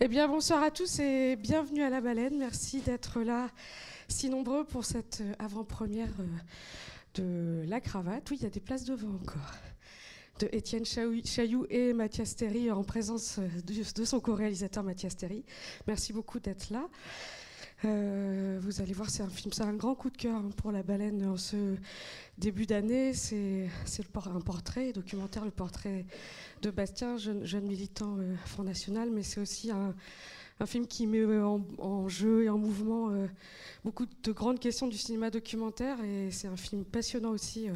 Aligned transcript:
Eh 0.00 0.08
bien, 0.08 0.26
bonsoir 0.26 0.60
à 0.60 0.72
tous 0.72 0.98
et 0.98 1.36
bienvenue 1.36 1.84
à 1.84 1.88
La 1.88 2.00
Baleine. 2.00 2.36
Merci 2.36 2.80
d'être 2.80 3.20
là 3.20 3.48
si 4.08 4.28
nombreux 4.28 4.64
pour 4.64 4.84
cette 4.84 5.20
euh, 5.20 5.34
avant-première 5.38 6.10
euh, 6.18 7.62
de 7.62 7.64
La 7.68 7.80
Cravate. 7.80 8.28
Oui, 8.28 8.38
il 8.40 8.42
y 8.42 8.46
a 8.46 8.50
des 8.50 8.58
places 8.58 8.84
devant 8.84 9.14
encore. 9.14 9.52
De 10.40 10.48
Étienne 10.50 10.84
Chailloux 10.84 11.64
et 11.70 11.92
Mathias 11.92 12.34
Terry 12.34 12.72
en 12.72 12.82
présence 12.82 13.38
euh, 13.38 13.48
de 13.62 14.04
son 14.04 14.18
co-réalisateur 14.18 14.82
Mathias 14.82 15.16
Terry. 15.16 15.44
Merci 15.86 16.12
beaucoup 16.12 16.40
d'être 16.40 16.70
là. 16.70 16.88
Euh, 17.84 18.58
vous 18.62 18.80
allez 18.80 18.92
voir, 18.92 19.10
c'est 19.10 19.22
un 19.22 19.28
film, 19.28 19.52
c'est 19.52 19.62
un 19.62 19.74
grand 19.74 19.94
coup 19.94 20.10
de 20.10 20.16
cœur 20.16 20.36
hein, 20.36 20.50
pour 20.56 20.72
la 20.72 20.82
baleine 20.82 21.24
en 21.26 21.36
ce 21.36 21.76
début 22.38 22.66
d'année. 22.66 23.12
C'est, 23.12 23.68
un 24.26 24.40
portrait 24.40 24.92
documentaire, 24.92 25.44
le 25.44 25.50
portrait 25.50 26.06
de 26.62 26.70
Bastien, 26.70 27.16
jeune, 27.18 27.66
militant 27.66 28.16
euh, 28.18 28.34
Front 28.46 28.62
National, 28.62 29.10
mais 29.10 29.22
c'est 29.22 29.40
aussi 29.40 29.70
un, 29.70 29.94
film 30.66 30.86
qui 30.86 31.06
met 31.06 31.24
en, 31.78 32.08
jeu 32.08 32.44
et 32.44 32.48
en 32.48 32.56
mouvement 32.56 33.10
euh, 33.10 33.26
beaucoup 33.84 34.06
de 34.06 34.32
grandes 34.32 34.60
questions 34.60 34.86
du 34.86 34.96
cinéma 34.96 35.28
documentaire 35.28 36.02
et 36.02 36.30
c'est 36.30 36.48
un 36.48 36.56
film 36.56 36.84
passionnant 36.84 37.32
aussi 37.32 37.66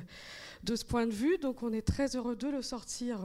de 0.62 0.76
ce 0.76 0.84
point 0.84 1.06
de 1.06 1.12
vue. 1.12 1.38
Donc 1.38 1.62
on 1.62 1.72
est 1.72 1.82
très 1.82 2.16
heureux 2.16 2.36
de 2.36 2.48
le 2.48 2.62
sortir 2.62 3.20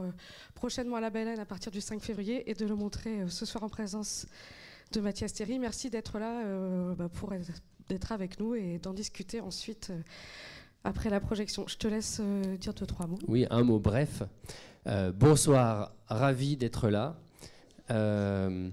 prochainement 0.54 0.96
à 0.96 1.00
la 1.00 1.08
Baleine 1.08 1.38
à 1.38 1.46
partir 1.46 1.72
du 1.72 1.80
5 1.80 2.02
février 2.02 2.50
et 2.50 2.54
de 2.54 2.66
le 2.66 2.74
montrer 2.74 3.28
ce 3.28 3.46
soir 3.46 3.62
en 3.64 3.68
présence 3.68 4.26
de 4.94 5.00
Mathias 5.00 5.32
Thierry. 5.32 5.58
Merci 5.58 5.90
d'être 5.90 6.18
là 6.18 6.44
euh, 6.44 6.94
bah, 6.94 7.08
pour 7.08 7.32
être 7.32 8.12
avec 8.12 8.38
nous 8.38 8.54
et 8.54 8.78
d'en 8.78 8.94
discuter 8.94 9.40
ensuite 9.40 9.90
euh, 9.90 10.00
après 10.84 11.10
la 11.10 11.20
projection. 11.20 11.64
Je 11.66 11.76
te 11.76 11.88
laisse 11.88 12.20
euh, 12.20 12.56
dire 12.56 12.74
deux, 12.74 12.86
trois 12.86 13.06
mots. 13.06 13.18
Oui, 13.26 13.46
un 13.50 13.64
mot 13.64 13.80
bref. 13.80 14.22
bonsoir, 15.14 15.92
ravi 16.06 16.56
d'être 16.56 16.88
là. 16.90 17.18
je 17.88 18.70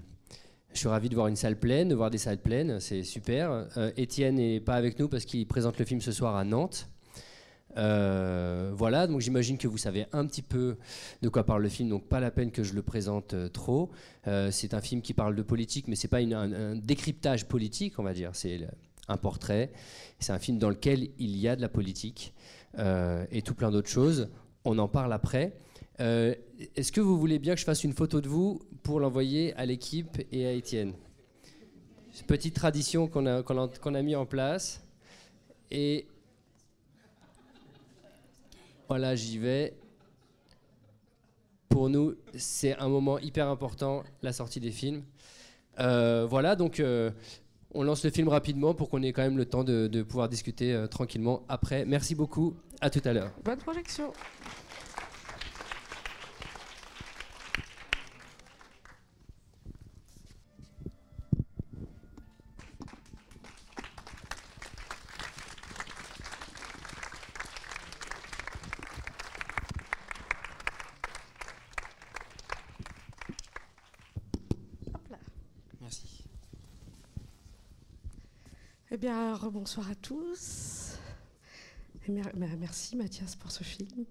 suis 0.74 0.88
ravi 0.88 1.08
de 1.08 1.14
voir 1.14 1.26
une 1.26 1.36
salle 1.36 1.58
pleine, 1.58 1.88
de 1.88 1.94
voir 1.94 2.10
des 2.10 2.18
salles 2.18 2.40
pleines, 2.40 2.78
c'est 2.78 3.02
super. 3.02 3.66
Étienne 3.96 4.36
n'est 4.36 4.60
pas 4.60 4.74
avec 4.74 4.98
nous 4.98 5.08
parce 5.08 5.24
qu'il 5.24 5.46
présente 5.46 5.78
le 5.78 5.84
film 5.84 6.00
ce 6.00 6.12
soir 6.12 6.36
à 6.36 6.44
Nantes. 6.44 6.88
Euh, 7.76 8.72
voilà, 8.74 9.06
donc 9.06 9.20
j'imagine 9.20 9.58
que 9.58 9.68
vous 9.68 9.78
savez 9.78 10.06
un 10.12 10.26
petit 10.26 10.42
peu 10.42 10.76
de 11.22 11.28
quoi 11.28 11.44
parle 11.44 11.62
le 11.62 11.68
film, 11.68 11.88
donc 11.88 12.04
pas 12.04 12.20
la 12.20 12.30
peine 12.30 12.50
que 12.50 12.62
je 12.62 12.74
le 12.74 12.82
présente 12.82 13.34
euh, 13.34 13.48
trop. 13.48 13.90
Euh, 14.26 14.50
c'est 14.50 14.74
un 14.74 14.80
film 14.80 15.00
qui 15.00 15.14
parle 15.14 15.34
de 15.34 15.42
politique, 15.42 15.88
mais 15.88 15.96
c'est 15.96 16.08
pas 16.08 16.18
un, 16.18 16.76
décryptage 16.76 17.46
politique, 17.46 17.98
on 17.98 18.02
va 18.02 18.12
dire. 18.12 18.30
C'est 18.34 18.66
un 19.08 19.16
portrait. 19.16 19.72
C'est 20.18 20.32
un 20.32 20.38
film 20.38 20.58
dans 20.58 20.68
lequel 20.68 21.08
il 21.18 21.36
y 21.36 21.48
a 21.48 21.56
de 21.56 21.60
la 21.60 21.68
politique 21.68 22.34
et 22.78 23.42
tout 23.42 23.54
plein 23.54 23.70
d'autres 23.70 23.90
choses. 23.90 24.30
On 24.64 24.78
en 24.78 24.88
parle 24.88 25.12
après. 25.12 25.52
Est-ce 25.98 26.92
que 26.92 27.00
vous 27.00 27.18
voulez 27.18 27.38
bien 27.38 27.54
que 27.54 27.60
je 27.60 27.64
fasse 27.64 27.84
une 27.84 27.92
photo 27.92 28.20
de 28.20 28.28
vous 28.28 28.62
pour 28.82 29.00
l'envoyer 29.00 29.54
à 29.54 29.66
l'équipe 29.66 30.22
et 30.30 30.46
à 30.46 30.52
Étienne? 30.52 30.94
Petite 32.26 32.54
tradition 32.54 33.08
qu'on 33.08 33.26
a, 33.26 33.42
qu'on 33.42 33.62
a, 33.62 33.68
qu'on 33.68 33.94
a 33.94 34.02
mis 34.02 34.14
en 34.14 34.24
place. 34.24 34.82
Et 35.70 36.06
voilà, 38.92 39.14
j'y 39.14 39.38
vais. 39.38 39.72
Pour 41.70 41.88
nous, 41.88 42.14
c'est 42.36 42.76
un 42.76 42.90
moment 42.90 43.18
hyper 43.18 43.48
important, 43.48 44.02
la 44.20 44.34
sortie 44.34 44.60
des 44.60 44.70
films. 44.70 45.02
Euh, 45.80 46.26
voilà, 46.28 46.56
donc 46.56 46.78
euh, 46.78 47.10
on 47.72 47.84
lance 47.84 48.04
le 48.04 48.10
film 48.10 48.28
rapidement 48.28 48.74
pour 48.74 48.90
qu'on 48.90 49.02
ait 49.02 49.14
quand 49.14 49.22
même 49.22 49.38
le 49.38 49.46
temps 49.46 49.64
de, 49.64 50.02
pouvoir 50.02 50.28
discuter 50.28 50.74
euh, 50.74 50.88
tranquillement 50.88 51.42
après. 51.48 51.86
Merci 51.86 52.14
beaucoup, 52.14 52.54
à 52.82 52.90
tout 52.90 53.00
à 53.06 53.14
l'heure. 53.14 53.30
Bonne 53.42 53.60
projection. 53.60 54.12
Bien, 79.02 79.34
rebonsoir 79.34 79.90
à 79.90 79.96
tous. 79.96 80.96
Et 82.06 82.12
bah, 82.12 82.46
merci 82.56 82.94
Mathias 82.94 83.34
pour 83.34 83.50
ce 83.50 83.64
film. 83.64 84.04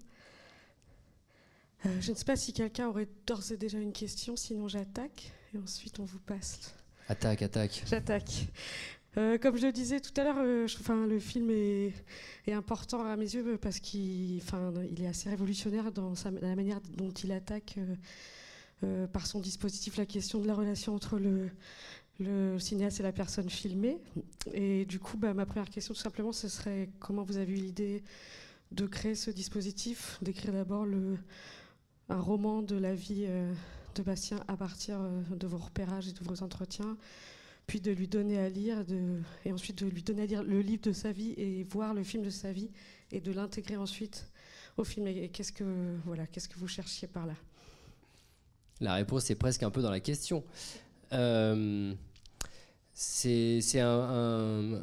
Euh, 1.86 2.00
je 2.02 2.10
ne 2.10 2.16
sais 2.16 2.26
pas 2.26 2.36
si 2.36 2.52
quelqu'un 2.52 2.88
aurait 2.88 3.08
d'ores 3.26 3.52
et 3.52 3.56
déjà 3.56 3.78
une 3.78 3.94
question, 3.94 4.36
sinon 4.36 4.68
j'attaque 4.68 5.32
et 5.54 5.58
ensuite 5.58 5.98
on 5.98 6.04
vous 6.04 6.18
passe. 6.18 6.74
Attaque, 7.08 7.40
attaque. 7.40 7.82
J'attaque. 7.86 8.48
Euh, 9.16 9.38
comme 9.38 9.56
je 9.56 9.64
le 9.64 9.72
disais 9.72 9.98
tout 9.98 10.12
à 10.20 10.24
l'heure, 10.24 10.36
euh, 10.40 10.66
le 11.06 11.18
film 11.18 11.48
est, 11.48 11.94
important 12.52 13.02
à 13.06 13.16
mes 13.16 13.34
yeux 13.34 13.56
parce 13.56 13.80
qu'il 13.80 14.42
il 14.42 15.02
est 15.02 15.08
assez 15.08 15.30
révolutionnaire 15.30 15.90
dans 15.90 16.12
la 16.42 16.54
manière 16.54 16.82
dont 16.98 17.12
il 17.12 17.32
attaque 17.32 17.78
par 19.12 19.26
son 19.26 19.38
dispositif 19.40 19.96
la 19.96 20.06
question 20.06 20.40
de 20.40 20.46
la 20.46 20.54
relation 20.54 20.94
entre 20.94 21.16
le, 21.18 21.50
le 22.22 22.58
cinéaste 22.58 23.00
et 23.00 23.02
la 23.02 23.12
personne 23.12 23.50
filmée. 23.50 23.98
Et 24.52 24.84
du 24.84 24.98
coup, 24.98 25.16
bah, 25.16 25.34
ma 25.34 25.46
première 25.46 25.70
question, 25.70 25.94
tout 25.94 26.00
simplement, 26.00 26.32
ce 26.32 26.48
serait 26.48 26.88
comment 26.98 27.22
vous 27.22 27.36
avez 27.36 27.52
eu 27.52 27.56
l'idée 27.56 28.02
de 28.70 28.86
créer 28.86 29.14
ce 29.14 29.30
dispositif, 29.30 30.18
d'écrire 30.22 30.52
d'abord 30.52 30.86
un 32.08 32.20
roman 32.20 32.62
de 32.62 32.76
la 32.76 32.94
vie 32.94 33.24
euh, 33.26 33.52
de 33.94 34.02
Bastien 34.02 34.40
à 34.48 34.56
partir 34.56 35.00
euh, 35.00 35.20
de 35.30 35.46
vos 35.46 35.58
repérages 35.58 36.08
et 36.08 36.12
de 36.12 36.24
vos 36.24 36.42
entretiens, 36.42 36.96
puis 37.66 37.80
de 37.80 37.92
lui 37.92 38.08
donner 38.08 38.38
à 38.38 38.48
lire, 38.48 38.84
et 39.44 39.52
ensuite 39.52 39.84
de 39.84 39.88
lui 39.88 40.02
donner 40.02 40.22
à 40.22 40.26
lire 40.26 40.42
le 40.42 40.60
livre 40.60 40.82
de 40.82 40.92
sa 40.92 41.12
vie 41.12 41.32
et 41.36 41.64
voir 41.64 41.94
le 41.94 42.02
film 42.02 42.22
de 42.22 42.30
sa 42.30 42.52
vie, 42.52 42.70
et 43.12 43.20
de 43.20 43.32
l'intégrer 43.32 43.76
ensuite 43.76 44.26
au 44.76 44.84
film. 44.84 45.06
Et 45.06 45.28
qu'est-ce 45.28 45.52
que, 45.52 45.96
voilà, 46.04 46.26
que 46.26 46.58
vous 46.58 46.68
cherchiez 46.68 47.08
par 47.08 47.26
là? 47.26 47.34
La 48.80 48.94
réponse 48.94 49.30
est 49.30 49.36
presque 49.36 49.62
un 49.62 49.70
peu 49.70 49.80
dans 49.80 49.90
la 49.90 50.00
question. 50.00 50.42
Euh, 51.12 51.94
c'est 52.94 53.80
un, 53.80 54.82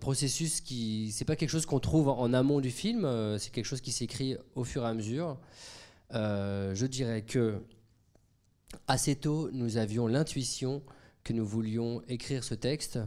processus 0.00 0.60
qui 0.60 1.10
c'est 1.12 1.24
pas 1.24 1.36
quelque 1.36 1.50
chose 1.50 1.66
qu'on 1.66 1.80
trouve 1.80 2.08
en 2.08 2.32
amont 2.32 2.60
du 2.60 2.70
film 2.70 3.04
euh, 3.04 3.38
c'est 3.38 3.50
quelque 3.50 3.64
chose 3.64 3.80
qui 3.80 3.90
s'écrit 3.90 4.36
au 4.54 4.64
fur 4.64 4.84
et 4.84 4.86
à 4.86 4.94
mesure. 4.94 5.38
Euh, 6.14 6.74
je 6.74 6.86
dirais 6.86 7.22
que 7.22 7.62
assez 8.86 9.16
tôt 9.16 9.50
nous 9.52 9.76
avions 9.76 10.06
l'intuition 10.06 10.82
que 11.24 11.32
nous 11.32 11.46
voulions 11.46 12.02
écrire 12.08 12.44
ce 12.44 12.54
texte 12.54 12.98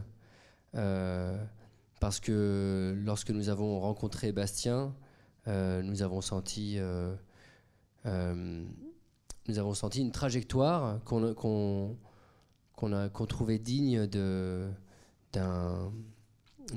parce 2.00 2.18
que 2.20 2.94
lorsque 3.04 3.30
nous 3.30 3.48
avons 3.48 3.78
rencontré 3.80 4.32
Bastien 4.32 4.94
nous 5.46 6.02
avons 6.02 6.20
senti 6.20 6.78
nous 8.04 9.58
avons 9.58 9.74
senti 9.74 10.00
une 10.00 10.12
trajectoire 10.12 11.02
qu'on 11.04 11.96
qu'on 13.10 13.26
trouvait 13.26 13.58
digne 13.58 14.06
d'une 14.06 14.74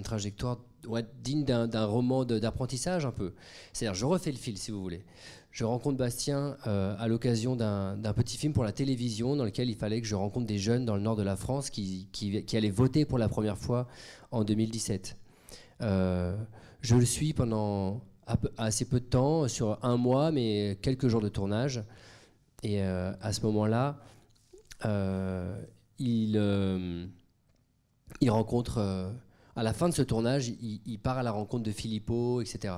trajectoire 0.03 0.59
digne 1.23 1.43
d'un 1.43 1.85
roman 1.85 2.25
d'apprentissage 2.25 3.05
un 3.05 3.11
peu. 3.11 3.33
C'est-à-dire, 3.73 3.95
je 3.95 4.05
refais 4.05 4.31
le 4.31 4.38
fil 4.38 4.57
si 4.57 4.71
vous 4.71 4.81
voulez. 4.81 5.03
Je 5.51 5.63
rencontre 5.63 5.97
Bastien 5.97 6.57
euh, 6.67 6.95
à 6.99 7.07
l'occasion 7.07 7.55
d'un 7.55 8.13
petit 8.13 8.38
film 8.38 8.51
pour 8.51 8.66
la 8.66 8.73
télévision 8.73 9.35
dans 9.35 9.45
lequel 9.45 9.69
il 9.69 9.75
fallait 9.75 10.01
que 10.01 10.07
je 10.07 10.16
rencontre 10.16 10.45
des 10.45 10.57
jeunes 10.57 10.85
dans 10.85 10.95
le 10.95 11.01
nord 11.01 11.16
de 11.16 11.23
la 11.23 11.38
France 11.38 11.69
qui, 11.69 12.09
qui, 12.11 12.57
allaient 12.57 12.69
voter 12.69 13.05
pour 13.05 13.17
la 13.17 13.29
première 13.29 13.57
fois 13.57 13.87
en 14.31 14.43
2017. 14.43 15.16
Euh, 15.81 16.35
je 16.81 16.95
le 16.95 17.05
suis 17.05 17.33
pendant 17.33 18.01
assez 18.57 18.85
peu 18.85 18.99
de 18.99 19.05
temps, 19.05 19.47
sur 19.47 19.79
un 19.83 19.97
mois, 19.97 20.31
mais 20.31 20.77
quelques 20.81 21.07
jours 21.07 21.22
de 21.22 21.29
tournage. 21.29 21.83
Et 22.63 22.81
euh, 22.81 23.13
à 23.22 23.31
ce 23.31 23.41
moment-là, 23.41 23.97
il, 26.00 26.37
euh, 26.37 27.05
il 28.22 28.29
rencontre, 28.29 28.78
euh, 28.79 29.11
à 29.55 29.64
la 29.64 29.73
fin 29.73 29.90
de 29.90 29.93
ce 29.93 30.02
tournage, 30.02 30.49
il, 30.49 30.99
part 30.99 31.17
à 31.17 31.23
la 31.23 31.31
rencontre 31.31 31.64
de 31.64 31.72
Filippo, 31.72 32.41
etc. 32.41 32.73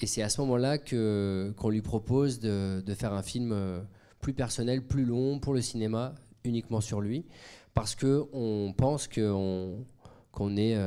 Et 0.00 0.06
c'est 0.06 0.22
à 0.22 0.28
ce 0.28 0.40
moment-là 0.42 0.78
qu'on 0.78 1.68
lui 1.70 1.82
propose 1.82 2.40
de, 2.40 2.82
faire 2.94 3.12
un 3.12 3.22
film 3.22 3.52
euh, 3.52 3.80
plus 4.20 4.34
personnel, 4.34 4.86
plus 4.86 5.04
long 5.04 5.38
pour 5.38 5.54
le 5.54 5.62
cinéma, 5.62 6.14
uniquement 6.44 6.80
sur 6.80 7.00
lui, 7.00 7.26
parce 7.74 7.94
qu'on 7.94 8.74
pense 8.76 9.08
qu'on 9.08 10.56
est, 10.56 10.78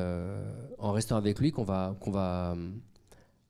en 0.80 0.92
restant 0.92 1.16
avec 1.16 1.40
lui, 1.40 1.52
qu'on 1.52 1.64
va, 1.64 1.96
qu'on 2.00 2.12
va, 2.12 2.56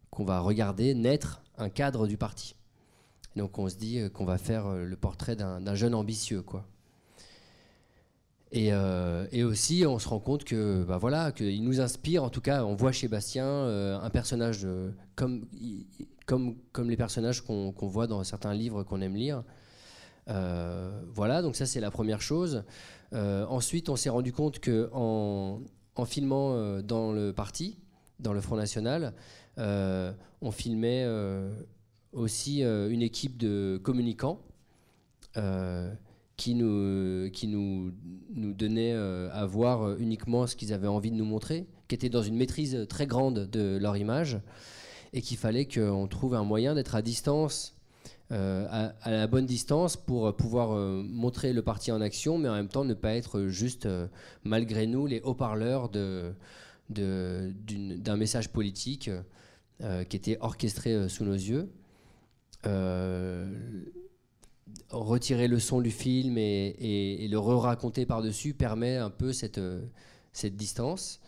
qu'on 0.09 0.23
va 0.23 0.39
regarder 0.39 0.93
naître 0.93 1.41
un 1.57 1.69
cadre 1.69 2.07
du 2.07 2.17
parti. 2.17 2.55
donc 3.35 3.59
on 3.59 3.69
se 3.69 3.75
dit 3.75 4.01
qu'on 4.13 4.25
va 4.25 4.37
faire 4.37 4.69
le 4.69 4.95
portrait 4.95 5.35
d'un 5.35 5.75
jeune 5.75 5.93
ambitieux, 5.93 6.41
quoi. 6.41 6.65
Euh, 8.55 9.27
et, 9.31 9.43
aussi, 9.43 9.83
on 9.87 9.99
se 9.99 10.07
rend 10.07 10.19
compte 10.19 10.43
que, 10.43 10.83
bah 10.83 10.97
voilà, 10.97 11.31
qu'il 11.31 11.63
nous 11.63 11.81
inspire. 11.81 12.23
En 12.23 12.29
tout 12.29 12.41
cas, 12.41 12.63
on 12.63 12.75
voit 12.75 12.91
chez 12.91 13.07
Bastien 13.07 13.45
euh, 13.45 13.99
un 13.99 14.09
personnage 14.09 14.67
comme, 15.15 15.45
comme, 16.25 16.55
comme 16.71 16.89
les 16.89 16.97
personnages 16.97 17.41
qu'on 17.41 17.73
voit 17.81 18.07
dans 18.07 18.23
certains 18.23 18.53
livres 18.53 18.83
qu'on 18.83 19.01
aime 19.01 19.15
lire. 19.15 19.43
voilà, 20.27 21.41
donc 21.41 21.55
ça 21.55 21.65
c'est 21.65 21.79
la 21.79 21.91
première 21.91 22.21
chose. 22.21 22.63
ensuite, 23.13 23.89
on 23.89 23.95
s'est 23.95 24.09
rendu 24.09 24.31
compte 24.31 24.59
que 24.59 24.89
en, 24.93 25.61
en 25.95 26.05
filmant 26.05 26.81
dans 26.81 27.11
le 27.11 27.33
parti, 27.33 27.79
dans 28.19 28.33
le 28.33 28.41
Front 28.41 28.55
National, 28.57 29.13
on 29.57 30.51
filmait 30.51 31.07
aussi 32.11 32.61
une 32.61 33.01
équipe 33.01 33.37
de 33.37 33.79
communicants 33.83 34.39
qui 36.37 36.55
nous, 36.55 37.29
qui 37.31 37.47
nous, 37.47 37.91
nous 38.33 38.53
donnaient 38.53 38.93
à 38.93 39.45
voir 39.45 39.97
uniquement 39.97 40.47
ce 40.47 40.55
qu'ils 40.55 40.73
avaient 40.73 40.87
envie 40.87 41.11
de 41.11 41.15
nous 41.15 41.25
montrer, 41.25 41.67
qui 41.87 41.95
étaient 41.95 42.09
dans 42.09 42.23
une 42.23 42.35
maîtrise 42.35 42.85
très 42.89 43.07
grande 43.07 43.49
de 43.49 43.77
leur 43.77 43.97
image, 43.97 44.39
et 45.13 45.21
qu'il 45.21 45.37
fallait 45.37 45.65
qu'on 45.65 46.07
trouve 46.07 46.33
un 46.33 46.43
moyen 46.43 46.73
d'être 46.73 46.95
à 46.95 47.01
distance, 47.01 47.75
à, 48.31 48.93
la 49.05 49.27
bonne 49.27 49.45
distance, 49.45 49.95
pour 49.95 50.35
pouvoir 50.35 50.75
montrer 51.03 51.53
le 51.53 51.61
parti 51.61 51.91
en 51.91 52.01
action, 52.01 52.39
mais 52.39 52.49
en 52.49 52.55
même 52.55 52.67
temps 52.67 52.83
ne 52.83 52.95
pas 52.95 53.13
être 53.13 53.45
juste, 53.47 53.87
malgré 54.43 54.87
nous, 54.87 55.05
les 55.05 55.21
haut-parleurs 55.21 55.89
d'un 55.89 56.33
de, 56.89 57.53
d'un 57.97 58.17
message 58.17 58.49
politique 58.49 59.11
qui 59.79 60.15
était 60.17 60.37
orchestré 60.41 61.09
sous 61.09 61.25
nos 61.25 61.33
yeux 61.33 61.69
retirer 64.93 65.47
le 65.47 65.59
son 65.59 65.81
du 65.81 65.91
film 65.91 66.37
et, 66.37 67.27
le 67.29 67.39
re-raconter 67.39 68.05
par-dessus 68.05 68.53
permet 68.53 68.97
un 68.97 69.09
peu 69.09 69.33
cette, 69.33 69.59
cette 70.31 70.55
distance. 70.55 71.19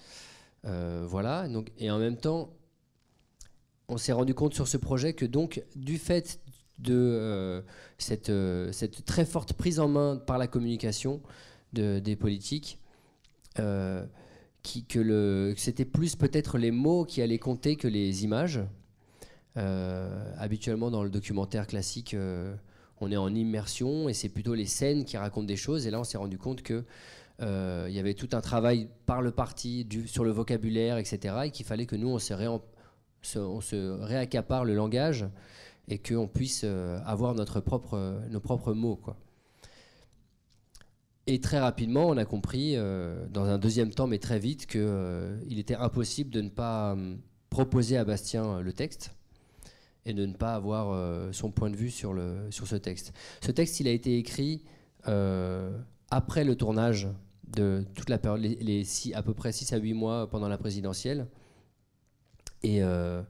Euh, 0.65 1.05
voilà. 1.07 1.47
Donc, 1.47 1.71
et 1.77 1.89
en 1.91 1.99
même 1.99 2.17
temps, 2.17 2.49
on 3.87 3.97
s'est 3.97 4.13
rendu 4.13 4.33
compte 4.33 4.53
sur 4.53 4.67
ce 4.67 4.77
projet 4.77 5.13
que 5.13 5.25
donc, 5.25 5.63
du 5.75 5.97
fait 5.97 6.39
de 6.79 6.93
euh, 6.93 7.61
cette, 7.97 8.29
euh, 8.29 8.71
cette, 8.71 9.05
très 9.05 9.25
forte 9.25 9.53
prise 9.53 9.79
en 9.79 9.87
main 9.87 10.17
par 10.17 10.37
la 10.37 10.47
communication 10.47 11.21
de, 11.73 11.99
des 11.99 12.15
politiques, 12.15 12.79
que 13.55 15.53
c'était 15.55 15.85
plus 15.85 16.15
peut-être 16.15 16.57
les 16.57 16.71
mots 16.71 17.05
qui 17.05 17.21
allaient 17.21 17.39
compter 17.39 17.75
que 17.75 17.87
les 17.87 18.23
images. 18.23 18.59
habituellement, 19.55 20.91
dans 20.91 21.03
le 21.03 21.09
documentaire 21.09 21.67
classique, 21.67 22.15
on 23.01 23.11
est 23.11 23.17
en 23.17 23.33
immersion 23.33 24.07
et 24.09 24.13
c'est 24.13 24.29
plutôt 24.29 24.53
les 24.53 24.65
scènes 24.65 25.05
qui 25.05 25.17
racontent 25.17 25.45
des 25.45 25.57
choses. 25.57 25.87
Et 25.87 25.91
là, 25.91 25.99
on 25.99 26.03
s'est 26.03 26.17
rendu 26.17 26.37
compte 26.37 26.61
que 26.61 26.85
euh, 27.41 27.87
il 27.89 27.95
y 27.95 27.99
avait 27.99 28.13
tout 28.13 28.29
un 28.31 28.41
travail 28.41 28.89
par 29.05 29.21
le 29.21 29.31
parti 29.31 29.87
sur 30.05 30.23
le 30.23 30.31
vocabulaire, 30.31 30.97
etc. 30.97 31.35
Et 31.45 31.51
qu'il 31.51 31.65
fallait 31.65 31.85
que 31.85 31.95
nous, 31.95 32.09
on 32.09 32.19
se, 32.19 34.01
réaccapare 34.01 34.65
le 34.65 34.75
langage 34.75 35.25
et 35.87 35.99
qu'on 35.99 36.27
puisse 36.27 36.61
euh, 36.63 36.99
avoir 37.05 37.35
propre, 37.63 38.21
nos 38.29 38.39
propres 38.39 38.73
mots. 38.73 38.95
Quoi. 38.95 39.17
Et 41.27 41.41
très 41.41 41.59
rapidement, 41.59 42.07
on 42.07 42.17
a 42.17 42.25
compris, 42.25 42.75
euh, 42.75 43.25
dans 43.29 43.45
un 43.45 43.57
deuxième 43.57 43.91
temps, 43.91 44.07
mais 44.07 44.19
très 44.19 44.39
vite, 44.39 44.67
qu'il 44.67 45.59
était 45.59 45.75
impossible 45.75 46.29
de 46.29 46.41
ne 46.41 46.49
pas 46.49 46.93
hum, 46.93 47.19
proposer 47.49 47.97
à 47.97 48.05
Bastien 48.05 48.61
le 48.61 48.71
texte 48.71 49.11
et 50.05 50.13
de 50.13 50.25
ne 50.25 50.33
pas 50.33 50.53
avoir 50.53 50.91
euh, 50.91 51.31
son 51.31 51.51
point 51.51 51.69
de 51.69 51.75
vue 51.75 51.89
sur, 51.89 52.13
le, 52.13 52.47
sur 52.51 52.67
ce 52.67 52.75
texte. 52.75 53.13
Ce 53.41 53.51
texte, 53.51 53.79
il 53.79 53.87
a 53.87 53.91
été 53.91 54.17
écrit 54.17 54.63
euh, 55.07 55.71
après 56.09 56.43
le 56.43 56.55
tournage 56.55 57.07
de 57.47 57.85
toute 57.95 58.09
la 58.09 58.17
période, 58.17 58.45
à 59.13 59.23
peu 59.23 59.33
près 59.33 59.51
6 59.51 59.73
à 59.73 59.77
8 59.77 59.93
mois 59.93 60.29
pendant 60.29 60.47
la 60.47 60.57
présidentielle. 60.57 61.27
Et, 62.63 62.81
euh, 62.83 63.21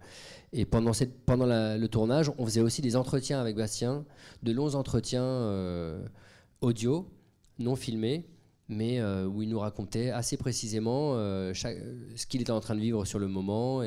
pendant, 0.71 0.93
cette, 0.93 1.25
pendant 1.25 1.45
le 1.45 1.85
tournage, 1.87 2.31
on 2.37 2.45
faisait 2.45 2.61
aussi 2.61 2.81
des 2.81 2.95
entretiens 2.95 3.41
avec 3.41 3.57
Bastien, 3.57 4.05
de 4.43 4.51
longs 4.53 4.75
entretiens 4.75 5.99
audio, 6.61 7.11
non 7.59 7.75
filmés, 7.75 8.25
mais 8.69 9.03
où 9.03 9.41
il 9.41 9.49
nous 9.49 9.59
racontait 9.59 10.11
assez 10.11 10.37
précisément 10.37 11.15
ce 11.53 12.25
qu'il 12.25 12.39
était 12.39 12.51
en 12.51 12.61
train 12.61 12.75
de 12.75 12.79
vivre 12.79 13.03
sur 13.03 13.19
le 13.19 13.27
moment 13.27 13.83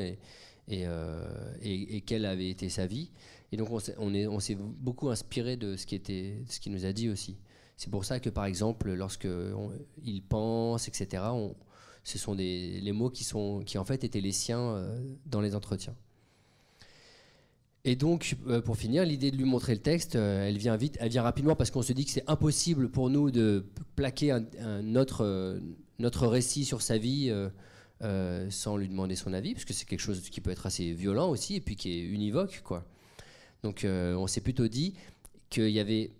euh, 0.71 1.53
et, 1.61 2.01
quelle 2.01 2.25
avait 2.25 2.49
été 2.49 2.69
sa 2.69 2.85
vie. 2.85 3.11
Et 3.51 3.57
donc 3.57 3.71
on 3.71 3.79
s'est 3.79 3.95
on 3.97 4.39
beaucoup 4.79 5.09
inspiré 5.09 5.57
de 5.57 5.75
ce 5.75 5.85
qui, 5.85 6.69
nous 6.69 6.85
a 6.85 6.93
dit 6.93 7.09
aussi. 7.09 7.37
C'est 7.77 7.89
pour 7.89 8.05
ça 8.05 8.19
que 8.19 8.29
par 8.29 8.45
exemple, 8.45 8.91
lorsque 8.93 9.27
il 10.03 10.21
pense, 10.21 10.87
etc., 10.87 11.23
on, 11.31 11.55
ce 12.03 12.17
sont 12.17 12.35
des, 12.35 12.79
les 12.81 12.91
mots 12.91 13.09
qui, 13.09 13.77
en 13.77 13.85
fait 13.85 14.03
étaient 14.03 14.21
les 14.21 14.31
siens 14.31 14.75
euh, 14.75 15.15
dans 15.25 15.41
les 15.41 15.55
entretiens. 15.55 15.95
Et 17.85 17.95
donc, 17.95 18.35
euh, 18.47 18.61
pour 18.61 18.77
finir, 18.77 19.05
l'idée 19.05 19.31
de 19.31 19.37
lui 19.37 19.45
montrer 19.45 19.73
le 19.73 19.81
texte, 19.81 20.15
elle 20.15 20.57
vient 20.57 20.75
vite, 20.75 20.97
elle 20.99 21.09
vient 21.09 21.23
rapidement 21.23 21.55
parce 21.55 21.71
qu'on 21.71 21.81
se 21.81 21.93
dit 21.93 22.05
que 22.05 22.11
c'est 22.11 22.29
impossible 22.29 22.89
pour 22.89 23.09
nous 23.09 23.31
de 23.31 23.65
plaquer 23.95 24.37
notre 24.83 26.27
récit 26.27 26.65
sur 26.65 26.81
sa 26.81 26.97
vie 26.97 27.31
euh, 28.01 28.49
sans 28.49 28.77
lui 28.77 28.87
demander 28.87 29.15
son 29.15 29.33
avis, 29.33 29.53
parce 29.53 29.65
que 29.65 29.73
c'est 29.73 29.85
quelque 29.85 29.99
chose 29.99 30.21
qui 30.29 30.39
peut 30.39 30.51
être 30.51 30.65
assez 30.65 30.93
violent 30.93 31.29
aussi, 31.29 31.55
et 31.55 31.61
puis 31.61 31.75
qui 31.75 31.99
est 31.99 32.01
univoque. 32.01 32.61
Quoi. 32.63 32.85
Donc 33.63 33.83
euh, 33.83 34.13
on 34.15 34.27
s'est 34.27 34.41
plutôt 34.41 34.67
dit 34.67 34.93
qu'il 35.49 35.69
y 35.69 35.79
avait 35.79 36.11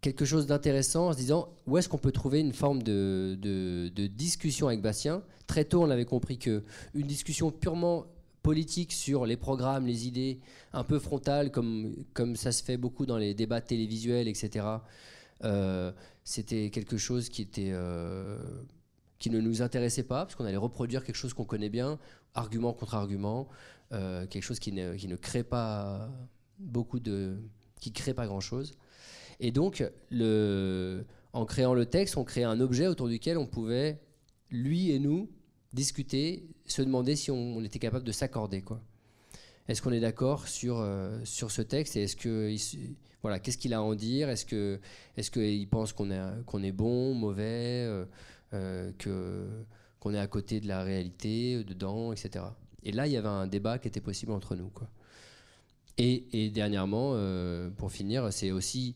quelque 0.00 0.24
chose 0.24 0.46
d'intéressant 0.46 1.08
en 1.08 1.12
se 1.12 1.18
disant 1.18 1.50
où 1.66 1.76
est-ce 1.76 1.88
qu'on 1.88 1.98
peut 1.98 2.12
trouver 2.12 2.40
une 2.40 2.52
forme 2.52 2.82
de, 2.82 3.36
de, 3.40 4.06
discussion 4.06 4.68
avec 4.68 4.80
Bastien? 4.80 5.22
Très 5.46 5.64
tôt, 5.64 5.82
on 5.82 5.90
avait 5.90 6.04
compris 6.04 6.38
que 6.38 6.62
une 6.94 7.06
discussion 7.06 7.50
purement 7.50 8.06
politique 8.42 8.92
sur 8.92 9.26
les 9.26 9.36
programmes, 9.36 9.86
les 9.86 10.06
idées, 10.06 10.40
un 10.72 10.84
peu 10.84 10.98
frontales, 10.98 11.50
comme, 11.50 11.96
comme 12.14 12.36
ça 12.36 12.52
se 12.52 12.62
fait 12.62 12.76
beaucoup 12.76 13.04
dans 13.04 13.18
les 13.18 13.34
débats 13.34 13.60
télévisuels, 13.60 14.28
etc., 14.28 14.64
euh, 15.44 15.92
c'était 16.24 16.70
quelque 16.70 16.96
chose 16.96 17.28
qui 17.28 17.42
était 17.42 17.72
qui 19.18 19.30
ne 19.30 19.40
nous 19.40 19.62
intéressait 19.62 20.04
pas, 20.04 20.24
parce 20.24 20.34
qu'on 20.34 20.44
allait 20.44 20.56
reproduire 20.56 21.04
quelque 21.04 21.16
chose 21.16 21.34
qu'on 21.34 21.44
connaît 21.44 21.70
bien, 21.70 21.98
argument 22.34 22.72
contre 22.72 22.94
argument, 22.94 23.48
euh, 23.92 24.26
quelque 24.26 24.42
chose 24.42 24.58
qui 24.58 24.72
ne, 24.72 24.94
qui 24.94 25.08
ne, 25.08 25.16
crée 25.16 25.42
pas 25.42 26.10
beaucoup 26.58 27.00
de. 27.00 27.36
qui 27.80 27.92
crée 27.92 28.14
pas 28.14 28.26
grand 28.26 28.40
chose. 28.40 28.74
Et 29.40 29.52
donc, 29.52 29.84
en 31.32 31.44
créant 31.44 31.74
le 31.74 31.86
texte, 31.86 32.16
on 32.16 32.24
créait 32.24 32.44
un 32.44 32.60
objet 32.60 32.86
autour 32.86 33.08
duquel 33.08 33.38
on 33.38 33.46
pouvait, 33.46 34.00
lui 34.50 34.90
et 34.90 34.98
nous, 34.98 35.30
discuter, 35.72 36.48
se 36.66 36.82
demander 36.82 37.16
si 37.16 37.30
on, 37.30 37.62
était 37.62 37.78
capable 37.78 38.04
de 38.04 38.12
s'accorder. 38.12 38.62
quoi. 38.62 38.80
Est-ce 39.68 39.82
qu'on 39.82 39.92
est, 39.92 40.00
d'accord 40.00 40.48
sur, 40.48 40.78
euh, 40.78 41.18
sur 41.24 41.50
ce 41.50 41.62
texte 41.62 41.96
est-ce 41.96 42.16
que 42.16 42.54
voilà, 43.22 43.38
qu'est-ce 43.38 43.58
qu'il 43.58 43.74
a 43.74 43.78
à 43.78 43.80
en 43.80 43.94
dire? 43.94 44.28
Est-ce 44.30 44.46
que 44.46 44.80
est-ce 45.16 45.30
qu'il 45.30 45.68
pense 45.68 45.92
qu'on 45.92 46.10
est 46.10 46.44
qu'on 46.46 46.62
est 46.62 46.72
bon, 46.72 47.14
mauvais 47.14 47.84
euh, 47.86 48.04
que 48.50 49.64
qu'on 50.00 50.14
est 50.14 50.18
à 50.18 50.26
côté 50.26 50.60
de 50.60 50.68
la 50.68 50.82
réalité, 50.82 51.64
dedans, 51.64 52.12
etc. 52.12 52.44
Et 52.82 52.92
là, 52.92 53.06
il 53.06 53.12
y 53.12 53.16
avait 53.16 53.28
un 53.28 53.46
débat 53.46 53.78
qui 53.78 53.88
était 53.88 54.00
possible 54.00 54.32
entre 54.32 54.54
nous. 54.54 54.68
Quoi. 54.68 54.88
Et, 55.98 56.50
dernièrement, 56.50 57.12
euh, 57.14 57.70
pour 57.70 57.90
finir, 57.90 58.32
c'est 58.32 58.52
aussi, 58.52 58.94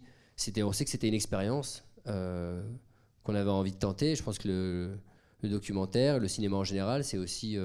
on 0.59 0.73
sait 0.73 0.85
que 0.85 0.91
c'était 0.91 1.09
une 1.09 1.15
expérience 1.15 1.85
euh, 2.07 2.63
qu'on 3.25 3.35
avait 3.35 3.51
envie 3.51 3.73
de 3.73 3.79
tenter. 3.79 4.15
Je 4.15 4.23
pense 4.23 4.39
que 4.39 4.49
le, 4.49 5.49
documentaire, 5.49 6.21
le 6.21 6.29
cinéma 6.29 6.57
en 6.57 6.65
général, 6.65 7.03
c'est 7.03 7.19
aussi 7.19 7.59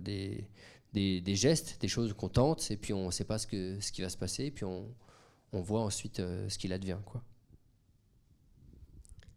des, 0.00 0.46
des, 0.92 1.34
gestes, 1.34 1.78
des 1.80 1.88
choses 1.88 2.12
qu'on 2.12 2.28
tente, 2.28 2.70
et 2.70 2.76
puis 2.76 2.92
on 2.92 3.06
ne 3.06 3.10
sait 3.10 3.24
pas 3.24 3.38
ce, 3.38 3.46
que, 3.46 3.80
ce 3.80 3.90
qui 3.90 4.02
va 4.02 4.10
se 4.10 4.18
passer, 4.18 4.44
et 4.44 4.50
puis 4.50 4.66
on, 4.66 4.86
on 5.54 5.62
voit 5.62 5.80
ensuite 5.80 6.18
ce 6.18 6.58
qu'il 6.58 6.74
advient. 6.74 6.98
Quoi. 7.06 7.22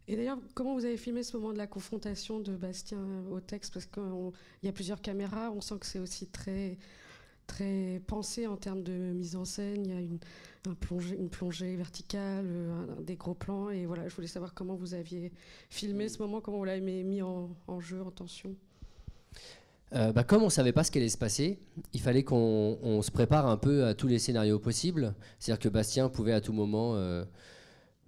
Et 0.08 0.16
d'ailleurs, 0.16 0.38
comment 0.54 0.74
vous 0.74 0.84
avez 0.84 0.96
filmé 0.96 1.22
ce 1.22 1.36
moment 1.36 1.52
de 1.52 1.58
la 1.58 1.66
confrontation 1.66 2.38
de 2.38 2.54
Bastien 2.54 3.00
au 3.30 3.40
texte? 3.40 3.74
Parce 3.74 3.86
qu'il 3.86 4.02
y 4.62 4.68
a 4.68 4.72
plusieurs 4.72 5.00
caméras, 5.00 5.50
on 5.50 5.60
sent 5.60 5.74
que 5.80 5.86
c'est 5.86 5.98
aussi 5.98 6.26
très, 6.28 6.78
très 7.46 8.00
pensé 8.06 8.46
en 8.46 8.56
termes 8.56 8.82
de 8.82 8.92
mise 8.92 9.34
en 9.34 9.44
scène. 9.44 9.84
Il 9.84 9.90
y 9.92 9.96
a 9.96 10.00
une, 10.00 10.18
un 10.68 10.74
plongée, 10.74 11.16
une 11.16 11.28
plongée 11.28 11.74
verticale, 11.74 12.46
des 13.02 13.16
gros 13.16 13.34
plans. 13.34 13.70
Et 13.70 13.86
voilà, 13.86 14.08
je 14.08 14.14
voulais 14.14 14.28
savoir 14.28 14.54
comment 14.54 14.76
vous 14.76 14.94
aviez 14.94 15.32
filmé 15.70 16.08
ce 16.08 16.18
moment, 16.18 16.40
comment 16.40 16.58
vous 16.58 16.64
l'avez 16.64 17.02
mis 17.02 17.22
en, 17.22 17.50
jeu, 17.80 18.00
en 18.00 18.12
tension. 18.12 18.54
Euh, 19.92 20.12
bah, 20.12 20.22
comme 20.22 20.42
on 20.42 20.46
ne 20.46 20.50
savait 20.50 20.72
pas 20.72 20.84
ce 20.84 20.90
qui 20.92 20.98
allait 20.98 21.08
se 21.08 21.18
passer, 21.18 21.58
il 21.92 22.00
fallait 22.00 22.24
qu'on 22.24 23.00
se 23.02 23.10
prépare 23.10 23.46
un 23.46 23.56
peu 23.56 23.84
à 23.84 23.94
tous 23.94 24.06
les 24.06 24.20
scénarios 24.20 24.60
possibles. 24.60 25.14
C'est-à-dire 25.40 25.62
que 25.62 25.68
Bastien 25.68 26.08
pouvait 26.08 26.32
à 26.32 26.40
tout 26.40 26.52
moment 26.52 26.94
euh, 26.94 27.24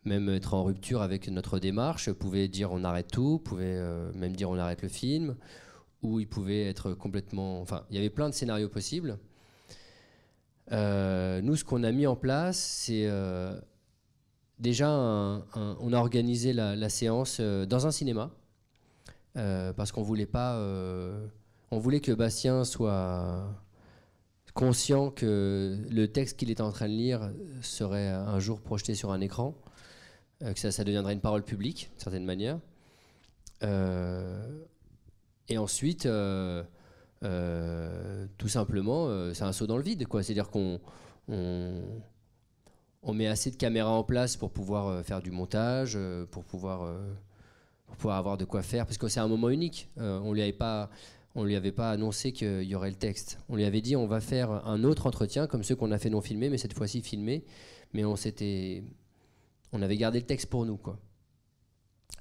même 0.04 0.28
être 0.28 0.54
en 0.54 0.64
rupture 0.64 1.02
avec 1.02 1.28
notre 1.28 1.58
démarche, 1.58 2.10
pouvait 2.12 2.48
dire 2.48 2.72
on 2.72 2.84
arrête 2.84 3.08
tout, 3.10 3.38
pouvait 3.38 3.76
euh, 3.76 4.10
même 4.14 4.34
dire 4.34 4.50
on 4.50 4.58
arrête 4.58 4.82
le 4.82 4.88
film, 4.88 5.36
ou 6.02 6.20
il 6.20 6.28
pouvait 6.28 6.64
être 6.64 6.92
complètement... 6.92 7.60
Enfin, 7.60 7.84
il 7.90 7.96
y 7.96 7.98
avait 7.98 8.10
plein 8.10 8.28
de 8.28 8.34
scénarios 8.34 8.68
possibles. 8.68 9.18
Euh, 10.72 11.40
nous, 11.40 11.56
ce 11.56 11.64
qu'on 11.64 11.82
a 11.82 11.92
mis 11.92 12.06
en 12.06 12.16
place, 12.16 12.58
c'est 12.58 13.06
euh, 13.06 13.58
déjà, 14.58 14.90
on 14.90 15.92
a 15.92 15.96
organisé 15.96 16.52
la, 16.52 16.88
séance 16.88 17.40
dans 17.40 17.86
un 17.86 17.90
cinéma, 17.90 18.30
parce 19.34 19.92
qu'on 19.92 20.02
voulait 20.02 20.26
pas... 20.26 20.58
on 21.70 21.78
voulait 21.78 22.00
que 22.00 22.12
Bastien 22.12 22.64
soit 22.64 23.46
conscient 24.54 25.10
que 25.10 25.78
le 25.88 26.08
texte 26.08 26.38
qu'il 26.38 26.50
était 26.50 26.62
en 26.62 26.72
train 26.72 26.88
de 26.88 26.92
lire 26.92 27.32
serait 27.60 28.08
un 28.08 28.40
jour 28.40 28.60
projeté 28.60 28.94
sur 28.94 29.10
un 29.12 29.20
écran. 29.20 29.54
Que 30.40 30.58
ça, 30.58 30.70
ça, 30.70 30.84
deviendrait 30.84 31.12
une 31.12 31.20
parole 31.20 31.42
publique, 31.42 31.90
d'une 31.92 32.00
certaine 32.00 32.24
manière. 32.24 32.58
et 35.48 35.58
ensuite, 35.58 36.08
tout 37.22 38.48
simplement, 38.48 39.32
c'est 39.34 39.44
un 39.44 39.52
saut 39.52 39.66
dans 39.66 39.76
le 39.76 39.82
vide. 39.82 40.06
C'est-à-dire 40.10 40.50
qu'on 40.50 40.80
on, 41.28 41.82
met 43.12 43.26
assez 43.26 43.50
de 43.50 43.56
caméras 43.56 43.90
en 43.90 44.04
place 44.04 44.36
pour 44.36 44.50
pouvoir 44.50 45.04
faire 45.04 45.20
du 45.22 45.30
montage, 45.30 45.98
pour 46.30 46.44
pouvoir 46.44 46.92
pour 47.86 47.96
pouvoir 47.96 48.18
avoir 48.18 48.36
de 48.36 48.44
quoi 48.44 48.62
faire, 48.62 48.84
parce 48.84 48.98
que 48.98 49.08
c'est 49.08 49.20
un 49.20 49.28
moment 49.28 49.48
unique. 49.48 49.88
on 49.96 50.32
lui 50.32 50.42
avait 50.42 50.52
pas, 50.52 50.90
on 51.34 51.44
lui 51.44 51.56
avait 51.56 51.72
pas 51.72 51.90
annoncé 51.90 52.32
qu'il 52.32 52.64
y 52.64 52.74
aurait 52.74 52.90
le 52.90 52.96
texte. 52.96 53.38
On 53.48 53.56
lui 53.56 53.64
avait 53.64 53.80
dit 53.80 53.96
on 53.96 54.06
va 54.06 54.20
faire 54.20 54.50
un 54.66 54.82
autre 54.84 55.06
entretien 55.06 55.46
comme 55.46 55.62
ceux 55.62 55.76
qu'on 55.76 55.92
a 55.92 55.98
fait 55.98 56.10
non 56.10 56.20
filmé, 56.20 56.50
mais 56.50 56.58
cette 56.58 56.74
fois-ci 56.74 57.00
filmé. 57.02 57.44
Mais 57.94 58.04
on 58.04 58.16
s'était, 58.16 58.82
on 59.72 59.82
avait 59.82 59.96
gardé 59.96 60.20
le 60.20 60.26
texte 60.26 60.48
pour 60.48 60.64
nous, 60.64 60.76
quoi, 60.76 60.98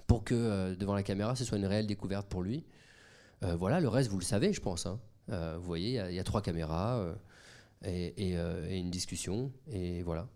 pour 0.08 0.24
que 0.24 0.36
euh, 0.36 0.76
devant 0.76 0.94
la 0.94 1.04
caméra, 1.04 1.36
ce 1.36 1.46
soit 1.46 1.58
une 1.58 1.66
réelle 1.66 1.88
découverte 1.88 2.28
pour 2.28 2.44
lui. 2.44 2.66
Euh, 3.44 3.56
voilà, 3.56 3.80
le 3.80 3.88
reste 3.88 4.10
vous 4.10 4.20
le 4.20 4.24
savez, 4.24 4.54
je 4.54 4.62
pense. 4.62 4.86
Hein. 4.86 5.00
Euh, 5.30 5.58
vous 5.60 5.66
voyez, 5.66 6.02
il 6.10 6.16
y, 6.16 6.20
a 6.20 6.24
trois 6.24 6.42
caméras 6.42 7.06
et, 7.84 8.32
et, 8.32 8.78
une 8.78 8.90
discussion, 8.90 9.52
et 9.72 10.02
voilà. 10.04 10.28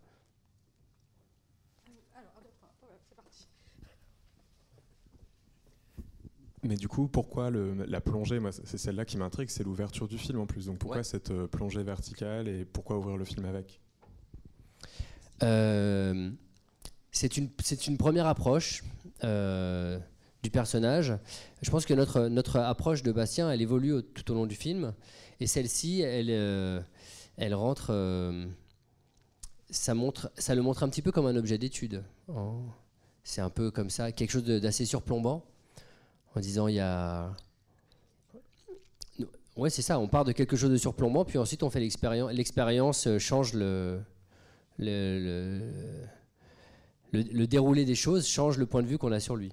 Mais 6.64 6.76
du 6.76 6.88
coup, 6.88 7.08
pourquoi 7.08 7.50
la 7.50 8.02
plongée 8.02 8.40
C'est 8.52 8.78
celle-là 8.78 9.04
qui 9.04 9.18
m'intrigue, 9.18 9.50
c'est 9.50 9.64
l'ouverture 9.64 10.08
du 10.08 10.20
film 10.20 10.40
en 10.40 10.46
plus. 10.46 10.68
Donc 10.68 10.78
pourquoi 10.78 11.04
cette 11.04 11.34
plongée 11.48 11.82
verticale 11.82 12.48
et 12.48 12.66
pourquoi 12.66 12.98
ouvrir 12.98 13.18
le 13.18 13.26
film 13.26 13.46
avec? 13.46 13.82
Euh, 15.44 16.32
C'est 17.12 17.38
une, 17.38 17.98
première 17.98 18.26
approche 18.26 18.84
euh, 19.24 20.00
du 20.44 20.50
personnage. 20.50 21.14
Je 21.62 21.70
pense 21.70 21.86
que 21.86 21.94
notre, 21.94 22.58
approche 22.58 23.04
de 23.04 23.12
Bastien, 23.12 23.52
elle 23.52 23.62
évolue 23.62 24.02
tout 24.16 24.32
au 24.32 24.36
long 24.36 24.46
du 24.46 24.56
film. 24.56 24.94
Et 25.40 25.48
celle-ci, 25.48 26.02
elle, 26.02 26.30
elle 27.38 27.54
rentre. 27.54 27.94
ça, 29.70 29.94
montre, 29.94 30.32
ça 30.38 30.56
le 30.56 30.62
montre 30.62 30.84
un 30.84 30.90
petit 30.90 31.02
peu 31.02 31.12
comme 31.12 31.26
un 31.26 31.36
objet 31.36 31.58
d'étude. 31.58 32.04
C'est 33.24 33.42
un 33.42 33.50
peu 33.50 33.72
comme 33.72 33.90
ça, 33.90 34.12
quelque 34.12 34.32
chose 34.32 34.46
d'assez 34.46 34.86
surplombant 34.86 35.44
en 36.36 36.40
disant 36.40 36.68
il 36.68 36.76
y 36.76 36.80
a. 36.80 37.36
Ouais, 39.58 39.70
c'est 39.70 39.82
ça, 39.82 40.00
on 40.00 40.08
part 40.08 40.24
de 40.24 40.32
quelque 40.32 40.56
chose 40.56 40.72
de 40.72 40.78
surplombant, 40.78 41.26
puis 41.26 41.38
ensuite 41.38 41.62
on 41.64 41.70
fait 41.70 41.82
l'expérience. 41.82 42.32
L'expérience 42.32 43.08
euh, 43.08 43.20
change 43.20 43.54
le, 43.54 44.02
déroulé 47.14 47.86
des 47.86 47.96
choses, 47.96 48.28
change 48.28 48.58
le 48.58 48.66
point 48.66 48.82
de 48.82 48.88
vue 48.88 48.98
qu'on 48.98 49.12
a 49.12 49.20
sur 49.20 49.36
lui. 49.36 49.52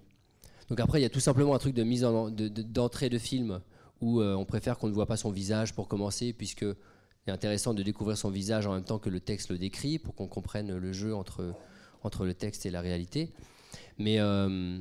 Donc 0.68 0.80
après, 0.80 1.00
il 1.00 1.02
y 1.02 1.06
a 1.06 1.10
tout 1.10 1.20
simplement 1.20 1.54
un 1.54 1.58
truc 1.58 1.74
de 1.74 1.82
mise 1.82 2.04
en, 2.04 2.30
d'entrée 2.30 3.08
de, 3.08 3.18
film 3.18 3.60
où 4.00 4.20
euh, 4.20 4.34
on 4.34 4.44
préfère 4.44 4.78
qu'on 4.78 4.88
ne 4.88 4.92
voit 4.92 5.06
pas 5.06 5.16
son 5.16 5.30
visage 5.30 5.74
pour 5.74 5.88
commencer, 5.88 6.32
puisque 6.32 6.66
c'est 7.24 7.32
intéressant 7.32 7.74
de 7.74 7.82
découvrir 7.82 8.16
son 8.16 8.30
visage 8.30 8.66
en 8.66 8.74
même 8.74 8.84
temps 8.84 8.98
que 8.98 9.10
le 9.10 9.20
texte 9.20 9.50
le 9.50 9.58
décrit, 9.58 9.98
pour 9.98 10.14
qu'on 10.14 10.28
comprenne 10.28 10.76
le 10.76 10.92
jeu 10.92 11.14
entre, 11.14 11.54
entre 12.02 12.24
le 12.24 12.34
texte 12.34 12.66
et 12.66 12.70
la 12.70 12.80
réalité. 12.80 13.32
Mais. 13.98 14.20
Euh, 14.20 14.78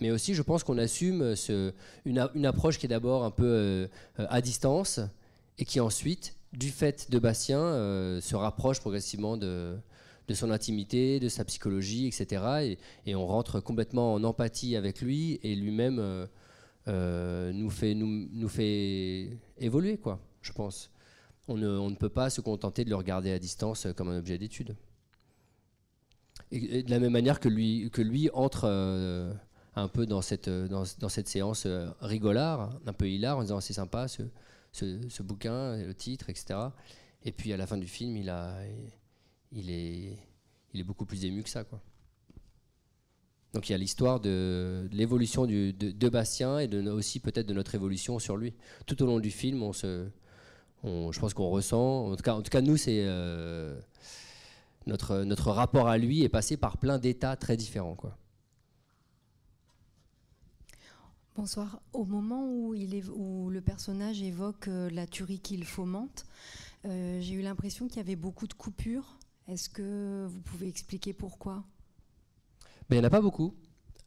mais 0.00 0.10
aussi 0.10 0.34
je 0.34 0.42
pense 0.42 0.64
qu'on 0.64 0.78
assume 0.78 1.36
ce, 1.36 1.72
une, 2.06 2.18
approche 2.18 2.78
qui 2.78 2.86
est 2.86 2.88
d'abord 2.88 3.22
un 3.22 3.30
peu 3.30 3.44
euh, 3.44 3.86
à 4.16 4.40
distance 4.40 4.98
et 5.58 5.64
qui 5.64 5.78
ensuite, 5.78 6.34
du 6.52 6.70
fait 6.70 7.08
de 7.12 7.20
Bastien, 7.20 7.60
se 8.20 8.34
rapproche 8.34 8.80
progressivement 8.80 9.36
de, 9.36 9.76
de, 10.32 10.36
son 10.36 10.50
intimité, 10.50 11.20
de 11.20 11.28
sa 11.28 11.44
psychologie, 11.44 12.06
etc. 12.06 12.76
Et, 13.06 13.14
on 13.14 13.26
rentre 13.26 13.60
complètement 13.60 14.14
en 14.14 14.24
empathie 14.24 14.76
avec 14.76 15.00
lui 15.00 15.38
et 15.42 15.54
lui-même 15.54 15.98
euh, 16.88 17.52
nous, 17.52 17.70
fait, 17.70 17.94
nous, 17.94 18.48
fait 18.48 19.38
évoluer, 19.58 19.98
quoi, 19.98 20.20
je 20.40 20.52
pense. 20.52 20.90
On 21.48 21.56
ne, 21.56 21.94
peut 21.96 22.08
pas 22.08 22.30
se 22.30 22.40
contenter 22.40 22.84
de 22.84 22.90
le 22.90 22.96
regarder 22.96 23.32
à 23.32 23.38
distance 23.38 23.86
comme 23.96 24.08
un 24.08 24.18
objet 24.18 24.38
d'étude. 24.38 24.76
De 26.50 26.90
la 26.90 26.98
même 26.98 27.12
manière 27.12 27.40
que 27.40 27.48
lui, 27.48 28.30
entre 28.32 28.68
un 29.74 29.88
peu 29.88 30.06
dans 30.06 30.22
cette, 30.22 30.48
euh, 30.48 30.68
dans, 30.68 31.08
cette 31.08 31.28
séance 31.28 31.64
euh, 31.66 31.88
rigolard, 32.00 32.78
un 32.86 32.92
peu 32.92 33.08
hilar, 33.08 33.38
en 33.38 33.42
disant 33.42 33.60
c'est 33.60 33.72
sympa 33.72 34.08
ce, 34.08 34.22
ce, 34.72 35.22
bouquin, 35.22 35.76
le 35.76 35.94
titre, 35.94 36.28
etc. 36.28 36.58
Et 37.24 37.32
puis 37.32 37.52
à 37.52 37.56
la 37.56 37.66
fin 37.66 37.78
du 37.78 37.86
film, 37.86 38.16
il, 38.16 38.28
a, 38.28 38.54
est, 39.70 40.18
il 40.72 40.80
est 40.80 40.84
beaucoup 40.84 41.06
plus 41.06 41.24
ému 41.24 41.42
que 41.42 41.48
ça. 41.48 41.64
Quoi. 41.64 41.80
Donc 43.52 43.68
il 43.68 43.72
y 43.72 43.74
a 43.74 43.78
l'histoire 43.78 44.20
de, 44.20 44.88
l'évolution 44.92 45.46
de, 45.46 45.70
de, 45.72 46.08
Bastien 46.08 46.58
et 46.58 46.68
de, 46.68 46.88
aussi 46.90 47.20
peut-être 47.20 47.46
de 47.46 47.54
notre 47.54 47.74
évolution 47.74 48.18
sur 48.18 48.36
lui. 48.36 48.54
Tout 48.86 49.02
au 49.02 49.06
long 49.06 49.20
du 49.20 49.30
film, 49.30 49.62
on 49.62 49.72
se, 49.72 50.08
je 50.84 51.20
pense 51.20 51.34
qu'on 51.34 51.48
ressent, 51.50 52.06
en 52.06 52.16
tout 52.16 52.22
cas, 52.22 52.34
en 52.34 52.42
tout 52.42 52.50
cas 52.50 52.62
nous, 52.62 52.76
c'est 52.76 53.02
euh, 53.04 53.78
notre, 54.86 55.22
notre 55.24 55.50
rapport 55.50 55.88
à 55.88 55.98
lui 55.98 56.22
est 56.22 56.28
passé 56.28 56.56
par 56.56 56.78
plein 56.78 56.98
d'états 56.98 57.36
très 57.36 57.56
différents. 57.56 57.94
Quoi. 57.94 58.16
Bonsoir. 61.34 61.80
Au 61.92 62.04
moment 62.04 62.46
où, 62.46 62.74
il 62.74 63.08
où 63.10 63.48
le 63.48 63.60
personnage 63.60 64.22
évoque 64.22 64.68
euh, 64.68 64.90
la 64.90 65.06
tuerie 65.06 65.40
qu'il 65.40 65.64
fomente, 65.64 66.26
euh, 66.84 67.20
j'ai 67.20 67.34
eu 67.34 67.42
l'impression 67.42 67.86
qu'il 67.86 67.98
y 67.98 68.00
avait 68.00 68.16
beaucoup 68.16 68.46
de 68.46 68.54
coupures. 68.54 69.18
Est-ce 69.52 69.68
que 69.68 70.26
vous 70.28 70.40
pouvez 70.40 70.68
expliquer 70.68 71.12
pourquoi? 71.12 71.64
Ben, 72.88 72.96
Il 72.96 72.98
n'y 72.98 73.04
en 73.04 73.06
a 73.06 73.10
pas 73.10 73.20
beaucoup. 73.20 73.54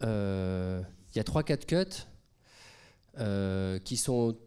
Euh, 0.03 0.81
il 1.13 1.17
y 1.17 1.19
a 1.19 1.23
3-4 1.23 1.65
cuts 1.65 2.05
qui 3.83 3.97
sont 3.97 4.37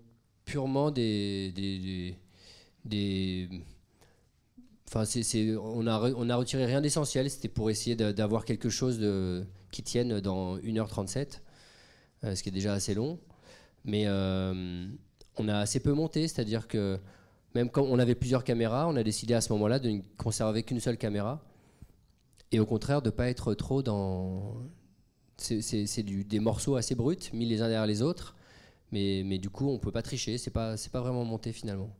purement 0.44 0.90
des... 0.90 1.52
des, 1.52 2.16
des, 2.84 3.48
Enfin, 4.88 5.04
on, 5.60 5.86
a, 5.86 6.10
on 6.12 6.30
a 6.30 6.36
retiré 6.36 6.64
rien 6.64 6.80
d'essentiel, 6.80 7.28
c'était 7.30 7.48
pour 7.48 7.68
essayer 7.68 7.94
d'avoir 7.94 8.46
quelque 8.46 8.70
chose 8.70 8.98
qui 9.70 9.82
tienne 9.82 10.20
dans 10.20 10.56
1h37. 10.58 11.40
Euh, 12.24 12.34
ce 12.34 12.42
qui 12.42 12.48
est 12.48 12.52
déjà 12.52 12.72
assez 12.72 12.94
long. 12.94 13.18
Mais 13.84 14.04
euh, 14.06 14.88
on 15.36 15.48
a 15.48 15.58
assez 15.58 15.78
peu 15.80 15.92
monté, 15.92 16.26
c'est-à-dire 16.26 16.66
que 16.66 16.98
même 17.54 17.70
quand 17.70 17.82
on 17.82 17.98
avait 17.98 18.14
plusieurs 18.14 18.44
caméras, 18.44 18.88
on 18.88 18.96
a 18.96 19.02
décidé 19.02 19.34
à 19.34 19.40
ce 19.40 19.52
moment-là 19.52 19.78
de 19.78 19.90
ne 19.90 20.00
conserver 20.16 20.62
qu'une 20.62 20.80
seule 20.80 20.98
caméra 20.98 21.42
et 22.52 22.60
au 22.60 22.66
contraire 22.66 23.02
de 23.02 23.08
ne 23.08 23.14
pas 23.14 23.28
être 23.28 23.54
trop 23.54 23.82
dans. 23.82 24.56
C'est 25.36 26.02
des 26.02 26.40
morceaux 26.40 26.76
assez 26.76 26.94
bruts, 26.94 27.16
mis 27.32 27.46
les 27.46 27.62
uns 27.62 27.68
derrière 27.68 27.86
les 27.86 28.02
autres, 28.02 28.34
mais, 28.90 29.38
du 29.38 29.50
coup 29.50 29.68
on 29.68 29.74
ne 29.74 29.78
peut 29.78 29.92
pas 29.92 30.02
tricher, 30.02 30.36
c'est 30.36 30.50
pas, 30.50 30.74
pas 30.92 31.00
vraiment 31.00 31.24
monté 31.24 31.52
finalement. 31.52 31.94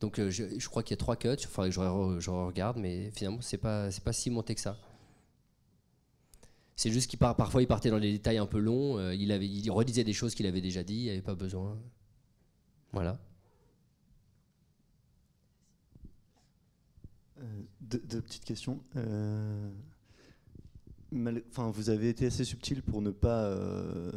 Donc 0.00 0.18
euh, 0.18 0.30
je, 0.30 0.66
crois 0.68 0.82
qu'il 0.82 0.92
y 0.92 0.94
a 0.94 0.96
trois 0.96 1.16
cuts, 1.16 1.28
il 1.38 1.46
faudrait 1.46 1.68
que 1.68 1.74
je, 1.74 2.20
je 2.20 2.30
regarde, 2.30 2.78
mais 2.78 3.10
finalement 3.10 3.42
c'est 3.42 3.58
pas, 3.58 3.90
pas 4.02 4.12
si 4.14 4.30
monté 4.30 4.54
que 4.54 4.60
ça. 4.62 4.78
C'est 6.80 6.90
juste 6.90 7.10
qu'il 7.10 7.18
parfois 7.18 7.60
il 7.60 7.66
partait 7.66 7.90
dans 7.90 8.00
des 8.00 8.10
détails 8.10 8.38
un 8.38 8.46
peu 8.46 8.58
longs. 8.58 8.98
Euh, 8.98 9.14
il, 9.14 9.32
avait, 9.32 9.46
il 9.46 9.70
redisait 9.70 10.02
des 10.02 10.14
choses 10.14 10.34
qu'il 10.34 10.46
avait 10.46 10.62
déjà 10.62 10.82
dit. 10.82 10.94
Il 10.94 11.02
n'y 11.02 11.10
avait 11.10 11.20
pas 11.20 11.34
besoin. 11.34 11.76
Voilà. 12.92 13.18
Euh, 17.38 17.62
deux, 17.80 18.20
petites 18.20 18.44
questions. 18.44 18.80
Euh, 18.96 19.70
enfin, 21.50 21.70
vous 21.70 21.90
avez 21.90 22.08
été 22.08 22.26
assez 22.26 22.44
subtil 22.44 22.82
pour 22.82 23.00
ne 23.02 23.10
pas 23.10 23.54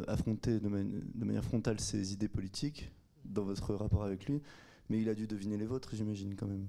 affronter 0.08 0.60
de, 0.60 0.68
de, 0.68 1.24
manière 1.24 1.44
frontale 1.44 1.80
ses 1.80 2.12
idées 2.12 2.28
politiques 2.28 2.90
dans 3.24 3.44
votre 3.44 3.74
rapport 3.74 4.04
avec 4.04 4.26
lui, 4.26 4.42
mais 4.90 5.00
il 5.00 5.08
a 5.08 5.14
dû 5.14 5.26
deviner 5.26 5.56
les 5.56 5.66
vôtres, 5.66 5.94
j'imagine 5.94 6.34
quand 6.34 6.46
même. 6.46 6.66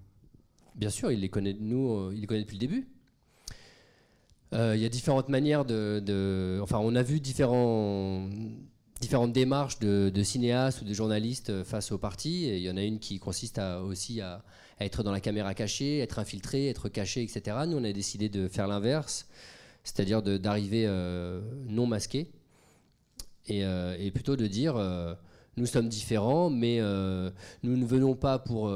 Bien 0.75 0.89
sûr, 0.89 1.11
il 1.11 1.19
les 1.19 1.29
connaît 1.29 1.53
nous, 1.53 2.11
il 2.11 2.21
les 2.21 2.27
connaît 2.27 2.41
depuis 2.41 2.55
le 2.55 2.67
début. 2.67 2.87
Euh, 4.53 4.75
il 4.75 4.81
y 4.81 4.85
a 4.85 4.89
différentes 4.89 5.29
manières 5.29 5.65
de, 5.65 6.59
Enfin, 6.61 6.79
on 6.79 6.95
a 6.95 7.03
vu 7.03 7.19
différents, 7.19 8.29
différentes 9.01 9.33
démarches 9.33 9.79
de, 9.79 10.23
cinéastes 10.23 10.81
ou 10.81 10.85
de 10.85 10.93
journalistes 10.93 11.49
euh, 11.49 11.63
face 11.63 11.91
au 11.91 11.97
parti. 11.97 12.45
Et 12.45 12.57
il 12.57 12.63
y 12.63 12.69
en 12.69 12.77
a 12.77 12.83
une 12.83 12.99
qui 12.99 13.19
consiste 13.19 13.59
aussi 13.59 14.21
à, 14.21 14.43
être 14.79 15.03
dans 15.03 15.11
la 15.11 15.21
caméra 15.21 15.53
cachée, 15.53 15.99
être 15.99 16.19
infiltré, 16.19 16.69
être 16.69 16.89
caché, 16.89 17.23
etc. 17.23 17.57
Nous, 17.67 17.77
on 17.77 17.83
a 17.83 17.91
décidé 17.91 18.29
de 18.29 18.47
faire 18.47 18.67
l'inverse, 18.67 19.27
c'est-à-dire 19.83 20.21
d'arriver 20.21 20.85
euh, 20.87 21.41
non 21.67 21.87
masqué. 21.87 22.31
Et, 23.47 23.63
plutôt 24.11 24.35
de 24.35 24.47
dire 24.47 24.75
nous 25.55 25.67
sommes 25.67 25.87
différents, 25.87 26.49
mais 26.49 26.79
nous 27.61 27.77
ne 27.77 27.85
venons 27.85 28.15
pas 28.15 28.39
pour, 28.39 28.73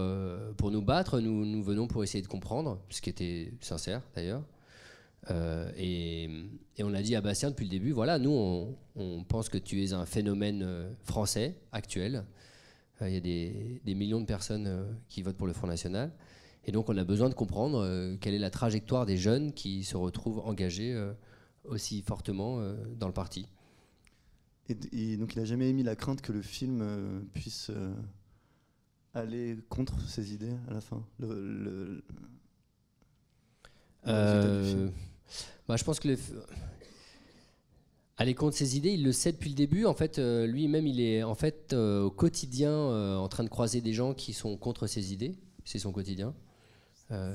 pour 0.58 0.70
nous 0.70 0.82
battre, 0.84 1.20
nous 1.20 1.64
venons 1.64 1.88
pour 1.88 2.04
essayer 2.04 2.22
de 2.22 2.28
comprendre, 2.28 2.80
ce 2.90 3.02
qui 3.02 3.10
était 3.10 3.52
sincère 3.62 4.04
d'ailleurs. 4.16 4.44
Euh, 5.32 5.72
et, 5.78 6.30
on 6.82 6.94
a 6.94 7.02
dit 7.02 7.16
à 7.16 7.22
Bastien 7.22 7.50
depuis 7.50 7.66
le 7.66 7.72
début, 7.72 7.92
voilà, 7.92 8.20
nous, 8.20 8.76
on, 8.96 9.24
pense 9.26 9.50
que 9.50 9.58
tu 9.58 9.84
es 9.84 9.94
un 9.94 10.06
phénomène 10.06 10.64
euh, 10.64 10.90
français 11.04 11.58
actuel. 11.72 12.26
Euh, 13.02 13.10
il 13.10 13.14
y 13.14 13.18
a 13.18 13.20
des, 13.20 13.96
millions 13.96 14.22
de 14.22 14.26
personnes 14.26 14.98
qui 15.08 15.22
votent 15.22 15.38
pour 15.38 15.48
le 15.48 15.54
Front 15.54 15.68
National. 15.68 16.12
Et 16.66 16.72
donc 16.72 16.90
on 16.90 16.98
a 16.98 17.04
besoin 17.04 17.30
de 17.30 17.34
comprendre 17.34 18.18
quelle 18.18 18.34
est 18.34 18.40
la 18.40 18.50
trajectoire 18.50 19.06
des 19.06 19.18
jeunes 19.18 19.54
qui 19.54 19.84
se 19.84 19.98
retrouvent 19.98 20.40
engagés 20.40 20.96
aussi 21.64 22.02
fortement 22.02 22.62
dans 22.98 23.08
le 23.08 23.14
parti. 23.14 23.48
Et, 24.68 25.16
donc 25.18 25.36
il 25.36 25.40
n'a 25.40 25.46
jamais 25.46 25.70
émis 25.70 25.84
la 25.84 25.96
crainte 25.96 26.22
que 26.22 26.34
le 26.34 26.42
film 26.42 27.26
puisse 27.34 27.72
aller 29.14 29.58
contre 29.70 30.00
ses 30.02 30.34
idées 30.34 30.54
à 30.68 30.74
la 30.74 30.82
fin? 30.82 31.04
Le, 31.18 32.04
bah, 35.70 35.78
Je 35.78 35.86
pense 35.86 36.00
que 36.00 36.18
aller 38.20 38.36
contre 38.36 38.58
ses 38.58 38.76
idées, 38.76 38.92
il 38.92 39.04
le 39.04 39.14
sait 39.14 39.32
depuis 39.32 39.50
le 39.50 39.56
début. 39.56 39.86
En 39.86 39.94
fait, 39.94 40.20
euh, 40.20 40.46
lui-même, 40.46 40.86
il 40.86 41.00
est 41.00 41.24
en 41.24 41.36
fait 41.36 41.72
euh, 41.72 42.04
au 42.04 42.12
quotidien 42.12 42.72
euh, 42.72 43.16
en 43.16 43.30
train 43.30 43.46
de 43.46 43.50
croiser 43.50 43.80
des 43.80 43.94
gens 43.94 44.14
qui 44.14 44.34
sont 44.34 44.58
contre 44.58 44.88
ses 44.88 45.14
idées. 45.14 45.36
C'est 45.64 45.80
son 45.80 45.92
quotidien. 45.92 46.36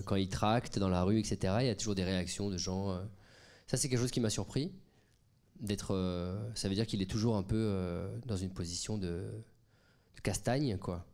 quand 0.07 0.17
il 0.17 0.29
tracte 0.29 0.79
dans 0.79 0.89
la 0.89 1.03
rue, 1.03 1.19
etc., 1.19 1.55
il 1.61 1.67
y 1.67 1.71
a 1.71 1.75
toujours 1.75 1.95
des 1.95 2.05
réactions 2.05 2.51
de 2.51 2.57
gens. 2.57 3.01
Ça, 3.67 3.77
c'est 3.77 3.89
quelque 3.89 4.01
chose 4.01 4.11
qui 4.11 4.21
m'a 4.21 4.31
surpris. 4.31 4.73
D'être, 5.61 5.95
ça 6.55 6.69
veut 6.69 6.75
dire 6.75 6.87
qu'il 6.87 7.01
est 7.01 7.11
toujours 7.11 7.37
un 7.37 7.43
peu 7.45 8.11
dans 8.27 8.37
une 8.37 8.51
position 8.51 8.99
de, 8.99 9.31
castagne, 10.23 10.79
quoi. 10.79 11.07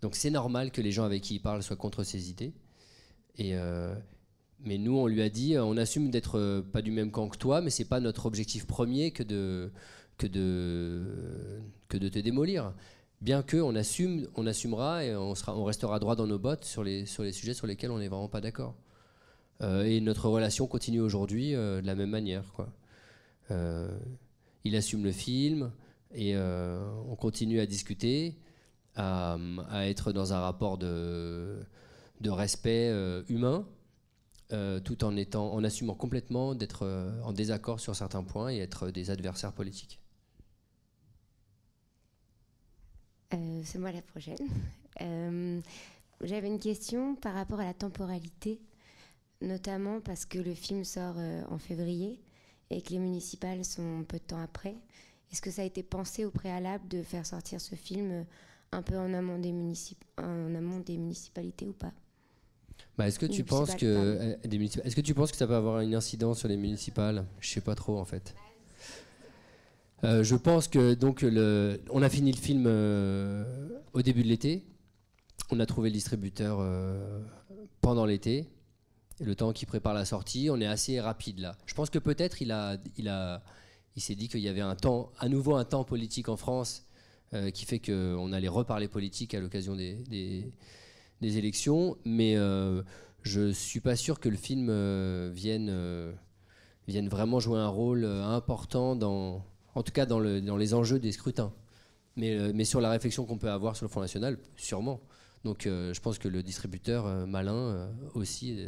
Donc 0.00 0.16
c'est 0.16 0.30
normal 0.30 0.70
que 0.70 0.80
les 0.80 0.90
gens 0.90 1.04
avec 1.04 1.22
qui 1.22 1.36
il 1.36 1.40
parle 1.40 1.62
soient 1.62 1.76
contre 1.76 2.02
ses 2.02 2.30
idées. 2.30 2.52
Et, 3.36 3.54
mais 4.64 4.78
nous, 4.78 4.96
on 4.96 5.06
lui 5.06 5.22
a 5.22 5.28
dit, 5.28 5.56
euh, 5.56 5.64
on 5.64 5.76
assume 5.76 6.10
d'être 6.10 6.38
euh, 6.38 6.62
pas 6.62 6.82
du 6.82 6.90
même 6.90 7.10
camp 7.10 7.28
que 7.28 7.36
toi, 7.36 7.60
mais 7.60 7.70
c'est 7.70 7.84
pas 7.84 8.00
notre 8.00 8.26
objectif 8.26 8.66
premier 8.66 9.10
que 9.10 9.22
de, 9.22 9.70
que 10.18 10.26
de, 10.26 11.60
que 11.88 11.96
de 11.96 12.08
te 12.08 12.18
démolir. 12.18 12.72
Bien 13.20 13.42
que 13.42 13.56
on 13.56 13.74
assume, 13.74 14.28
on 14.36 14.46
assumera 14.46 15.04
et 15.04 15.14
on, 15.16 15.34
sera, 15.34 15.56
on 15.56 15.64
restera 15.64 15.98
droit 15.98 16.16
dans 16.16 16.26
nos 16.26 16.38
bottes 16.38 16.64
sur 16.64 16.84
les, 16.84 17.06
sur 17.06 17.22
les 17.22 17.32
sujets 17.32 17.54
sur 17.54 17.66
lesquels 17.66 17.90
on 17.90 17.98
n'est 17.98 18.08
vraiment 18.08 18.28
pas 18.28 18.40
d'accord. 18.40 18.74
Euh, 19.60 19.84
et 19.84 20.00
notre 20.00 20.28
relation 20.28 20.66
continue 20.66 21.00
aujourd'hui 21.00 21.52
de 21.52 21.82
la 21.84 21.94
même 21.94 22.10
manière. 22.10 22.44
Il 24.64 24.76
assume 24.76 25.04
le 25.04 25.12
film 25.12 25.72
et 26.14 26.36
on 26.36 27.16
continue 27.16 27.60
à 27.60 27.66
discuter, 27.66 28.38
à, 28.96 29.36
à, 29.70 29.86
être 29.86 30.12
dans 30.12 30.32
un 30.32 30.40
rapport 30.40 30.78
de, 30.78 31.58
de 32.20 32.30
respect 32.30 32.90
humain. 33.28 33.66
Euh, 34.52 34.80
tout 34.80 35.02
en, 35.02 35.16
étant, 35.16 35.50
en 35.54 35.64
assumant 35.64 35.94
complètement 35.94 36.54
d'être 36.54 36.82
euh, 36.82 37.22
en 37.22 37.32
désaccord 37.32 37.80
sur 37.80 37.96
certains 37.96 38.22
points 38.22 38.52
et 38.52 38.58
être 38.58 38.90
des 38.90 39.08
adversaires 39.08 39.54
politiques. 39.54 39.98
Euh, 43.32 43.62
c'est 43.64 43.78
moi 43.78 43.92
la 43.92 44.02
prochaine. 44.02 44.36
J'avais 46.20 46.48
une 46.48 46.58
question 46.58 47.14
par 47.14 47.32
rapport 47.32 47.60
à 47.60 47.64
la 47.64 47.72
temporalité, 47.72 48.60
notamment 49.40 50.02
parce 50.02 50.26
que 50.26 50.38
le 50.38 50.54
film 50.54 50.84
sort 50.84 51.16
en 51.48 51.58
février 51.58 52.20
et 52.70 52.82
que 52.82 52.90
les 52.90 52.98
municipales 52.98 53.64
sont 53.64 54.04
peu 54.06 54.18
de 54.18 54.22
temps 54.22 54.40
après. 54.40 54.76
Est-ce 55.32 55.40
que 55.40 55.50
ça 55.50 55.62
a 55.62 55.64
été 55.64 55.82
pensé 55.82 56.26
au 56.26 56.30
préalable 56.30 56.86
de 56.88 57.02
faire 57.02 57.24
sortir 57.24 57.60
ce 57.60 57.74
film 57.74 58.26
un 58.70 58.82
peu 58.82 58.98
en 58.98 59.14
amont 59.14 59.38
des 59.38 60.98
municipalités 60.98 61.66
ou 61.66 61.72
pas? 61.72 61.92
Bah, 62.98 63.08
est-ce 63.08 63.18
que 63.18 63.26
tu 63.26 63.42
penses 63.42 63.74
que 63.74 63.86
euh, 63.86 64.36
est-ce 64.84 64.94
que 64.94 65.00
tu 65.00 65.14
penses 65.14 65.30
que 65.30 65.38
ça 65.38 65.46
peut 65.46 65.54
avoir 65.54 65.80
une 65.80 65.94
incidence 65.94 66.40
sur 66.40 66.48
les 66.48 66.58
municipales? 66.58 67.24
Je 67.40 67.48
sais 67.48 67.62
pas 67.62 67.74
trop 67.74 67.98
en 67.98 68.04
fait. 68.04 68.34
Euh, 70.04 70.22
je 70.22 70.36
pense 70.36 70.68
que 70.68 70.94
donc 70.94 71.22
le, 71.22 71.80
on 71.90 72.02
a 72.02 72.08
fini 72.10 72.32
le 72.32 72.38
film 72.38 72.64
euh, 72.66 73.44
au 73.94 74.02
début 74.02 74.22
de 74.22 74.28
l'été. 74.28 74.64
On 75.50 75.58
a 75.60 75.66
trouvé 75.66 75.88
le 75.88 75.94
distributeur 75.94 76.60
pendant 77.80 78.04
l'été. 78.04 78.46
Le 79.20 79.34
temps 79.34 79.52
qui 79.52 79.66
prépare 79.66 79.94
la 79.94 80.04
sortie, 80.04 80.48
on 80.50 80.60
est 80.60 80.66
assez 80.66 81.00
rapide 81.00 81.38
là. 81.38 81.56
Je 81.66 81.74
pense 81.74 81.90
que 81.90 81.98
peut-être 81.98 82.42
il 82.42 82.50
a, 82.50 82.78
il 82.96 83.08
a, 83.08 83.42
il 83.94 84.02
s'est 84.02 84.14
dit 84.14 84.28
qu'il 84.28 84.40
y 84.40 84.48
avait 84.48 84.62
un 84.62 84.74
temps, 84.74 85.12
à 85.18 85.28
nouveau 85.28 85.54
un 85.54 85.64
temps 85.64 85.84
politique 85.84 86.28
en 86.28 86.36
France, 86.36 86.86
qui 87.52 87.66
fait 87.66 87.78
qu'on 87.78 88.32
allait 88.32 88.48
reparler 88.48 88.88
politique 88.88 89.34
à 89.34 89.40
l'occasion 89.40 89.76
des 89.76 89.94
des 90.08 90.52
élections, 91.24 91.96
mais 92.04 92.36
euh, 92.36 92.82
je 93.22 93.52
suis 93.52 93.80
pas 93.80 93.96
sûr 93.96 94.20
que 94.20 94.28
le 94.28 94.36
film 94.36 94.68
euh, 94.70 95.30
vienne, 95.32 95.68
euh, 95.70 96.12
vienne 96.88 97.08
vraiment 97.08 97.40
jouer 97.40 97.58
un 97.58 97.68
rôle 97.68 98.04
important 98.04 98.96
dans, 98.96 99.44
en 99.74 99.82
tout 99.82 99.92
cas 99.92 100.06
dans, 100.06 100.18
le, 100.18 100.40
dans 100.40 100.56
les 100.56 100.74
enjeux 100.74 100.98
des 100.98 101.12
scrutins. 101.12 101.52
Mais, 102.16 102.52
mais 102.52 102.64
sur 102.64 102.80
la 102.80 102.90
réflexion 102.90 103.24
qu'on 103.24 103.38
peut 103.38 103.50
avoir 103.50 103.74
sur 103.74 103.86
le 103.86 103.88
Front 103.88 104.02
National, 104.02 104.38
sûrement. 104.56 105.00
Donc 105.44 105.62
je 105.64 106.00
pense 106.00 106.18
que 106.18 106.28
le 106.28 106.42
distributeur 106.42 107.26
malin 107.26 107.88
aussi 108.14 108.60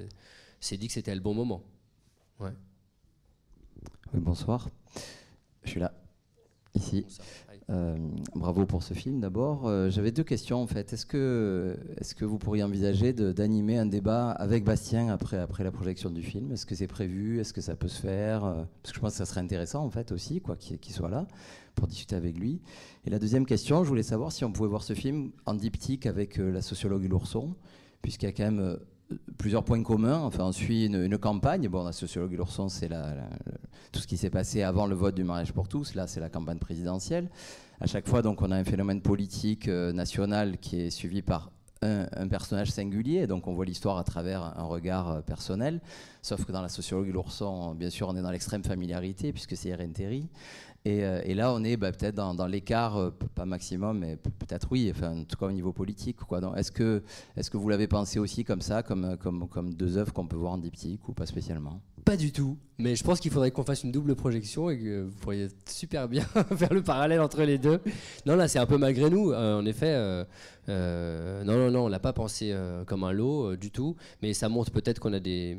s'est 0.60 0.78
dit 0.78 0.86
que 0.86 0.94
c'était 0.94 1.14
le 1.14 1.20
bon 1.20 1.34
moment. 1.34 1.62
Ouais. 2.40 2.54
bonsoir. 4.14 4.70
Je 5.62 5.70
suis 5.70 5.80
là, 5.80 5.92
ici. 6.74 7.04
Euh, 7.70 7.96
bravo 8.34 8.66
pour 8.66 8.82
ce 8.82 8.92
film 8.92 9.20
d'abord. 9.20 9.66
Euh, 9.66 9.88
j'avais 9.88 10.12
deux 10.12 10.22
questions 10.22 10.60
en 10.60 10.66
fait. 10.66 10.92
Est-ce 10.92 11.06
que, 11.06 11.76
est 11.96 12.14
que 12.14 12.24
vous 12.24 12.38
pourriez 12.38 12.62
envisager 12.62 13.12
d'animer 13.14 13.78
un 13.78 13.86
débat 13.86 14.30
avec 14.32 14.64
Bastien 14.64 15.08
après, 15.08 15.38
après 15.38 15.64
la 15.64 15.70
projection 15.70 16.10
du 16.10 16.22
film? 16.22 16.52
Est-ce 16.52 16.66
que 16.66 16.74
c'est 16.74 16.86
prévu? 16.86 17.40
Est-ce 17.40 17.54
que 17.54 17.62
ça 17.62 17.74
peut 17.74 17.88
se 17.88 18.00
faire? 18.00 18.44
Euh, 18.44 18.64
Parce 18.82 18.92
que 18.92 18.96
je 18.96 19.00
pense 19.00 19.12
que 19.12 19.18
ça 19.18 19.24
serait 19.24 19.40
intéressant 19.40 19.82
en 19.82 19.90
fait 19.90 20.12
aussi 20.12 20.40
quoi 20.40 20.56
qu'il 20.56 20.92
soit 20.92 21.08
là 21.08 21.26
pour 21.74 21.86
discuter 21.86 22.16
avec 22.16 22.38
lui. 22.38 22.60
Et 23.06 23.10
la 23.10 23.18
deuxième 23.18 23.46
question, 23.46 23.82
je 23.82 23.88
voulais 23.88 24.02
savoir 24.02 24.30
si 24.30 24.44
on 24.44 24.52
pouvait 24.52 24.68
voir 24.68 24.82
ce 24.82 24.92
film 24.92 25.30
en 25.46 25.54
diptyque 25.54 26.06
avec 26.06 26.36
la 26.36 26.62
sociologue 26.62 27.08
Lourson, 27.08 27.54
puisqu'il 28.02 28.26
y 28.26 28.28
a 28.28 28.32
quand 28.32 28.44
même 28.44 28.78
plusieurs 29.38 29.64
points 29.64 29.82
communs. 29.82 30.18
Enfin, 30.20 30.44
on 30.44 30.52
suit 30.52 30.86
une, 30.86 31.18
campagne. 31.18 31.68
Bon, 31.68 31.84
la 31.84 31.92
sociologue 31.92 32.32
Lourson, 32.32 32.68
c'est 32.68 32.88
tout 33.92 34.00
ce 34.00 34.06
qui 34.06 34.16
s'est 34.16 34.30
passé 34.30 34.62
avant 34.62 34.86
le 34.86 34.94
vote 34.94 35.14
du 35.14 35.24
mariage 35.24 35.52
pour 35.52 35.68
tous. 35.68 35.94
Là, 35.94 36.06
c'est 36.06 36.20
la 36.20 36.28
campagne 36.28 36.58
présidentielle. 36.58 37.28
À 37.80 37.86
chaque 37.86 38.08
fois, 38.08 38.22
donc, 38.22 38.42
on 38.42 38.50
a 38.50 38.56
un 38.56 38.64
phénomène 38.64 39.00
politique 39.00 39.68
euh, 39.68 39.92
national 39.92 40.58
qui 40.58 40.80
est 40.80 40.90
suivi 40.90 41.22
par 41.22 41.50
un, 41.84 42.28
personnage 42.28 42.70
singulier, 42.70 43.26
donc 43.26 43.46
on 43.46 43.52
voit 43.52 43.64
l'histoire 43.64 43.98
à 43.98 44.04
travers 44.04 44.42
un 44.58 44.64
regard 44.64 45.10
euh, 45.10 45.20
personnel, 45.20 45.80
sauf 46.22 46.44
que 46.44 46.52
dans 46.52 46.62
la 46.62 46.68
sociologue 46.68 47.08
Lourson, 47.12 47.74
bien 47.74 47.90
sûr, 47.90 48.08
on 48.08 48.16
est 48.16 48.22
dans 48.22 48.30
l'extrême 48.30 48.64
familiarité, 48.64 49.32
puisque 49.32 49.56
c'est 49.56 49.68
Irène 49.68 49.92
Terry, 49.92 50.28
euh, 50.86 51.22
et, 51.24 51.32
là, 51.32 51.52
on 51.54 51.64
est 51.64 51.78
bah, 51.78 51.92
peut-être 51.92 52.14
dans, 52.14 52.46
l'écart, 52.46 52.98
euh, 52.98 53.10
pas 53.34 53.46
maximum, 53.46 54.00
mais 54.00 54.16
peut-être 54.16 54.68
oui, 54.70 54.92
enfin, 54.94 55.20
en 55.20 55.24
tout 55.24 55.36
cas 55.36 55.46
au 55.46 55.52
niveau 55.52 55.72
politique. 55.72 56.18
Est-ce 56.56 56.70
que, 56.70 57.02
vous 57.56 57.68
l'avez 57.70 57.86
pensé 57.86 58.18
aussi 58.18 58.44
comme 58.44 58.60
ça, 58.60 58.82
comme, 58.82 59.16
comme, 59.16 59.72
deux 59.74 59.96
œuvres 59.96 60.12
qu'on 60.12 60.26
peut 60.26 60.36
voir 60.36 60.52
en 60.52 60.58
diptyque 60.58 61.08
ou 61.08 61.14
pas 61.14 61.24
spécialement? 61.24 61.80
Pas 62.04 62.18
du 62.18 62.32
tout, 62.32 62.58
mais 62.76 62.96
je 62.96 63.02
pense 63.02 63.18
qu'il 63.18 63.30
faudrait 63.30 63.50
qu'on 63.50 63.62
fasse 63.62 63.82
une 63.82 63.92
double 63.92 64.14
projection 64.14 64.68
et 64.68 64.78
que 64.78 65.04
vous 65.04 65.16
pourriez 65.22 65.48
super 65.66 66.06
bien 66.06 66.24
faire 66.56 66.74
le 66.74 66.82
parallèle 66.82 67.22
entre 67.22 67.42
les 67.44 67.56
deux. 67.56 67.80
Non, 68.26 68.36
là, 68.36 68.46
c'est 68.46 68.58
un 68.58 68.66
peu 68.66 68.76
malgré 68.76 69.08
nous, 69.08 69.32
euh, 69.32 69.58
en 69.58 69.64
effet. 69.64 69.96
non, 70.68 71.44
non, 71.46 71.70
non, 71.70 71.84
on 71.86 71.88
l'a 71.88 71.98
pas 72.00 72.12
pensé 72.12 72.54
comme 72.86 73.04
un 73.04 73.12
lot 73.12 73.56
du 73.56 73.70
tout, 73.70 73.96
mais 74.20 74.34
ça 74.34 74.50
montre 74.50 74.70
peut-être 74.70 74.98
qu'on 74.98 75.14
a 75.14 75.20
des 75.20 75.56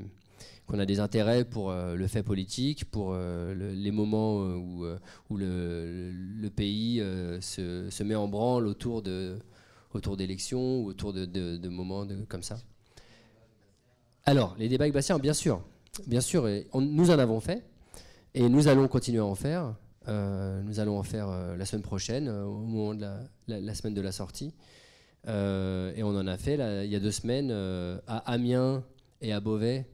qu'on 0.67 0.79
a 0.79 0.85
des 0.85 0.99
intérêts 0.99 1.45
pour 1.45 1.69
euh, 1.69 1.95
le 1.95 2.07
fait 2.07 2.23
politique, 2.23 2.85
pour 2.85 3.11
euh, 3.11 3.53
les 3.53 3.91
moments 3.91 4.41
euh, 4.41 4.97
où, 5.29 5.37
le, 5.37 6.49
pays 6.49 6.99
se, 7.41 8.03
met 8.03 8.15
en 8.15 8.27
branle 8.27 8.67
autour 8.67 9.01
d'élections 9.03 10.81
ou 10.81 10.87
autour 10.87 11.13
de, 11.13 11.67
moments 11.67 12.07
comme 12.27 12.43
ça. 12.43 12.57
Alors, 14.25 14.55
les 14.57 14.67
débats 14.69 14.85
avec 14.85 14.93
Bastien, 14.93 15.19
bien 15.19 15.33
sûr, 15.33 15.61
bien 16.07 16.21
sûr, 16.21 16.49
nous 16.73 17.11
en 17.11 17.19
avons 17.19 17.39
fait 17.39 17.63
et 18.33 18.49
nous 18.49 18.67
allons 18.67 18.87
continuer 18.87 19.19
à 19.19 19.25
en 19.25 19.35
faire. 19.35 19.75
nous 20.07 20.79
allons 20.79 20.97
en 20.97 21.03
faire 21.03 21.27
la 21.57 21.65
semaine 21.65 21.83
prochaine, 21.83 22.29
au 22.29 22.57
moment 22.57 22.95
de 22.95 23.05
la, 23.47 23.75
semaine 23.75 23.93
de 23.93 24.01
la 24.01 24.11
sortie. 24.11 24.53
et 25.27 26.01
on 26.03 26.15
en 26.17 26.25
a 26.27 26.37
fait 26.37 26.85
il 26.85 26.91
y 26.91 26.95
a 26.95 26.99
deux 26.99 27.11
semaines 27.11 27.51
à 28.07 28.17
Amiens 28.31 28.83
et 29.21 29.33
à 29.33 29.39
Beauvais 29.39 29.85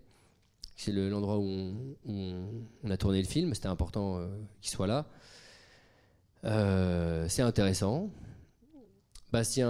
c'est 0.82 0.92
l'endroit 0.92 1.38
où, 1.38 1.96
on, 2.08 2.90
a 2.90 2.98
tourné 2.98 3.22
le 3.22 3.28
film. 3.28 3.54
C'était 3.54 3.68
important 3.68 4.18
euh, 4.18 4.28
qu'il 4.62 4.72
soit 4.72 4.88
là. 4.88 5.08
Euh, 6.44 7.28
c'est 7.30 7.44
intéressant. 7.44 8.10
Bastien 9.32 9.70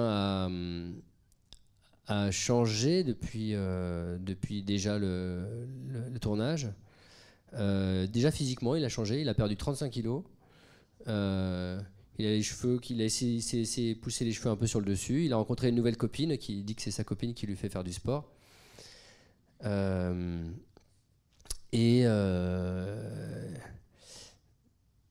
a, 2.08 2.32
changé 2.32 3.04
depuis, 3.04 3.56
euh, 3.56 4.18
depuis 4.20 4.64
déjà 4.64 4.98
le, 4.98 5.46
tournage. 6.22 6.70
déjà 7.54 8.32
physiquement, 8.32 8.76
il 8.76 8.86
a 8.86 8.90
changé. 8.90 9.20
Il 9.20 9.28
a 9.28 9.34
perdu 9.34 9.58
35 9.58 9.90
kilos. 9.90 10.24
il 11.08 11.12
a 11.12 11.84
les 12.20 12.42
cheveux, 12.42 12.80
qu'il 12.80 13.02
a 13.02 13.04
essayé, 13.04 13.96
pousser 13.96 14.24
les 14.24 14.32
cheveux 14.32 14.50
un 14.50 14.56
peu 14.56 14.66
sur 14.66 14.80
le 14.80 14.86
dessus. 14.86 15.26
Il 15.26 15.34
a 15.34 15.36
rencontré 15.36 15.68
une 15.68 15.76
nouvelle 15.76 15.98
copine 15.98 16.38
qui 16.38 16.64
dit 16.64 16.74
que 16.74 16.82
c'est 16.82 16.90
sa 16.90 17.04
copine 17.04 17.34
qui 17.34 17.48
lui 17.48 17.58
fait 17.58 17.70
faire 17.70 17.84
du 17.84 17.92
sport. 17.92 18.32
Et, 21.74 22.02
euh, 22.06 23.50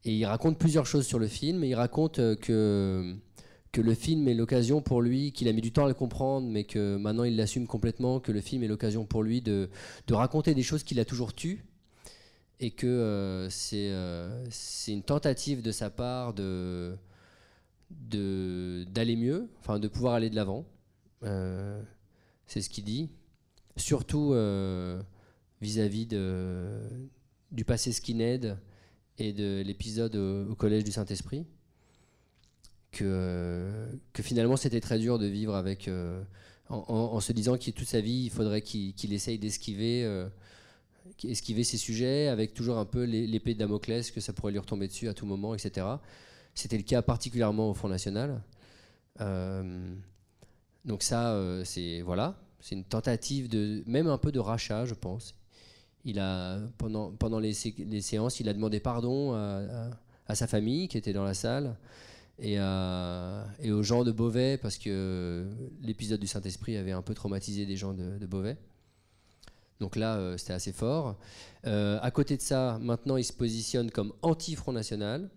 et 0.04 0.14
il 0.14 0.24
raconte 0.26 0.58
plusieurs 0.58 0.86
choses 0.86 1.06
sur 1.06 1.18
le 1.18 1.26
film. 1.26 1.64
Il 1.64 1.74
raconte 1.74 2.18
euh, 2.18 2.36
que, 2.36 3.16
que 3.72 3.80
le 3.80 3.94
film 3.94 4.28
est 4.28 4.34
l'occasion 4.34 4.82
pour 4.82 5.00
lui, 5.02 5.32
qu'il 5.32 5.48
a 5.48 5.52
mis 5.52 5.60
du 5.60 5.72
temps 5.72 5.84
à 5.84 5.88
le 5.88 5.94
comprendre, 5.94 6.48
mais 6.48 6.64
que 6.64 6.96
maintenant 6.96 7.24
il 7.24 7.36
l'assume 7.36 7.66
complètement, 7.66 8.20
que 8.20 8.32
le 8.32 8.40
film 8.40 8.62
est 8.62 8.68
l'occasion 8.68 9.06
pour 9.06 9.22
lui 9.22 9.40
de, 9.40 9.70
de 10.06 10.14
raconter 10.14 10.54
des 10.54 10.62
choses 10.62 10.82
qu'il 10.82 11.00
a 11.00 11.04
toujours 11.04 11.34
tues, 11.34 11.64
et 12.60 12.70
que 12.70 12.86
euh, 12.86 13.48
euh, 13.72 14.46
c'est 14.50 14.92
une 14.92 15.02
tentative 15.02 15.62
de 15.62 15.72
sa 15.72 15.88
part 15.90 16.34
d'aller 16.34 16.96
mieux, 19.16 19.48
enfin 19.60 19.78
de 19.78 19.88
pouvoir 19.88 20.14
aller 20.14 20.30
de 20.30 20.36
l'avant. 20.36 20.66
Euh, 21.24 21.82
c'est 22.46 22.60
ce 22.60 22.68
qu'il 22.68 22.84
dit. 22.84 23.08
Surtout 23.76 24.34
vis-à-vis 25.60 26.06
du 26.06 27.64
passé 27.64 27.92
skinhead 27.92 28.58
et 29.18 29.32
de 29.32 29.62
l'épisode 29.64 30.16
au, 30.16 30.54
collège 30.54 30.84
du 30.84 30.92
Saint-Esprit 30.92 31.46
que, 32.92 33.86
que 34.12 34.22
finalement 34.22 34.56
c'était 34.56 34.80
très 34.80 34.98
dur 34.98 35.18
de 35.18 35.26
vivre 35.26 35.54
avec, 35.54 35.88
euh, 35.88 36.22
en, 36.68 37.20
se 37.20 37.32
disant 37.32 37.56
qu'il 37.56 37.72
toute 37.72 37.88
sa 37.88 38.00
vie, 38.00 38.24
il 38.24 38.30
faudrait 38.30 38.62
qu'il 38.62 39.12
essaye 39.12 39.38
d'esquiver 39.38 40.04
euh, 40.04 40.28
ces 41.18 41.76
sujets, 41.76 42.28
avec 42.28 42.54
toujours 42.54 42.78
un 42.78 42.84
peu 42.84 43.04
l'épée 43.04 43.54
de 43.54 43.58
Damoclès, 43.58 44.10
que 44.10 44.20
ça 44.20 44.32
pourrait 44.32 44.52
lui 44.52 44.58
retomber 44.58 44.88
dessus 44.88 45.08
à 45.08 45.14
tout 45.14 45.26
moment, 45.26 45.54
etc. 45.54 45.86
C'était 46.54 46.76
le 46.76 46.82
cas 46.82 47.02
particulièrement 47.02 47.70
au 47.70 47.74
Front 47.74 47.88
National. 47.88 48.42
Euh, 49.20 49.94
donc 50.84 51.02
ça, 51.02 51.38
c'est 51.64 52.00
voilà, 52.00 52.40
c'est 52.60 52.74
une 52.74 52.84
tentative 52.84 53.48
de, 53.48 53.82
même 53.86 54.06
un 54.06 54.18
peu 54.18 54.32
de 54.32 54.38
rachat, 54.38 54.86
je 54.86 54.94
pense. 54.94 55.34
Il 56.04 56.18
a 56.18 56.58
pendant 56.78 57.10
pendant 57.12 57.38
les, 57.38 57.52
séances, 57.52 58.40
il 58.40 58.48
a 58.48 58.54
demandé 58.54 58.80
pardon 58.80 59.34
à, 59.34 60.34
sa 60.34 60.46
famille 60.46 60.88
qui 60.88 60.96
était 60.96 61.12
dans 61.12 61.24
la 61.24 61.34
salle 61.34 61.76
et, 62.38 62.54
et, 62.54 63.72
aux 63.72 63.82
gens 63.82 64.04
de 64.04 64.12
Beauvais, 64.12 64.56
parce 64.56 64.78
que 64.78 65.46
l'épisode 65.82 66.20
du 66.20 66.26
Saint-Esprit 66.26 66.76
avait 66.76 66.92
un 66.92 67.02
peu 67.02 67.14
traumatisé 67.14 67.66
des 67.66 67.76
gens 67.76 67.92
de, 67.92 68.26
Beauvais. 68.26 68.56
Donc 69.80 69.96
là, 69.96 70.16
euh, 70.16 70.36
c'était 70.36 70.52
assez 70.52 70.72
fort. 70.72 71.16
Euh, 71.66 71.98
à 72.02 72.10
côté 72.10 72.36
de 72.36 72.42
ça, 72.42 72.78
maintenant, 72.80 73.16
il 73.16 73.24
se 73.24 73.32
positionne 73.32 73.90
comme 73.90 74.12
anti-Front 74.22 74.72
National, 74.72 75.30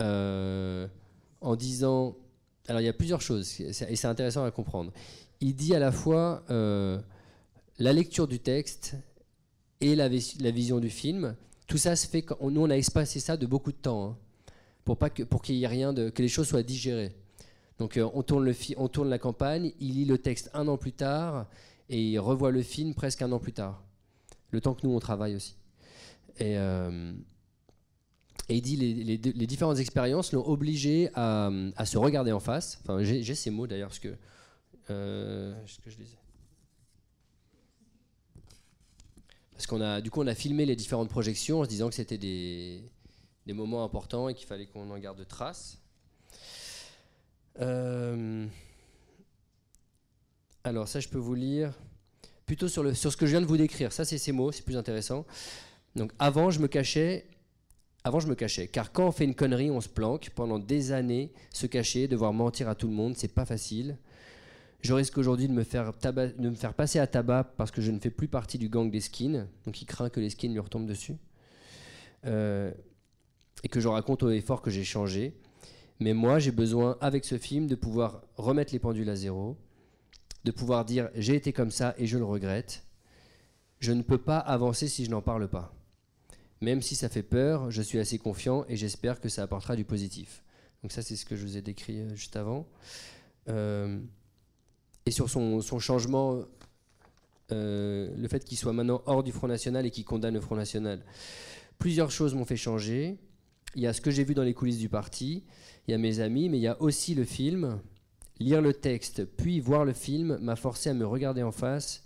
euh, 0.00 0.86
en 1.40 1.56
disant... 1.56 2.16
Alors, 2.68 2.80
il 2.80 2.84
y 2.84 2.88
a 2.88 2.92
plusieurs 2.92 3.20
choses, 3.20 3.60
et 3.60 3.72
c'est 3.72 4.06
intéressant 4.06 4.44
à 4.44 4.50
comprendre. 4.52 4.92
Il 5.40 5.56
dit 5.56 5.74
à 5.74 5.80
la 5.80 5.90
fois 5.90 6.44
la 6.48 7.92
lecture 7.92 8.28
du 8.28 8.38
texte 8.38 8.94
et 9.82 9.94
la, 9.94 10.08
vision 10.08 10.80
du 10.80 10.88
film. 10.88 11.36
Tout 11.66 11.76
ça 11.76 11.94
se 11.96 12.06
fait... 12.06 12.24
Nous, 12.40 12.60
on 12.60 12.70
a 12.70 12.76
espacé 12.76 13.20
ça 13.20 13.36
de 13.36 13.44
beaucoup 13.44 13.72
de 13.72 13.76
temps. 13.76 14.10
Hein 14.10 14.16
pour 14.84 14.96
pas 14.96 15.10
que 15.10 15.22
pour 15.22 15.42
qu'il 15.42 15.56
y 15.56 15.64
ait 15.64 15.68
rien 15.68 15.92
de 15.92 16.10
que 16.10 16.22
les 16.22 16.28
choses 16.28 16.48
soient 16.48 16.62
digérées. 16.62 17.14
Donc 17.78 17.96
euh, 17.96 18.08
on 18.14 18.22
tourne 18.22 18.44
le 18.44 18.54
on 18.76 18.88
tourne 18.88 19.08
la 19.08 19.18
campagne, 19.18 19.72
il 19.80 19.94
lit 19.94 20.04
le 20.04 20.18
texte 20.18 20.50
un 20.54 20.68
an 20.68 20.76
plus 20.76 20.92
tard 20.92 21.46
et 21.88 22.00
il 22.00 22.18
revoit 22.18 22.50
le 22.50 22.62
film 22.62 22.94
presque 22.94 23.22
un 23.22 23.32
an 23.32 23.38
plus 23.38 23.52
tard. 23.52 23.82
Le 24.50 24.60
temps 24.60 24.74
que 24.74 24.86
nous 24.86 24.92
on 24.92 25.00
travaille 25.00 25.34
aussi. 25.34 25.56
Et, 26.38 26.56
euh, 26.58 27.12
il 28.48 28.60
dit 28.60 28.76
les, 28.76 29.16
les, 29.16 29.46
différentes 29.46 29.78
expériences 29.78 30.32
l'ont 30.32 30.46
obligé 30.46 31.10
à, 31.14 31.50
se 31.86 31.96
regarder 31.96 32.32
en 32.32 32.40
face. 32.40 32.82
J'ai 33.00 33.34
ces 33.34 33.50
mots 33.50 33.66
d'ailleurs 33.66 33.88
parce 33.88 33.98
que 33.98 34.14
euh, 34.90 35.54
ce 35.66 35.78
que 35.78 35.88
je 35.88 35.96
disais. 35.96 36.18
Parce 39.62 39.68
qu'on 39.68 39.80
a 39.80 40.00
du 40.00 40.10
coup 40.10 40.20
on 40.20 40.26
a 40.26 40.34
filmé 40.34 40.66
les 40.66 40.74
différentes 40.74 41.08
projections 41.08 41.60
en 41.60 41.64
se 41.64 41.68
disant 41.68 41.88
que 41.88 41.94
c'était 41.94 42.18
des 42.18 42.82
moments 43.46 43.84
importants 43.84 44.28
et 44.28 44.34
qu'il 44.34 44.48
fallait 44.48 44.66
qu'on 44.66 44.90
en 44.90 44.98
garde 44.98 45.24
trace. 45.28 45.78
Euh, 47.60 48.44
alors 50.64 50.88
ça, 50.88 50.98
je 50.98 51.06
peux 51.06 51.18
vous 51.18 51.36
lire 51.36 51.72
plutôt 52.44 52.66
sur, 52.66 52.96
sur 52.96 53.12
ce 53.12 53.16
que 53.16 53.24
je 53.24 53.30
viens 53.30 53.40
de 53.40 53.46
vous 53.46 53.56
décrire. 53.56 53.92
Ça, 53.92 54.04
c'est 54.04 54.18
ces 54.18 54.32
mots, 54.32 54.50
c'est 54.50 54.64
plus 54.64 54.76
intéressant. 54.76 55.24
Donc 55.94 56.10
avant, 56.18 56.50
je 56.50 56.58
me 56.58 56.66
cachais. 56.66 57.24
Avant, 58.02 58.18
je 58.18 58.26
me 58.26 58.34
cachais, 58.34 58.66
car 58.66 58.90
quand 58.90 59.06
on 59.06 59.12
fait 59.12 59.22
une 59.22 59.36
connerie, 59.36 59.70
on 59.70 59.80
se 59.80 59.88
planque. 59.88 60.30
Pendant 60.30 60.58
des 60.58 60.90
années, 60.90 61.30
se 61.52 61.66
cacher, 61.66 62.08
devoir 62.08 62.32
mentir 62.32 62.68
à 62.68 62.74
tout 62.74 62.88
le 62.88 62.94
monde, 62.94 63.14
c'est 63.16 63.32
pas 63.32 63.44
facile. 63.44 63.96
Je 64.82 64.92
risque 64.92 65.16
aujourd'hui 65.16 65.46
de, 65.46 65.52
me 65.52 65.62
faire 65.62 66.74
passer 66.74 66.98
à 66.98 67.06
tabac 67.06 67.54
parce 67.56 67.70
que 67.70 67.80
je 67.80 67.92
ne 67.92 68.00
fais 68.00 68.10
plus 68.10 68.26
partie 68.26 68.58
du 68.58 68.68
gang 68.68 68.90
des 68.90 69.00
skins. 69.00 69.46
Donc 69.64 69.80
il 69.80 69.86
craint 69.86 70.10
que 70.10 70.18
les 70.18 70.30
skins 70.30 70.52
lui 70.52 70.58
retombent 70.58 70.88
dessus. 70.88 71.16
Euh, 72.26 72.72
et 73.62 73.68
que 73.68 73.78
je 73.78 73.86
raconte 73.86 74.24
au 74.24 74.30
effort 74.30 74.60
que 74.60 74.70
j'ai 74.70 74.82
changé. 74.82 75.36
Mais 76.00 76.14
moi, 76.14 76.40
j'ai 76.40 76.50
besoin, 76.50 76.98
avec 77.00 77.24
ce 77.24 77.38
film, 77.38 77.68
de 77.68 77.76
pouvoir 77.76 78.22
remettre 78.36 78.72
les 78.72 78.80
pendules 78.80 79.08
à 79.08 79.14
zéro, 79.14 79.56
de 80.42 80.50
pouvoir 80.50 80.84
dire 80.84 81.10
j'ai 81.14 81.36
été 81.36 81.52
comme 81.52 81.70
ça 81.70 81.94
et 81.96 82.06
je 82.08 82.18
le 82.18 82.24
regrette. 82.24 82.82
Je 83.78 83.92
ne 83.92 84.02
peux 84.02 84.18
pas 84.18 84.38
avancer 84.38 84.88
si 84.88 85.04
je 85.04 85.10
n'en 85.10 85.22
parle 85.22 85.48
pas. 85.48 85.72
Même 86.60 86.82
si 86.82 86.96
ça 86.96 87.08
fait 87.08 87.22
peur, 87.22 87.70
je 87.70 87.82
suis 87.82 88.00
assez 88.00 88.18
confiant 88.18 88.64
et 88.68 88.76
j'espère 88.76 89.20
que 89.20 89.28
ça 89.28 89.44
apportera 89.44 89.76
du 89.76 89.84
positif. 89.84 90.42
Donc 90.82 90.90
ça, 90.90 91.02
c'est 91.02 91.14
ce 91.14 91.24
que 91.24 91.36
je 91.36 91.42
vous 91.42 91.56
ai 91.56 91.62
décrit 91.62 92.00
euh, 92.00 92.14
juste 92.16 92.36
avant. 92.36 92.68
Euh, 93.48 94.00
et 95.06 95.10
sur 95.10 95.28
son, 95.28 95.60
changement, 95.78 96.44
euh, 97.50 98.14
le 98.16 98.28
fait 98.28 98.44
qu'il 98.44 98.58
soit 98.58 98.72
maintenant 98.72 99.02
hors 99.06 99.22
du 99.22 99.32
Front 99.32 99.48
National 99.48 99.86
et 99.86 99.90
qu'il 99.90 100.04
condamne 100.04 100.34
le 100.34 100.40
Front 100.40 100.56
National. 100.56 101.00
Plusieurs 101.78 102.10
choses 102.10 102.34
m'ont 102.34 102.44
fait 102.44 102.56
changer 102.56 103.18
il 103.74 103.82
y 103.82 103.86
a 103.86 103.92
ce 103.92 104.00
que 104.00 104.10
j'ai 104.10 104.24
vu 104.24 104.34
dans 104.34 104.42
les 104.42 104.54
coulisses 104.54 104.78
du 104.78 104.88
parti, 104.88 105.44
il 105.86 105.92
y 105.92 105.94
a 105.94 105.98
mes 105.98 106.20
amis, 106.20 106.48
mais 106.48 106.58
il 106.58 106.62
y 106.62 106.68
a 106.68 106.80
aussi 106.82 107.14
le 107.14 107.24
film. 107.24 107.80
Lire 108.38 108.60
le 108.60 108.72
texte, 108.72 109.24
puis 109.24 109.60
voir 109.60 109.84
le 109.84 109.92
film 109.92 110.38
m'a 110.40 110.56
forcé 110.56 110.90
à 110.90 110.94
me 110.94 111.06
regarder 111.06 111.42
en 111.42 111.52
face 111.52 112.02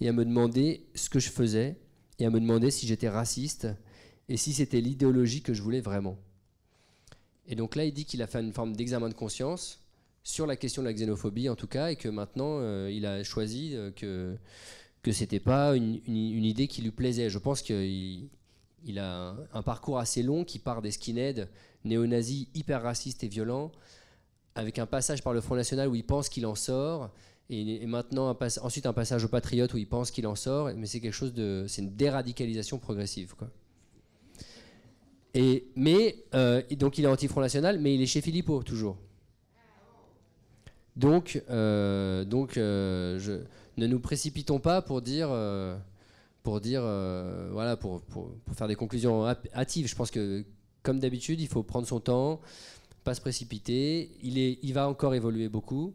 et 0.00 0.08
à 0.08 0.12
me 0.12 0.24
demander 0.24 0.86
ce 0.94 1.10
que 1.10 1.18
je 1.18 1.28
faisais 1.28 1.76
et 2.18 2.26
à 2.26 2.30
me 2.30 2.38
demander 2.38 2.70
si 2.70 2.86
j'étais 2.86 3.08
raciste 3.08 3.66
et 4.28 4.36
si 4.36 4.52
c'était 4.52 4.80
l'idéologie 4.80 5.42
que 5.42 5.54
je 5.54 5.62
voulais 5.62 5.80
vraiment. 5.80 6.18
Et 7.48 7.56
donc 7.56 7.74
là, 7.74 7.84
il 7.84 7.92
dit 7.92 8.04
qu'il 8.04 8.22
a 8.22 8.26
fait 8.26 8.40
une 8.40 8.52
forme 8.52 8.76
d'examen 8.76 9.08
de 9.08 9.14
conscience 9.14 9.80
sur 10.22 10.46
la 10.46 10.56
question 10.56 10.82
de 10.82 10.88
la 10.88 10.94
xénophobie 10.94 11.48
en 11.48 11.56
tout 11.56 11.66
cas, 11.66 11.90
et 11.90 11.96
que 11.96 12.08
maintenant, 12.08 12.58
euh, 12.60 12.90
il 12.92 13.06
a 13.06 13.22
choisi 13.24 13.74
euh, 13.74 13.90
que 13.90 14.36
que 15.02 15.10
c'était 15.10 15.40
pas 15.40 15.74
une, 15.74 16.00
idée 16.06 16.68
qui 16.68 16.80
lui 16.80 16.92
plaisait. 16.92 17.28
Je 17.28 17.38
pense 17.38 17.60
qu'il 17.60 18.28
il 18.84 18.98
a 19.00 19.34
un, 19.52 19.62
parcours 19.62 19.98
assez 19.98 20.22
long 20.22 20.44
qui 20.44 20.60
part 20.60 20.80
des 20.80 20.92
skinheads 20.92 21.48
néo-nazis 21.84 22.46
hyper 22.54 22.82
racistes 22.82 23.24
et 23.24 23.28
violents, 23.28 23.72
avec 24.54 24.78
un 24.78 24.86
passage 24.86 25.22
par 25.22 25.32
le 25.32 25.40
Front 25.40 25.56
National 25.56 25.88
où 25.88 25.96
il 25.96 26.04
pense 26.04 26.28
qu'il 26.28 26.46
en 26.46 26.54
sort, 26.54 27.10
et, 27.50 27.84
maintenant 27.86 28.36
ensuite 28.62 28.86
un 28.86 28.92
passage 28.92 29.24
au 29.24 29.28
Patriote 29.28 29.74
où 29.74 29.78
il 29.78 29.88
pense 29.88 30.12
qu'il 30.12 30.26
en 30.28 30.36
sort, 30.36 30.70
mais 30.76 30.86
c'est 30.86 31.00
quelque 31.00 31.12
chose 31.12 31.34
de, 31.34 31.64
c'est 31.68 31.82
une 31.82 31.96
déradicalisation 31.96 32.78
progressive. 32.78 33.34
Et 35.34 35.66
mais 35.74 36.16
euh, 36.34 36.62
donc 36.72 36.98
il 36.98 37.04
est 37.04 37.08
anti-Front 37.08 37.40
National, 37.40 37.80
mais 37.80 37.94
il 37.94 38.02
est 38.02 38.06
chez 38.06 38.20
Philippot 38.20 38.62
toujours. 38.62 38.96
Donc 40.96 41.42
euh, 41.50 42.24
donc 42.24 42.56
euh, 42.56 43.18
je, 43.18 43.32
ne 43.76 43.86
nous 43.86 44.00
précipitons 44.00 44.58
pas 44.58 44.82
pour 44.82 45.00
dire 45.02 45.30
pour 46.42 46.60
dire, 46.60 46.82
euh, 46.84 47.50
voilà, 47.52 47.76
pour, 47.76 48.02
pour, 48.02 48.32
faire 48.54 48.68
des 48.68 48.74
conclusions 48.74 49.26
hâtives. 49.54 49.86
Je 49.86 49.94
pense 49.94 50.10
que, 50.10 50.44
comme 50.82 50.98
d'habitude, 50.98 51.40
il 51.40 51.48
faut 51.48 51.62
prendre 51.62 51.86
son 51.86 52.00
temps, 52.00 52.40
pas 53.04 53.14
se 53.14 53.20
précipiter. 53.20 54.10
Il, 54.22 54.38
est, 54.38 54.58
il 54.62 54.74
va 54.74 54.88
encore 54.88 55.14
évoluer 55.14 55.48
beaucoup. 55.48 55.94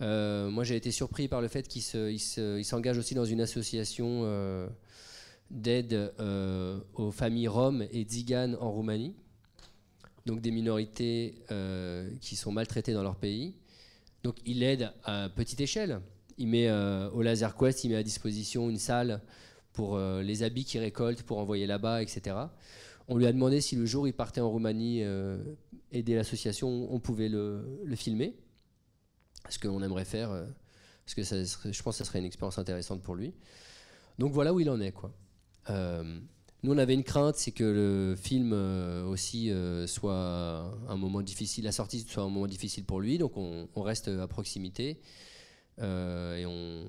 Euh, 0.00 0.50
moi, 0.50 0.64
j'ai 0.64 0.76
été 0.76 0.90
surpris 0.90 1.28
par 1.28 1.40
le 1.40 1.48
fait 1.48 1.66
qu'il 1.68 1.82
s'engage 1.82 2.98
aussi 2.98 3.14
dans 3.14 3.24
une 3.24 3.40
association 3.40 4.22
euh, 4.24 4.68
d'aide 5.50 6.12
aux 6.94 7.10
familles 7.10 7.48
roms 7.48 7.84
et 7.90 8.04
tziganes 8.04 8.56
en 8.60 8.70
Roumanie, 8.70 9.14
donc 10.26 10.40
des 10.40 10.50
minorités 10.50 11.34
qui 12.20 12.36
sont 12.36 12.52
maltraitées 12.52 12.94
dans 12.94 13.02
leur 13.02 13.16
pays. 13.16 13.54
Donc, 14.22 14.36
il 14.46 14.62
aide 14.62 14.92
à 15.04 15.28
petite 15.28 15.60
échelle. 15.60 16.00
Il 16.38 16.48
met 16.48 16.70
au 16.70 17.22
Laser 17.22 17.56
Quest, 17.56 17.84
il 17.84 17.90
met 17.90 17.96
à 17.96 18.02
disposition 18.02 18.70
une 18.70 18.78
salle 18.78 19.20
pour 19.72 19.96
euh, 19.96 20.22
les 20.22 20.42
habits 20.42 20.64
qu'il 20.64 20.80
récolte 20.80 21.22
pour 21.22 21.38
envoyer 21.38 21.66
là-bas, 21.66 22.02
etc. 22.02 22.36
On 23.08 23.16
lui 23.16 23.26
a 23.26 23.32
demandé 23.32 23.60
si 23.60 23.76
le 23.76 23.86
jour 23.86 24.04
où 24.04 24.06
il 24.06 24.12
partait 24.12 24.40
en 24.40 24.50
Roumanie 24.50 25.02
euh, 25.02 25.38
aider 25.90 26.14
l'association, 26.14 26.92
on 26.92 27.00
pouvait 27.00 27.28
le, 27.28 27.80
filmer. 27.96 28.36
Ce 29.48 29.58
qu'on 29.58 29.82
aimerait 29.82 30.04
faire, 30.04 30.30
euh, 30.30 30.46
parce 31.04 31.14
que 31.14 31.72
je 31.72 31.82
pense 31.82 31.98
que 31.98 32.04
ça 32.04 32.08
serait 32.08 32.20
une 32.20 32.24
expérience 32.24 32.58
intéressante 32.58 33.02
pour 33.02 33.16
lui. 33.16 33.34
Donc 34.18 34.32
voilà 34.32 34.54
où 34.54 34.60
il 34.60 34.70
en 34.70 34.80
est. 34.80 34.94
nous, 36.62 36.72
on 36.72 36.78
avait 36.78 36.94
une 36.94 37.04
crainte, 37.04 37.36
c'est 37.36 37.50
que 37.50 37.64
le 37.64 38.16
film 38.16 38.52
aussi 39.08 39.52
soit 39.86 40.72
un 40.88 40.96
moment 40.96 41.22
difficile, 41.22 41.64
la 41.64 41.72
sortie 41.72 42.00
soit 42.00 42.22
un 42.22 42.28
moment 42.28 42.46
difficile 42.46 42.84
pour 42.84 43.00
lui, 43.00 43.18
donc 43.18 43.36
on, 43.36 43.82
reste 43.82 44.08
à 44.08 44.28
proximité 44.28 45.00
et 45.78 46.44
on, 46.46 46.84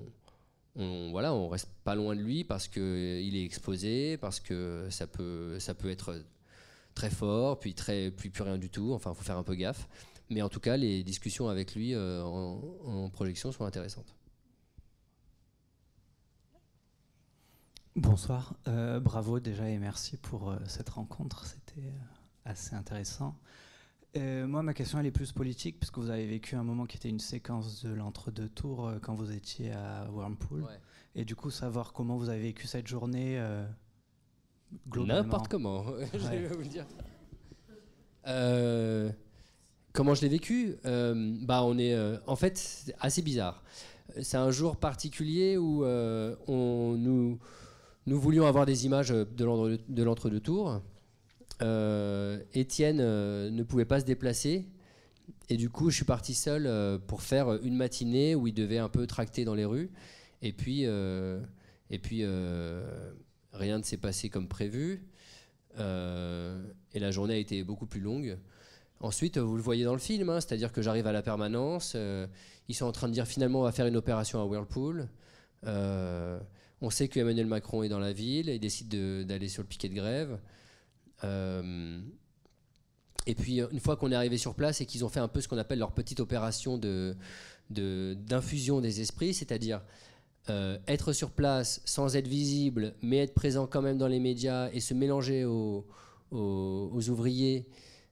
on, 0.76 1.12
voilà, 1.12 1.34
on 1.34 1.48
reste 1.50 1.70
pas 1.84 1.96
loin 1.96 2.16
de 2.16 2.22
lui 2.22 2.44
parce 2.44 2.68
qu'il 2.68 3.36
est 3.36 3.46
exposé, 3.46 4.18
parce 4.18 4.40
que 4.40 4.88
ça 4.90 5.08
peut, 5.08 5.60
ça 5.60 5.74
peut 5.74 5.90
être 5.90 6.24
très 6.96 7.10
fort, 7.10 7.60
puis, 7.60 7.74
très, 7.74 8.12
plus 8.12 8.32
rien 8.40 8.58
du 8.58 8.70
tout. 8.70 8.94
Enfin, 8.94 9.12
il 9.12 9.16
faut 9.16 9.24
faire 9.24 9.38
un 9.38 9.44
peu 9.44 9.56
gaffe. 9.56 9.88
Mais 10.30 10.42
en 10.42 10.50
tout 10.50 10.60
cas, 10.60 10.78
les 10.78 11.04
discussions 11.04 11.50
avec 11.50 11.76
lui 11.76 11.96
en, 11.96 13.10
projection 13.12 13.52
sont 13.52 13.66
intéressantes. 13.66 14.16
Bonsoir, 17.96 18.56
bravo 19.02 19.40
déjà 19.40 19.70
et 19.70 19.78
merci 19.78 20.18
pour 20.18 20.56
cette 20.68 20.90
rencontre, 20.90 21.46
c'était 21.46 21.94
assez 22.46 22.76
intéressant. 22.76 23.36
moi, 24.16 24.64
ma 24.64 24.74
question, 24.74 25.00
elle 25.00 25.06
est 25.06 25.12
plus 25.12 25.32
politique, 25.32 25.80
puisque 25.80 25.98
vous 26.00 26.10
avez 26.10 26.26
vécu 26.26 26.56
un 26.56 26.64
moment 26.64 26.86
qui 26.86 26.98
était 26.98 27.10
une 27.10 27.20
séquence 27.20 27.84
de 27.84 27.94
l'entre-deux 27.94 28.50
tours 28.50 28.92
quand 29.02 29.14
vous 29.14 29.32
étiez 29.32 29.72
à 29.72 30.10
Whirlpool. 30.12 30.66
Et 31.16 31.24
du 31.24 31.36
coup, 31.36 31.52
savoir 31.52 31.94
comment 31.94 32.18
vous 32.18 32.30
avez 32.30 32.42
vécu 32.42 32.68
cette 32.68 32.88
journée 32.88 33.40
N'importe 34.96 35.48
comment, 35.48 35.86
je 36.14 36.18
vais 36.18 36.48
vous 36.48 36.62
le 36.62 36.68
dire. 36.68 36.86
Euh, 38.28 39.12
comment 39.92 40.14
je 40.14 40.22
l'ai 40.22 40.30
vécu 40.30 40.76
euh, 40.86 41.36
Bah, 41.42 41.64
on 41.64 41.78
est, 41.78 41.94
euh, 41.94 42.18
en 42.28 42.36
fait, 42.36 42.58
c'est 42.58 42.96
assez 43.00 43.22
bizarre. 43.22 43.64
C'est 44.22 44.38
un 44.38 44.52
jour 44.52 44.78
particulier 44.78 45.58
où 45.58 45.86
on, 45.86 46.96
nous, 46.98 47.40
nous 48.06 48.20
voulions 48.20 48.46
avoir 48.46 48.66
des 48.66 48.86
images 48.86 49.10
de 49.10 50.04
l'entre-deux 50.04 50.40
tours. 50.40 50.82
Étienne 52.54 52.98
ne 52.98 53.64
pouvait 53.64 53.86
pas 53.86 54.00
se 54.00 54.06
déplacer. 54.06 54.66
Et 55.50 55.58
du 55.58 55.70
coup, 55.70 55.90
je 55.90 55.96
suis 55.96 56.06
parti 56.06 56.34
seul 56.34 57.00
pour 57.08 57.22
faire 57.22 57.54
une 57.64 57.76
matinée 57.76 58.36
où 58.36 58.48
il 58.48 58.54
devait 58.54 58.78
un 58.78 58.90
peu 58.90 59.08
tracter 59.08 59.46
dans 59.46 59.56
les 59.56 59.66
rues. 59.66 59.90
Et 60.42 60.52
puis, 60.52 60.86
rien 63.54 63.78
ne 63.78 63.84
s'est 63.84 63.98
passé 63.98 64.30
comme 64.30 64.48
prévu. 64.48 65.06
Euh, 65.80 66.62
et 66.94 67.00
la 67.00 67.12
journée 67.12 67.36
a 67.36 67.38
été 67.38 67.64
beaucoup 67.64 67.86
plus 67.86 68.02
longue. 68.02 68.38
Ensuite, 69.00 69.38
vous 69.38 69.56
le 69.56 69.62
voyez 69.62 69.84
dans 69.84 69.94
le 69.94 70.00
film, 70.00 70.30
hein, 70.30 70.40
c'est-à-dire 70.40 70.72
que 70.72 70.82
j'arrive 70.82 71.08
à 71.08 71.12
la 71.12 71.22
permanence. 71.22 71.94
Euh, 71.96 72.28
ils 72.68 72.76
sont 72.76 72.86
en 72.86 72.92
train 72.92 73.08
de 73.08 73.14
dire 73.14 73.28
finalement 73.28 73.60
on 73.60 73.64
va 73.64 73.72
faire 73.72 73.88
une 73.88 73.98
opération 73.98 74.42
à 74.42 74.46
Whirlpool. 74.46 75.10
Euh, 76.84 76.88
on 76.88 76.90
sait 76.90 77.08
que 77.08 77.20
Emmanuel 77.20 77.48
Macron 77.48 77.84
est 77.84 77.90
dans 77.90 78.00
la 78.00 78.14
ville 78.14 78.50
il 78.50 78.60
décide 78.60 78.90
d'aller 79.26 79.48
sur 79.48 79.64
le 79.64 79.68
piquet 79.68 79.90
de 79.90 79.96
grève. 79.96 80.40
et 83.26 83.36
puis 83.36 83.62
une 83.62 83.80
fois 83.80 83.96
qu'on 83.96 84.12
est 84.12 84.16
arrivé 84.16 84.38
sur 84.38 84.54
place 84.54 84.82
et 84.82 84.86
qu'ils 84.86 85.06
ont 85.06 85.10
fait 85.10 85.22
un 85.22 85.28
peu 85.28 85.42
ce 85.42 85.48
qu'on 85.48 85.58
appelle 85.58 85.80
leur 85.80 85.94
petite 85.94 86.20
opération 86.20 86.78
d'infusion 87.70 88.78
de, 88.78 88.82
des 88.82 89.02
esprits, 89.02 89.34
c'est-à-dire 89.34 89.82
euh, 90.50 90.78
être 90.90 91.14
sur 91.14 91.32
place 91.32 91.82
sans 91.86 92.18
être 92.18 92.28
visible, 92.28 92.96
mais 93.02 93.20
être 93.20 93.34
présent 93.34 93.66
quand 93.66 93.82
même 93.82 93.98
dans 93.98 94.08
les 94.10 94.20
médias 94.20 94.70
et 94.74 94.82
se 94.82 94.94
mélanger 94.94 95.46
aux, 95.46 95.86
ouvriers, 96.32 97.66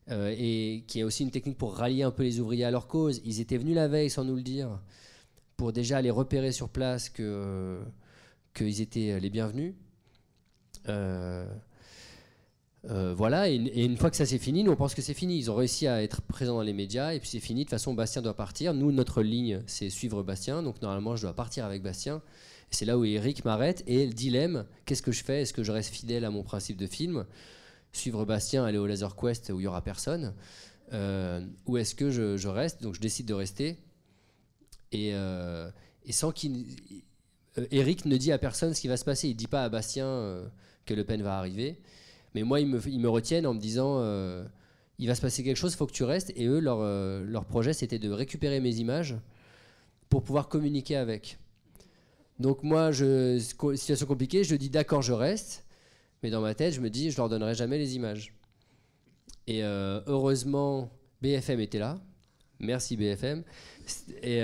euh, 0.09 0.33
et 0.37 0.85
qui 0.87 1.01
est 1.01 1.03
aussi 1.03 1.23
une 1.23 1.31
technique 1.31 1.57
pour 1.57 1.75
rallier 1.75 2.03
un 2.03 2.11
peu 2.11 2.23
les 2.23 2.39
ouvriers 2.39 2.63
à 2.63 2.71
leur 2.71 2.87
cause. 2.87 3.21
Ils 3.25 3.41
étaient 3.41 3.57
venus 3.57 3.75
la 3.75 3.89
veille 3.89 4.09
sans 4.09 4.23
nous 4.23 4.37
le 4.37 4.43
dire, 4.43 4.79
pour 5.57 5.73
déjà 5.73 6.01
les 6.01 6.09
repérer 6.09 6.53
sur 6.53 6.69
place 6.69 7.09
que 7.09 7.81
qu'ils 8.53 8.81
étaient 8.81 9.19
les 9.19 9.29
bienvenus. 9.29 9.73
Euh, 10.89 11.45
euh, 12.89 13.13
voilà, 13.15 13.47
et, 13.47 13.55
une 13.55 13.97
fois 13.97 14.09
que 14.09 14.15
ça 14.15 14.25
c'est 14.25 14.39
fini, 14.39 14.63
nous 14.63 14.71
on 14.71 14.75
pense 14.75 14.95
que 14.95 15.01
c'est 15.01 15.13
fini. 15.13 15.37
Ils 15.37 15.51
ont 15.51 15.55
réussi 15.55 15.87
à 15.87 16.01
être 16.01 16.21
présents 16.21 16.55
dans 16.55 16.61
les 16.63 16.73
médias 16.73 17.13
et 17.13 17.19
puis 17.19 17.29
c'est 17.29 17.39
fini. 17.39 17.61
De 17.61 17.65
toute 17.65 17.71
façon, 17.71 17.93
Bastien 17.93 18.21
doit 18.21 18.35
partir. 18.35 18.73
Nous, 18.73 18.91
notre 18.91 19.21
ligne, 19.21 19.61
c'est 19.67 19.89
suivre 19.89 20.23
Bastien. 20.23 20.63
Donc 20.63 20.81
normalement, 20.81 21.15
je 21.15 21.23
dois 21.23 21.35
partir 21.35 21.65
avec 21.65 21.83
Bastien. 21.83 22.21
C'est 22.71 22.85
là 22.85 22.97
où 22.97 23.03
Eric 23.03 23.43
m'arrête 23.45 23.83
et 23.85 24.05
le 24.05 24.13
dilemme 24.13 24.65
qu'est-ce 24.85 25.01
que 25.01 25.11
je 25.11 25.23
fais? 25.23 25.41
Est-ce 25.41 25.53
que 25.53 25.63
je 25.63 25.71
reste 25.71 25.93
fidèle 25.93 26.25
à 26.25 26.31
mon 26.31 26.43
principe 26.43 26.77
de 26.77 26.87
film? 26.87 27.25
Suivre 27.91 28.23
Bastien, 28.25 28.63
aller 28.63 28.77
au 28.77 28.87
Laser 28.87 29.15
Quest 29.15 29.49
où 29.49 29.59
il 29.59 29.63
y 29.63 29.67
aura 29.67 29.83
personne 29.83 30.33
euh, 30.93 31.45
Ou 31.67 31.77
est-ce 31.77 31.93
que 31.93 32.09
je, 32.09 32.47
reste? 32.47 32.81
Donc 32.81 32.95
je 32.95 33.01
décide 33.01 33.25
de 33.25 33.33
rester. 33.33 33.77
Euh, 34.93 35.69
et 36.05 36.11
sans 36.13 36.31
qu'il. 36.31 36.65
Eric 37.71 38.05
ne 38.05 38.17
dit 38.17 38.31
à 38.31 38.37
personne 38.37 38.73
ce 38.73 38.81
qui 38.81 38.87
va 38.87 38.97
se 38.97 39.05
passer. 39.05 39.27
Il 39.27 39.33
ne 39.33 39.37
dit 39.37 39.47
pas 39.47 39.63
à 39.63 39.69
Bastien 39.69 40.49
que 40.85 40.93
Le 40.93 41.03
Pen 41.03 41.21
va 41.21 41.37
arriver. 41.37 41.77
Mais 42.33 42.43
moi, 42.43 42.59
ils 42.59 42.67
me, 42.67 43.09
retiennent 43.09 43.45
en 43.45 43.53
me 43.53 43.59
disant 43.59 43.97
euh, 43.99 44.45
il 44.99 45.07
va 45.07 45.15
se 45.15 45.21
passer 45.21 45.43
quelque 45.43 45.57
chose, 45.57 45.73
il 45.73 45.77
faut 45.77 45.87
que 45.87 45.93
tu 45.93 46.03
restes. 46.03 46.31
Et 46.35 46.45
eux, 46.45 46.59
leur, 46.59 46.79
euh, 46.81 47.23
leur 47.25 47.45
projet, 47.45 47.73
c'était 47.73 47.99
de 47.99 48.09
récupérer 48.09 48.59
mes 48.59 48.75
images 48.75 49.17
pour 50.09 50.23
pouvoir 50.23 50.47
communiquer 50.47 50.95
avec. 50.95 51.37
Donc 52.39 52.63
moi, 52.63 52.91
situation 52.93 54.07
compliquée, 54.07 54.43
je 54.43 54.55
dis 54.55 54.69
d'accord, 54.69 55.01
je 55.01 55.13
reste. 55.13 55.65
Mais 56.23 56.29
dans 56.29 56.41
ma 56.41 56.53
tête, 56.53 56.73
je 56.73 56.81
me 56.81 56.89
dis 56.89 57.11
je 57.11 57.17
leur 57.17 57.29
donnerai 57.29 57.55
jamais 57.55 57.77
les 57.77 57.95
images. 57.95 58.33
Et 59.47 59.63
euh, 59.63 60.01
heureusement, 60.05 60.89
BFM 61.21 61.59
était 61.59 61.79
là. 61.79 61.99
Merci 62.59 62.95
BFM. 62.95 63.43
Et, 64.21 64.41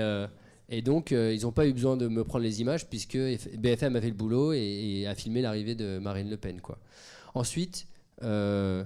et 0.70 0.82
donc, 0.82 1.12
ils 1.12 1.42
n'ont 1.44 1.52
pas 1.52 1.68
eu 1.68 1.74
besoin 1.74 1.96
de 1.96 2.08
me 2.08 2.24
prendre 2.24 2.44
les 2.44 2.62
images 2.62 2.90
puisque 2.90 3.18
BFM 3.58 3.96
a 3.96 4.02
fait 4.02 4.10
le 4.10 4.14
boulot 4.14 4.54
et, 4.54 5.06
a 5.08 5.16
filmé 5.16 5.42
l'arrivée 5.42 5.76
de 5.76 5.98
Marine 5.98 6.30
Le 6.30 6.38
Pen. 6.38 6.60
Ensuite, 7.34 7.88
euh, 8.24 8.84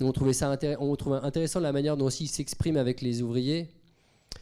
on 0.00 0.12
trouvait 0.12 0.32
ça 0.32 0.50
intéressant 0.50 1.60
la 1.60 1.72
manière 1.72 1.96
dont 1.96 2.08
il 2.08 2.28
s'exprime 2.28 2.76
avec 2.76 3.00
les 3.00 3.22
ouvriers. 3.22 3.68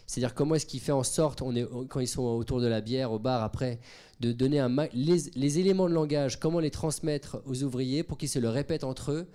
C'est-à-dire 0.06 0.34
comment 0.34 0.54
est-ce 0.54 0.66
qu'il 0.66 0.80
fait 0.80 0.92
en 0.92 1.02
sorte, 1.02 1.42
quand 1.88 2.00
ils 2.00 2.08
sont 2.08 2.22
autour 2.22 2.60
de 2.60 2.66
la 2.66 2.80
bière, 2.80 3.12
au 3.12 3.18
bar 3.18 3.42
après, 3.42 3.78
de 4.20 4.32
donner 4.32 4.66
les, 4.94 5.58
éléments 5.58 5.88
de 5.88 5.94
langage, 5.94 6.40
comment 6.40 6.60
les 6.60 6.70
transmettre 6.70 7.42
aux 7.46 7.62
ouvriers 7.62 8.02
pour 8.02 8.18
qu'ils 8.18 8.28
se 8.28 8.38
le 8.38 8.48
répètent 8.48 8.84
entre 8.84 9.12
eux. 9.12 9.26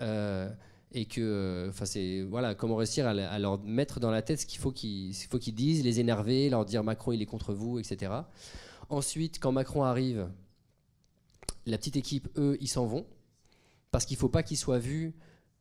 Euh, 0.00 0.50
et 0.94 1.06
que, 1.06 1.66
enfin, 1.68 1.84
c'est 1.84 2.22
voilà, 2.22 2.54
comment 2.54 2.76
réussir 2.76 3.06
à, 3.06 3.38
leur 3.38 3.62
mettre 3.62 3.98
dans 4.00 4.10
la 4.10 4.22
tête 4.22 4.40
ce 4.40 4.46
qu'il 4.46 4.60
faut 4.60 4.70
qu'ils 4.70 5.14
faut 5.14 5.38
qu'ils 5.38 5.54
disent, 5.54 5.84
les 5.84 6.00
énerver, 6.00 6.48
leur 6.48 6.64
dire 6.64 6.84
Macron 6.84 7.12
il 7.12 7.20
est 7.20 7.26
contre 7.26 7.52
vous, 7.52 7.78
etc. 7.80 8.12
Ensuite, 8.88 9.40
quand 9.40 9.50
Macron 9.50 9.82
arrive, 9.82 10.28
la 11.66 11.78
petite 11.78 11.96
équipe, 11.96 12.28
eux, 12.38 12.56
ils 12.60 12.68
s'en 12.68 12.86
vont 12.86 13.06
parce 13.90 14.06
qu'il 14.06 14.16
faut 14.16 14.28
pas 14.28 14.42
qu'ils 14.42 14.56
soient 14.56 14.78
vus 14.78 15.14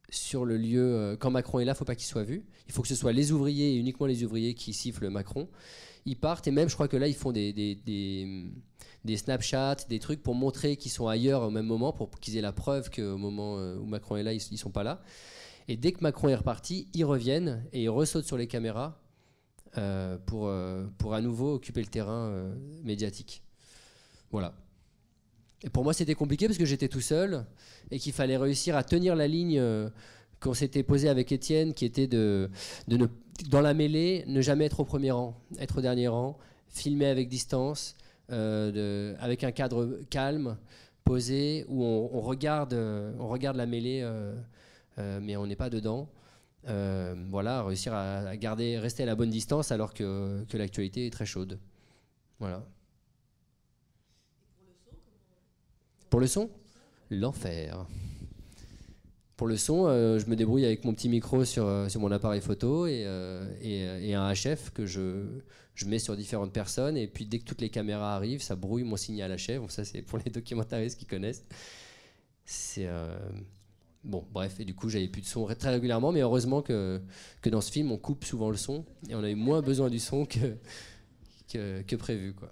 sur 0.10 0.46
le 0.46 0.58
lieu. 0.58 0.84
Euh, 0.84 1.16
quand 1.18 1.32
Macron 1.32 1.60
est 1.60 1.66
là, 1.66 1.74
faut 1.74 1.86
pas 1.86 1.96
qu'ils 1.96 2.08
soient 2.08 2.24
vus. 2.24 2.46
Il 2.68 2.74
faut 2.74 2.82
que 2.82 2.88
ce 2.88 2.96
soit 2.96 3.14
les 3.14 3.32
ouvriers 3.32 3.74
et 3.74 3.76
uniquement 3.76 4.06
les 4.06 4.24
ouvriers 4.24 4.54
qui 4.54 4.74
sifflent 4.74 5.10
Macron. 5.10 5.50
Ils 6.06 6.18
partent 6.18 6.48
et 6.48 6.52
même, 6.52 6.70
je 6.70 6.74
crois 6.74 6.88
que 6.88 6.98
là, 6.98 7.08
ils 7.08 7.16
font 7.16 7.32
des, 7.32 7.54
des, 7.54 8.52
Snapchats, 9.18 9.78
des 9.90 10.00
trucs 10.00 10.24
pour 10.24 10.36
montrer 10.36 10.78
qu'ils 10.78 10.92
sont 10.92 11.08
ailleurs 11.08 11.42
au 11.44 11.50
même 11.50 11.66
moment, 11.66 11.92
pour 11.92 12.10
qu'ils 12.20 12.38
aient 12.38 12.42
la 12.42 12.54
preuve 12.54 12.90
qu'au 12.90 13.18
moment 13.18 13.58
euh, 13.58 13.78
où 13.78 13.86
Macron 13.86 14.16
est 14.16 14.24
là, 14.24 14.34
ils 14.34 14.42
ne 14.52 14.58
sont 14.58 14.72
pas 14.72 14.84
là. 14.84 15.02
Et 15.68 15.78
dès 15.78 15.92
que 15.92 16.02
Macron 16.02 16.30
est 16.30 16.36
reparti, 16.36 16.88
ils 16.94 17.06
reviennent 17.06 17.66
et 17.72 17.84
ils 17.84 17.90
ressautent 17.90 18.26
sur 18.26 18.38
les 18.38 18.48
caméras 18.48 19.00
euh, 19.78 20.18
pour, 20.26 20.52
pour 20.98 21.14
à 21.14 21.22
nouveau 21.22 21.56
occuper 21.56 21.82
le 21.82 21.88
terrain 21.88 22.54
médiatique. 22.84 23.44
Voilà. 24.32 24.54
Et 25.64 25.70
pour 25.70 25.84
moi, 25.84 25.94
c'était 25.94 26.16
compliqué 26.16 26.48
parce 26.48 26.58
que 26.58 26.66
j'étais 26.66 26.90
tout 26.90 27.02
seul 27.02 27.46
et 27.90 28.00
qu'il 28.00 28.12
fallait 28.12 28.38
réussir 28.38 28.76
à 28.76 28.84
tenir 28.84 29.16
la 29.16 29.28
ligne 29.28 29.58
euh, 29.60 29.90
qu'on 30.42 30.54
s'était 30.54 30.84
posée 30.84 31.08
avec 31.08 31.32
Étienne, 31.32 31.74
qui 31.74 31.86
était 31.86 32.08
de, 32.08 32.50
ne, 32.90 33.08
dans 33.50 33.62
la 33.62 33.74
mêlée, 33.74 34.26
ne 34.28 34.42
jamais 34.42 34.66
être 34.66 34.82
au 34.82 34.86
premier 34.86 35.12
rang, 35.12 35.40
être 35.58 35.78
au 35.78 35.82
dernier 35.82 36.10
rang, 36.10 36.38
filmer 36.68 37.06
avec 37.06 37.30
distance, 37.30 37.96
euh, 38.32 39.16
avec 39.20 39.44
un 39.44 39.52
cadre 39.52 40.00
calme, 40.10 40.58
posé, 41.04 41.66
où 41.68 41.84
on, 41.84 42.22
regarde, 42.22 42.74
on 42.74 43.28
regarde 43.28 43.58
la 43.58 43.66
mêlée, 43.66 44.02
euh, 44.04 44.34
mais 45.22 45.36
on 45.36 45.48
n'est 45.48 45.56
pas 45.56 45.70
dedans. 45.70 46.10
voilà, 46.66 47.64
réussir 47.64 47.94
à, 47.94 48.36
garder, 48.38 48.78
rester 48.78 49.04
à 49.04 49.06
la 49.06 49.16
bonne 49.16 49.30
distance 49.30 49.72
alors 49.72 49.94
que, 49.94 50.44
que 50.50 50.58
l'actualité 50.58 51.08
est 51.08 51.12
très 51.12 51.26
chaude. 51.26 51.60
Voilà. 52.40 52.66
Pour 56.10 56.20
le 56.20 56.28
son 56.28 56.50
L'enfer. 57.10 57.88
Pour 59.36 59.48
le 59.48 59.58
son, 59.58 59.88
euh, 59.88 60.20
je 60.20 60.28
me 60.28 60.36
débrouille 60.36 60.66
avec 60.66 60.86
mon 60.86 60.94
petit 60.94 61.10
micro 61.10 61.44
sur, 61.44 61.66
euh, 61.66 61.90
sur 61.90 62.00
mon 62.00 62.12
appareil 62.12 62.40
photo 62.40 62.86
et, 62.86 63.04
euh, 63.06 63.48
et, 63.62 64.14
un 64.14 64.32
HF 64.32 64.70
que 64.72 64.86
je, 64.86 65.26
je, 65.76 65.86
mets 65.86 66.00
sur 66.00 66.16
différentes 66.16 66.54
personnes. 66.54 66.98
Et 66.98 67.08
puis 67.08 67.26
dès 67.26 67.40
que 67.40 67.46
toutes 67.46 67.62
les 67.62 67.70
caméras 67.70 68.16
arrivent, 68.16 68.42
ça 68.42 68.56
brouille 68.56 68.84
mon 68.84 68.98
signal 68.98 69.36
HF. 69.36 69.58
Donc 69.58 69.72
ça, 69.72 69.86
c'est 69.86 70.02
pour 70.02 70.20
les 70.20 70.32
documentaristes 70.32 71.00
qui 71.00 71.06
connaissent. 71.06 71.46
C'est. 72.46 72.90
Bon, 74.04 74.28
bref, 74.34 74.60
et 74.60 74.66
du 74.66 74.76
coup, 74.76 74.90
j'avais 74.90 75.08
plus 75.08 75.22
de 75.22 75.28
son 75.28 75.46
très 75.46 75.70
régulièrement, 75.70 76.12
mais 76.12 76.20
heureusement 76.20 76.62
que, 76.62 77.02
que 77.42 77.50
dans 77.50 77.62
ce 77.62 77.72
film, 77.72 77.92
on 77.92 77.98
coupe 77.98 78.26
souvent 78.26 78.50
le 78.50 78.58
son 78.58 78.86
et 79.08 79.16
on 79.16 79.24
a 79.24 79.30
eu 79.30 79.36
moins 79.36 79.62
besoin 79.72 79.90
du 79.90 80.00
son 80.00 80.26
que, 80.26 80.58
que, 81.48 81.96
prévu. 81.96 82.34
Quoi. 82.34 82.52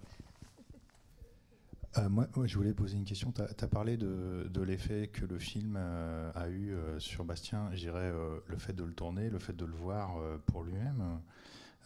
Euh, 1.97 2.07
moi, 2.07 2.27
je 2.45 2.55
voulais 2.55 2.73
poser 2.73 2.95
une 2.95 3.03
question. 3.03 3.33
Tu 3.33 3.41
as, 3.41 3.67
parlé 3.67 3.97
de, 3.97 4.61
l'effet 4.61 5.09
que 5.11 5.25
le 5.25 5.39
film 5.39 5.75
euh, 5.77 6.31
a 6.35 6.47
eu 6.47 6.73
euh, 6.73 6.97
sur 6.99 7.25
Bastien, 7.25 7.69
je 7.73 7.79
dirais 7.79 8.13
le 8.47 8.57
fait 8.57 8.73
de 8.73 8.85
le 8.85 8.93
tourner, 8.93 9.29
le 9.29 9.39
fait 9.39 9.55
de 9.55 9.65
le 9.65 9.73
voir 9.73 10.17
pour 10.45 10.63
lui-même. 10.63 11.19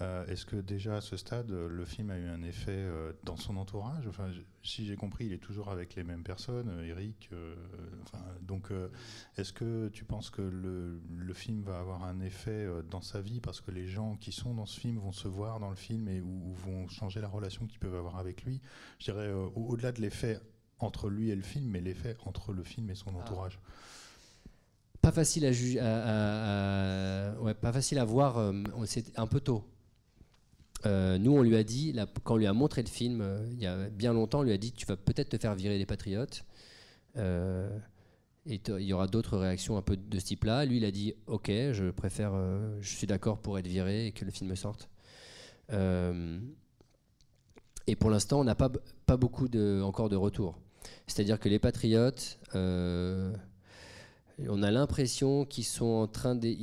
Euh, 0.02 0.26
est-ce 0.28 0.46
que 0.46 0.58
déjà 0.58 0.98
à 0.98 1.02
ce 1.02 1.16
stade, 1.16 1.50
le 1.50 1.86
film 1.86 2.10
a 2.10 2.18
eu 2.18 2.28
un 2.28 2.44
effet 2.44 2.72
euh, 2.72 3.14
dans 3.24 3.38
son 3.38 3.56
entourage? 3.56 4.06
Enfin, 4.08 4.30
Si 4.62 4.86
j'ai 4.86 4.98
compris, 4.98 5.26
il 5.26 5.34
est 5.34 5.42
toujours 5.42 5.70
avec 5.70 5.96
les 5.96 6.04
mêmes 6.04 6.24
personnes, 6.24 6.68
euh, 6.70 6.86
Eric. 6.86 7.30
Enfin, 8.04 8.24
donc, 8.42 8.72
est-ce 9.38 9.54
que 9.54 9.88
tu 9.90 10.04
penses 10.04 10.30
que 10.30 10.42
le, 10.42 11.00
le, 11.10 11.34
film 11.34 11.64
va 11.64 11.80
avoir 11.80 12.04
un 12.04 12.20
effet 12.20 12.68
dans 12.90 13.02
sa 13.02 13.22
vie? 13.22 13.40
Parce 13.40 13.62
que 13.62 13.72
les 13.72 13.88
gens 13.88 14.18
qui 14.18 14.32
sont 14.32 14.54
dans 14.54 14.66
ce 14.66 14.80
film 14.80 14.98
vont 14.98 15.14
se 15.14 15.28
voir 15.28 15.60
dans 15.60 15.70
le 15.70 15.76
film 15.76 16.08
et 16.10 16.20
ou, 16.20 16.54
vont 16.54 16.88
changer 16.88 17.22
la 17.22 17.28
relation 17.28 17.66
qu'ils 17.66 17.80
peuvent 17.80 17.96
avoir 17.96 18.18
avec 18.18 18.44
lui 18.44 18.62
Je 19.00 19.06
dirais 19.06 19.32
au-delà 19.56 19.92
de 19.92 20.02
l'effet 20.02 20.40
entre 20.80 21.10
lui 21.10 21.30
et 21.30 21.36
le 21.36 21.42
film, 21.42 21.70
mais 21.70 21.80
l'effet 21.80 22.18
entre 22.26 22.52
le 22.52 22.64
film 22.64 22.90
et 22.90 22.96
son 22.96 23.12
ah. 23.16 23.20
entourage. 23.20 23.60
Pas 25.02 25.12
facile 25.12 25.46
à 25.46 25.50
ouais, 27.40 27.54
pas 27.54 27.72
facile 27.72 28.00
à 28.00 28.06
voir. 28.06 28.54
c'est 28.86 29.18
un 29.18 29.28
peu 29.28 29.40
tôt 29.40 29.64
euh, 30.86 31.18
nous, 31.18 31.32
on 31.32 31.42
lui 31.42 31.56
a 31.56 31.64
dit, 31.64 31.96
quand 32.24 32.36
on 32.36 32.38
lui 32.38 32.46
a 32.46 32.54
montré 32.54 32.84
le 32.84 32.90
film, 32.90 33.22
euh, 33.22 33.48
il 33.52 33.62
y 33.62 33.66
a 33.66 33.90
bien 33.90 34.14
longtemps, 34.14 34.40
on 34.40 34.44
lui 34.44 34.52
a 34.52 34.58
dit 34.58 34.72
Tu 34.72 34.86
vas 34.86 34.98
peut-être 34.98 35.30
te 35.30 35.38
faire 35.38 35.56
virer 35.56 35.78
les 35.78 35.86
Patriotes. 35.86 36.44
Euh, 37.18 37.70
et 38.46 38.62
il 38.68 38.84
y 38.84 38.94
aura 38.94 39.08
d'autres 39.08 39.38
réactions 39.38 39.78
un 39.78 39.82
peu 39.82 39.98
de 39.98 40.20
ce 40.20 40.26
type-là. 40.26 40.66
Lui, 40.66 40.78
il 40.78 40.86
a 40.86 40.92
dit 40.92 41.16
Ok, 41.28 41.48
je 41.48 41.90
préfère, 41.90 42.34
je 42.80 42.96
suis 42.96 43.08
d'accord 43.08 43.40
pour 43.40 43.58
être 43.58 43.68
viré 43.68 44.08
et 44.08 44.12
que 44.12 44.26
le 44.26 44.32
film 44.32 44.56
sorte. 44.56 44.90
et 45.72 45.76
pour 47.96 48.12
l'instant, 48.12 48.42
on 48.42 48.44
n'a 48.44 48.54
pas, 48.54 48.70
beaucoup 49.18 49.48
encore 49.82 50.10
de 50.10 50.16
retours. 50.16 50.60
C'est-à-dire 51.08 51.40
que 51.40 51.50
les 51.50 51.58
Patriotes, 51.58 52.38
on 52.54 53.34
a 54.62 54.70
l'impression 54.70 55.46
qu'ils 55.46 55.64
sont 55.64 55.86
en 55.86 56.08
train 56.08 56.36
de, 56.36 56.54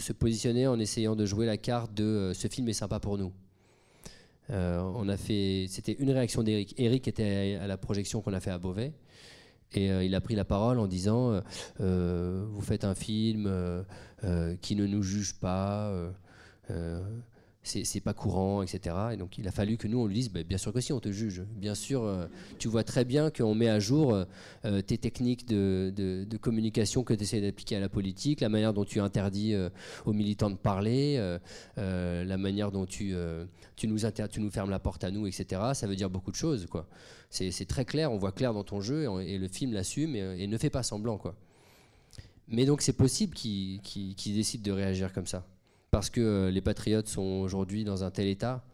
se 0.00 0.12
positionner 0.12 0.66
en 0.66 0.80
essayant 0.80 1.14
de 1.14 1.26
jouer 1.26 1.46
la 1.46 1.58
carte 1.58 1.94
de 1.94 2.32
ce 2.34 2.48
film 2.48 2.68
est 2.68 2.72
sympa 2.72 2.98
pour 2.98 3.18
nous. 3.18 3.32
Euh, 4.50 4.80
on 4.96 5.08
a 5.08 5.16
fait, 5.16 5.66
c'était 5.68 5.92
une 5.92 6.10
réaction 6.10 6.42
d'Eric. 6.42 6.74
Eric 6.78 7.06
était 7.08 7.58
à 7.60 7.66
la 7.66 7.76
projection 7.76 8.20
qu'on 8.20 8.32
a 8.32 8.40
fait 8.40 8.50
à 8.50 8.58
Beauvais. 8.58 8.92
Et 9.72 9.90
euh, 9.90 10.02
il 10.02 10.14
a 10.16 10.20
pris 10.20 10.34
la 10.34 10.44
parole 10.44 10.80
en 10.80 10.88
disant 10.88 11.40
euh, 11.80 12.44
Vous 12.50 12.60
faites 12.60 12.84
un 12.84 12.94
film 12.94 13.84
qui 14.60 14.76
ne 14.76 14.86
nous 14.86 15.02
juge 15.02 15.34
pas, 15.34 15.92
c'est 17.62 18.00
pas 18.00 18.14
courant, 18.14 18.62
etc. 18.62 18.96
Et 19.12 19.16
donc 19.16 19.36
il 19.36 19.46
a 19.46 19.50
fallu 19.50 19.76
que 19.76 19.86
nous 19.86 19.98
on 19.98 20.06
lui 20.06 20.14
dise 20.14 20.30
bah, 20.30 20.42
bien 20.42 20.56
sûr 20.56 20.72
que 20.72 20.80
si 20.80 20.92
on 20.92 21.00
te 21.00 21.10
juge, 21.12 21.42
bien 21.56 21.74
sûr, 21.74 22.02
euh, 22.02 22.26
tu 22.58 22.68
vois 22.68 22.84
très 22.84 23.04
bien 23.04 23.30
qu'on 23.30 23.54
met 23.54 23.68
à 23.68 23.78
jour 23.78 24.24
euh, 24.64 24.82
tes 24.82 24.96
techniques 24.96 25.46
de, 25.46 26.26
communication 26.40 27.04
que 27.04 27.12
tu 27.12 27.22
essaies 27.24 27.40
d'appliquer 27.42 27.76
à 27.76 27.80
la 27.80 27.90
politique, 27.90 28.40
la 28.40 28.48
manière 28.48 28.72
dont 28.72 28.86
tu 28.86 28.98
interdis 29.00 29.52
euh, 29.52 29.68
aux 30.06 30.14
militants 30.14 30.48
de 30.48 30.56
parler, 30.56 31.18
la 31.76 32.38
manière 32.38 32.72
dont 32.72 32.86
tu, 32.86 33.14
tu, 33.76 33.88
nous 33.88 33.98
tu 33.98 34.40
nous 34.40 34.50
fermes 34.50 34.70
la 34.70 34.78
porte 34.78 35.04
à 35.04 35.10
nous, 35.10 35.26
etc. 35.26 35.60
Ça 35.74 35.86
veut 35.86 35.96
dire 35.96 36.08
beaucoup 36.08 36.30
de 36.30 36.36
choses, 36.36 36.66
quoi. 36.66 36.88
C'est 37.28 37.68
très 37.68 37.84
clair, 37.84 38.10
on 38.10 38.16
voit 38.16 38.32
clair 38.32 38.54
dans 38.54 38.64
ton 38.64 38.80
jeu 38.80 39.06
et, 39.22 39.38
le 39.38 39.48
film 39.48 39.72
l'assume 39.72 40.16
et, 40.16 40.46
ne 40.46 40.58
fait 40.58 40.70
pas 40.70 40.82
semblant, 40.82 41.18
quoi. 41.18 41.36
Mais 42.48 42.64
donc 42.64 42.80
c'est 42.80 42.94
possible 42.94 43.34
qu'il 43.34 43.80
décide 44.24 44.62
de 44.62 44.72
réagir 44.72 45.12
comme 45.12 45.26
ça? 45.26 45.46
Parce 45.90 46.10
que 46.10 46.20
euh, 46.20 46.50
les 46.50 46.60
patriotes 46.60 47.08
sont 47.08 47.22
aujourd'hui 47.22 47.84
dans 47.84 48.04
un 48.04 48.10
tel 48.10 48.28
état 48.28 48.64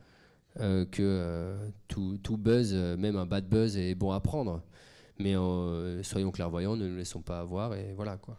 euh, 0.60 0.84
que 0.86 1.02
euh, 1.02 1.68
tout, 1.88 2.36
buzz, 2.36 2.74
même 2.74 3.16
un 3.16 3.26
bad 3.26 3.48
buzz, 3.48 3.76
est 3.76 3.94
bon 3.94 4.12
à 4.12 4.20
prendre. 4.20 4.62
Mais 5.18 5.34
soyons 6.02 6.30
clairvoyants, 6.30 6.76
ne 6.76 6.86
nous 6.86 6.96
laissons 6.96 7.22
pas 7.22 7.40
avoir, 7.40 7.74
et 7.74 7.94
voilà 7.94 8.18
quoi. 8.18 8.38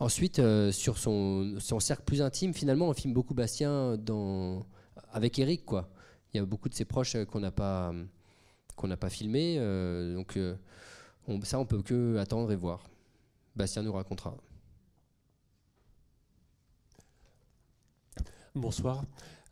Ensuite, 0.00 0.42
sur 0.72 0.98
son, 0.98 1.60
cercle 1.78 2.02
plus 2.04 2.20
intime, 2.20 2.52
finalement, 2.52 2.88
on 2.88 2.94
filme 2.94 3.14
beaucoup 3.14 3.34
Bastien 3.34 3.96
avec 5.12 5.38
Eric. 5.38 5.62
Il 6.32 6.38
y 6.38 6.40
a 6.40 6.44
beaucoup 6.44 6.68
de 6.68 6.74
ses 6.74 6.84
proches 6.84 7.16
qu'on 7.26 7.38
n'a 7.38 7.52
pas, 7.52 7.92
qu'on 8.74 8.88
n'a 8.88 8.96
pas 8.96 9.08
donc 11.28 11.44
ça, 11.44 11.60
on 11.60 11.66
peut 11.66 11.82
que 11.82 12.16
attendre 12.16 12.50
et 12.50 12.56
voir. 12.56 12.82
Bastien 13.54 13.82
nous 13.82 13.92
racontera. 13.92 14.36
Bonsoir 18.56 19.04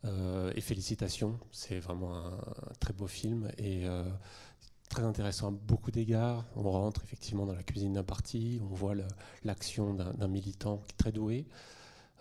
euh, 0.03 0.51
et 0.55 0.61
félicitations. 0.61 1.39
C'est 1.51 1.79
vraiment 1.79 2.17
un, 2.17 2.37
très 2.81 2.91
beau 2.91 3.07
film 3.07 3.49
et 3.57 3.85
euh, 3.85 4.03
très 4.89 5.03
intéressant 5.03 5.47
à 5.47 5.51
beaucoup 5.51 5.89
d'égards. 5.89 6.43
On 6.57 6.63
rentre 6.63 7.01
effectivement 7.05 7.45
dans 7.45 7.53
la 7.53 7.63
cuisine 7.63 7.93
d'un 7.93 8.03
parti, 8.03 8.59
on 8.61 8.73
voit 8.73 8.95
l'action 9.45 9.93
d'un 9.93 10.27
militant 10.27 10.83
très 10.97 11.13
doué. 11.13 11.47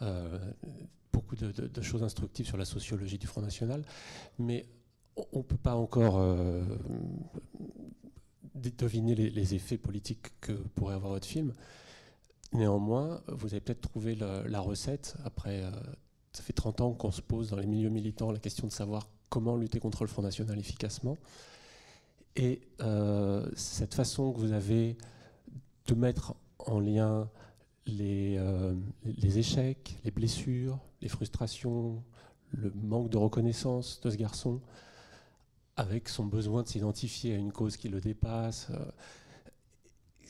Euh, 0.02 0.38
beaucoup 1.12 1.34
de, 1.34 1.82
choses 1.82 2.04
instructives 2.04 2.46
sur 2.46 2.56
la 2.56 2.64
sociologie 2.64 3.18
du 3.18 3.26
Front 3.26 3.42
National, 3.42 3.84
mais 4.38 4.64
on 5.32 5.38
ne 5.38 5.42
peut 5.42 5.56
pas 5.56 5.74
encore 5.74 6.24
deviner 8.54 9.16
les, 9.16 9.54
effets 9.54 9.78
politiques 9.78 10.28
que 10.40 10.52
pourrait 10.52 10.94
avoir 10.94 11.14
votre 11.14 11.26
film. 11.26 11.52
Néanmoins, 12.52 13.20
vous 13.26 13.48
avez 13.48 13.60
peut-être 13.60 13.80
trouvé 13.80 14.14
la 14.14 14.60
recette 14.60 15.16
après 15.24 15.64
ça 16.32 16.42
fait 16.42 16.52
30 16.52 16.80
ans 16.80 16.92
qu'on 16.92 17.10
se 17.10 17.22
pose 17.22 17.50
dans 17.50 17.56
les 17.56 17.66
milieux 17.66 17.88
militants 17.88 18.30
la 18.30 18.38
question 18.38 18.66
de 18.66 18.72
savoir 18.72 19.08
comment 19.28 19.56
lutter 19.56 19.80
contre 19.80 20.04
le 20.04 20.08
Front 20.08 20.22
National 20.22 20.58
efficacement. 20.58 21.16
Et 22.36 22.60
euh, 22.80 23.48
cette 23.56 23.94
façon 23.94 24.32
que 24.32 24.38
vous 24.38 24.52
avez 24.52 24.96
de 25.86 25.94
mettre 25.94 26.34
en 26.58 26.80
lien 26.80 27.28
les, 27.86 28.36
euh, 28.38 28.74
les, 29.04 29.38
échecs, 29.38 29.98
les 30.04 30.10
blessures, 30.10 30.78
les 31.00 31.08
frustrations, 31.08 32.02
le 32.52 32.70
manque 32.70 33.10
de 33.10 33.16
reconnaissance 33.16 34.00
de 34.00 34.10
ce 34.10 34.16
garçon, 34.16 34.60
avec 35.76 36.08
son 36.08 36.26
besoin 36.26 36.62
de 36.62 36.68
s'identifier 36.68 37.34
à 37.34 37.38
une 37.38 37.52
cause 37.52 37.76
qui 37.76 37.88
le 37.88 38.00
dépasse, 38.00 38.68
euh, 38.70 38.84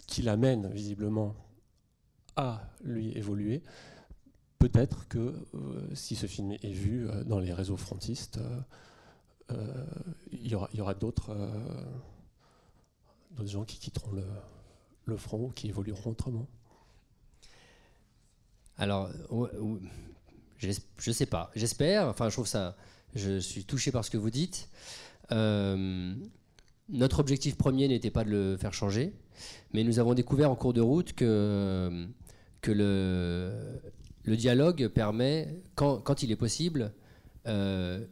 qui 0.06 0.22
l'amène 0.22 0.68
visiblement 0.68 1.34
à 2.36 2.62
lui 2.82 3.16
évoluer, 3.18 3.62
peut-être 4.58 5.06
que 5.08 5.18
euh, 5.18 5.94
si 5.94 6.16
ce 6.16 6.26
film 6.26 6.52
est 6.52 6.72
vu 6.72 7.08
euh, 7.08 7.24
dans 7.24 7.38
les 7.38 7.52
réseaux 7.52 7.76
frontistes, 7.76 8.40
euh, 9.50 9.86
il 10.32 10.46
y 10.46 10.54
aura, 10.54 10.94
d'autres 10.94 11.34
gens 13.44 13.64
qui 13.64 13.78
quitteront 13.78 14.12
le, 15.06 15.16
front 15.16 15.46
ou 15.46 15.48
qui 15.48 15.68
évolueront 15.68 16.10
autrement. 16.10 16.46
Alors, 18.76 19.10
je 20.58 20.68
ne 20.68 21.12
sais 21.12 21.26
pas. 21.26 21.50
J'espère. 21.54 22.08
Enfin, 22.08 22.28
je 22.28 22.34
trouve 22.34 22.46
ça. 22.46 22.76
Je 23.14 23.38
suis 23.38 23.64
touché 23.64 23.90
par 23.90 24.04
ce 24.04 24.10
que 24.10 24.18
vous 24.18 24.30
dites. 24.30 24.68
notre 25.30 27.20
objectif 27.20 27.56
premier 27.56 27.88
n'était 27.88 28.10
pas 28.10 28.24
de 28.24 28.30
le 28.30 28.56
faire 28.58 28.74
changer, 28.74 29.14
mais 29.72 29.82
nous 29.82 29.98
avons 29.98 30.12
découvert 30.12 30.50
en 30.50 30.56
cours 30.56 30.74
de 30.74 30.82
route 30.82 31.14
que, 31.14 32.06
que 32.60 32.70
le, 32.70 33.80
le 34.28 34.36
dialogue 34.36 34.88
permet, 34.88 35.62
quand, 35.74 36.22
il 36.22 36.30
est 36.30 36.36
possible, 36.36 36.92
euh, 37.46 38.04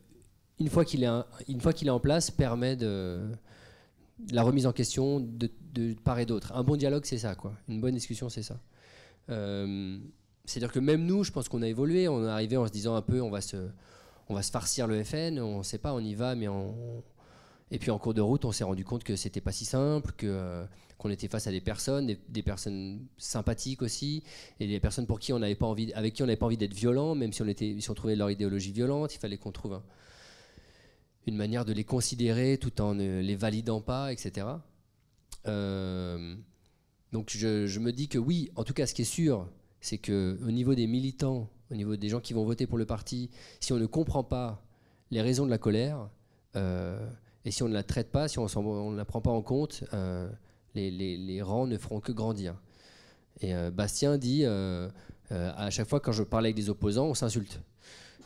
une 0.59 0.69
fois 0.69 0.85
qu'il 0.85 1.05
est, 1.05 1.91
en 1.91 2.01
place, 2.01 2.31
permet 2.31 2.77
de, 2.77 3.21
la 4.33 4.43
remise 4.43 4.67
en 4.67 4.73
question 4.73 5.21
de, 5.21 5.51
part 6.05 6.19
et 6.19 6.27
d'autre. 6.27 6.53
Un 6.55 6.65
bon 6.65 6.77
dialogue, 6.77 7.05
c'est 7.05 7.19
ça, 7.19 7.35
quoi. 7.35 7.53
Une 7.69 7.81
bonne 7.81 7.95
discussion, 7.95 8.29
c'est 8.29 8.43
ça. 8.43 8.59
Euh, 9.29 9.99
c'est-à-dire 10.45 10.73
que 10.73 10.79
même 10.79 11.05
nous, 11.05 11.25
je 11.25 11.33
pense 11.33 11.49
qu'on 11.49 11.63
a 11.63 11.69
évolué. 11.69 12.09
On 12.09 12.25
est 12.25 12.31
arrivé 12.31 12.57
en 12.57 12.67
se 12.67 12.73
disant 12.73 12.95
un 12.95 13.03
peu, 13.03 13.21
on 13.21 13.31
va 13.31 13.41
se, 13.41 13.69
on 14.29 14.35
va 14.35 14.43
se 14.43 14.51
farcir 14.51 14.87
le 14.87 15.03
FN. 15.05 15.39
On 15.39 15.59
ne 15.59 15.63
sait 15.63 15.79
pas, 15.79 15.93
on 15.93 16.01
y 16.01 16.15
va, 16.15 16.35
mais 16.35 16.49
on, 16.49 17.03
et 17.71 17.79
puis 17.79 17.91
en 17.91 17.99
cours 17.99 18.15
de 18.15 18.21
route, 18.21 18.45
on 18.45 18.53
s'est 18.53 18.65
rendu 18.65 18.85
compte 18.85 19.03
que 19.03 19.17
c'était 19.17 19.41
pas 19.41 19.53
si 19.53 19.65
simple, 19.65 20.13
que 20.17 20.27
euh, 20.27 20.65
qu'on 20.99 21.11
était 21.11 21.29
face 21.29 21.47
à 21.47 21.51
des 21.51 21.61
personnes, 21.61 22.17
des, 22.29 22.43
personnes 22.43 23.07
sympathiques 23.19 23.83
aussi, 23.83 24.23
et 24.61 24.67
des 24.67 24.81
personnes 24.81 25.07
pour 25.07 25.19
qui 25.19 25.33
on 25.33 25.39
n'avait 25.39 25.57
pas 25.57 25.67
envie, 25.67 25.93
avec 25.93 26.15
qui 26.15 26.23
on 26.23 26.27
n'avait 26.27 26.37
pas 26.37 26.47
envie 26.47 26.57
d'être 26.57 26.75
violent, 26.75 27.15
même 27.15 27.33
si 27.33 27.43
on 27.43 27.49
était, 27.49 27.77
si 27.81 27.91
on 27.91 27.95
trouvait 27.95 28.17
leur 28.17 28.31
idéologie 28.31 28.73
violente, 28.73 29.15
il 29.15 29.19
fallait 29.19 29.37
qu'on 29.37 29.53
trouve 29.53 29.81
une 31.27 31.37
manière 31.37 31.65
de 31.65 31.73
les 31.73 31.85
considérer 31.85 32.57
tout 32.57 32.81
en 32.81 32.95
ne 32.95 33.21
les 33.21 33.35
validant 33.35 33.81
pas, 33.81 34.13
etc. 34.13 34.47
Euh, 35.47 36.37
donc 37.13 37.31
je, 37.31 37.79
me 37.79 37.91
dis 37.91 38.09
que 38.09 38.19
oui, 38.19 38.51
en 38.55 38.65
tout 38.65 38.73
cas, 38.73 38.87
ce 38.87 38.95
qui 38.95 39.03
est 39.03 39.05
sûr, 39.05 39.49
c'est 39.81 39.99
que 39.99 40.39
au 40.47 40.51
niveau 40.51 40.75
des 40.75 40.87
militants, 40.87 41.51
au 41.71 41.75
niveau 41.75 41.97
des 41.97 42.09
gens 42.09 42.21
qui 42.21 42.33
vont 42.33 42.45
voter 42.45 42.67
pour 42.67 42.79
le 42.79 42.87
parti, 42.87 43.31
si 43.61 43.73
on 43.73 43.79
ne 43.79 43.87
comprend 43.87 44.23
pas 44.23 44.65
les 45.11 45.21
raisons 45.21 45.45
de 45.45 45.51
la 45.51 45.59
colère, 45.59 46.09
euh, 46.55 47.11
et 47.47 47.53
si 47.53 47.63
on 47.63 47.69
ne 47.69 47.75
la 47.75 47.85
traite 47.85 48.11
pas, 48.11 48.27
si 48.27 48.41
on 48.41 48.91
ne 48.91 48.97
la 48.97 49.05
prend 49.05 49.21
pas 49.21 49.31
en 49.31 49.41
compte, 49.41 49.85
euh, 49.95 50.29
les, 50.75 51.41
rangs 51.43 51.69
ne 51.69 51.79
feront 51.79 52.01
que 52.01 52.11
grandir. 52.11 52.57
Et 53.41 53.55
euh, 53.55 53.71
Bastien 53.71 54.19
dit, 54.19 54.41
euh, 54.45 54.91
à 55.31 55.71
chaque 55.71 55.89
fois 55.89 56.01
quand 56.01 56.11
je 56.11 56.25
parle 56.25 56.47
avec 56.47 56.57
des 56.57 56.69
opposants, 56.71 57.07
on 57.07 57.15
s'insulte. 57.15 57.61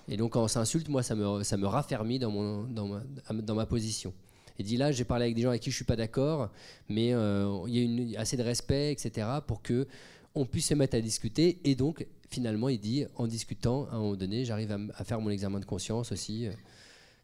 Et 0.09 0.17
donc 0.17 0.33
quand 0.33 0.43
on 0.43 0.49
s'insulte, 0.49 0.89
moi, 0.89 1.03
ça 1.03 1.15
me, 1.15 1.43
ça 1.43 1.59
me 1.59 1.67
raffermit 1.67 2.19
dans, 2.19 2.31
mon, 2.31 2.63
dans, 2.63 2.87
ma, 2.89 3.03
dans 3.43 3.55
ma 3.55 3.67
position. 3.67 4.15
Il 4.59 4.65
dit 4.65 4.79
là, 4.79 4.91
j'ai 4.91 5.05
parlé 5.05 5.25
avec 5.25 5.37
des 5.37 5.43
gens 5.43 5.51
avec 5.51 5.61
qui 5.61 5.71
je 5.71 5.75
ne 5.75 5.77
suis 5.77 5.85
pas 5.85 5.97
d'accord, 5.97 6.51
mais 6.89 7.09
il 7.09 7.75
y 7.75 7.79
a 7.79 7.83
une, 7.83 8.17
assez 8.17 8.39
de 8.39 8.43
respect, 8.43 8.91
etc., 8.91 9.29
pour 9.47 9.61
que 9.61 9.87
on 10.35 10.47
puisse 10.47 10.69
se 10.69 10.75
mettre 10.75 10.97
à 10.97 11.01
discuter. 11.01 11.61
Et 11.65 11.75
donc, 11.75 12.07
finalement, 12.31 12.71
il 12.71 12.81
dit, 12.81 13.05
en 13.17 13.27
discutant, 13.27 13.87
à 13.91 13.97
un 13.97 13.99
moment 13.99 14.17
donné, 14.17 14.47
j'arrive 14.47 14.75
à, 14.95 15.05
faire 15.05 15.21
mon 15.21 15.29
examen 15.29 15.61
de 15.61 15.65
conscience 15.67 16.11
aussi. 16.13 16.49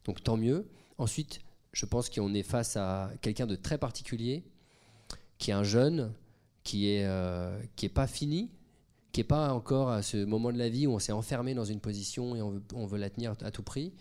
Donc, 0.04 0.22
tant 0.22 0.36
mieux. 0.36 0.66
Ensuite, 0.98 1.40
je 1.76 1.84
pense 1.84 2.08
qu'on 2.08 2.32
est 2.32 2.42
face 2.42 2.78
à 2.78 3.10
quelqu'un 3.20 3.46
de 3.46 3.54
très 3.54 3.76
particulier, 3.76 4.44
qui 5.36 5.50
est 5.50 5.54
un 5.54 5.62
jeune, 5.62 6.10
qui 6.64 6.88
est, 6.88 7.04
euh, 7.04 7.60
qui 7.76 7.84
est 7.84 7.90
pas 7.90 8.06
fini, 8.06 8.50
qui 9.12 9.20
est 9.20 9.24
pas 9.24 9.52
encore 9.52 9.90
à 9.90 10.00
ce 10.00 10.24
moment 10.24 10.50
de 10.52 10.56
la 10.56 10.70
vie 10.70 10.86
où 10.86 10.92
on 10.92 10.98
s'est 10.98 11.12
enfermé 11.12 11.52
dans 11.52 11.66
une 11.66 11.80
position 11.80 12.34
et 12.34 12.40
on 12.40 12.52
veut, 12.52 12.62
on 12.72 12.86
veut 12.86 12.96
la 12.96 13.10
tenir 13.10 13.34
à 13.42 13.50
tout 13.50 13.62
prix. 13.62 13.92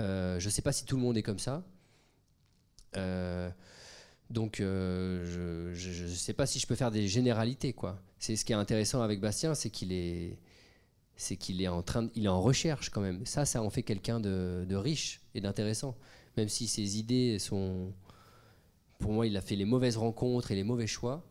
Euh, 0.00 0.40
je 0.40 0.46
ne 0.46 0.50
sais 0.50 0.62
pas 0.62 0.72
si 0.72 0.84
tout 0.84 0.96
le 0.96 1.02
monde 1.02 1.16
est 1.16 1.22
comme 1.22 1.38
ça. 1.38 1.62
Euh, 2.96 3.50
donc, 4.28 4.56
je 4.58 5.70
ne 5.70 6.08
sais 6.08 6.32
pas 6.32 6.46
si 6.46 6.58
je 6.58 6.66
peux 6.66 6.74
faire 6.74 6.90
des 6.90 7.06
généralités. 7.06 7.72
C'est 8.18 8.34
ce 8.34 8.44
qui 8.44 8.50
est 8.50 8.56
intéressant 8.56 9.00
avec 9.00 9.20
Bastien, 9.20 9.54
c'est 9.54 9.70
qu'il 9.70 9.92
est, 9.92 10.40
c'est 11.14 11.36
qu'il 11.36 11.62
est 11.62 11.68
en 11.68 11.82
train, 11.82 12.08
il 12.16 12.24
est 12.24 12.28
en 12.28 12.42
recherche 12.42 12.90
quand 12.90 13.00
même. 13.00 13.24
Ça, 13.26 13.44
ça 13.44 13.62
en 13.62 13.70
fait 13.70 13.84
quelqu'un 13.84 14.18
de, 14.18 14.66
de 14.68 14.74
riche 14.74 15.20
et 15.36 15.40
d'intéressant. 15.40 15.96
Même 16.36 16.48
si 16.48 16.68
ses 16.68 16.98
idées 16.98 17.38
sont, 17.38 17.92
pour 18.98 19.12
moi, 19.12 19.26
il 19.26 19.36
a 19.36 19.40
fait 19.40 19.56
les 19.56 19.64
mauvaises 19.64 19.96
rencontres 19.96 20.50
et 20.50 20.54
les 20.54 20.64
mauvais 20.64 20.86
choix. 20.86 21.24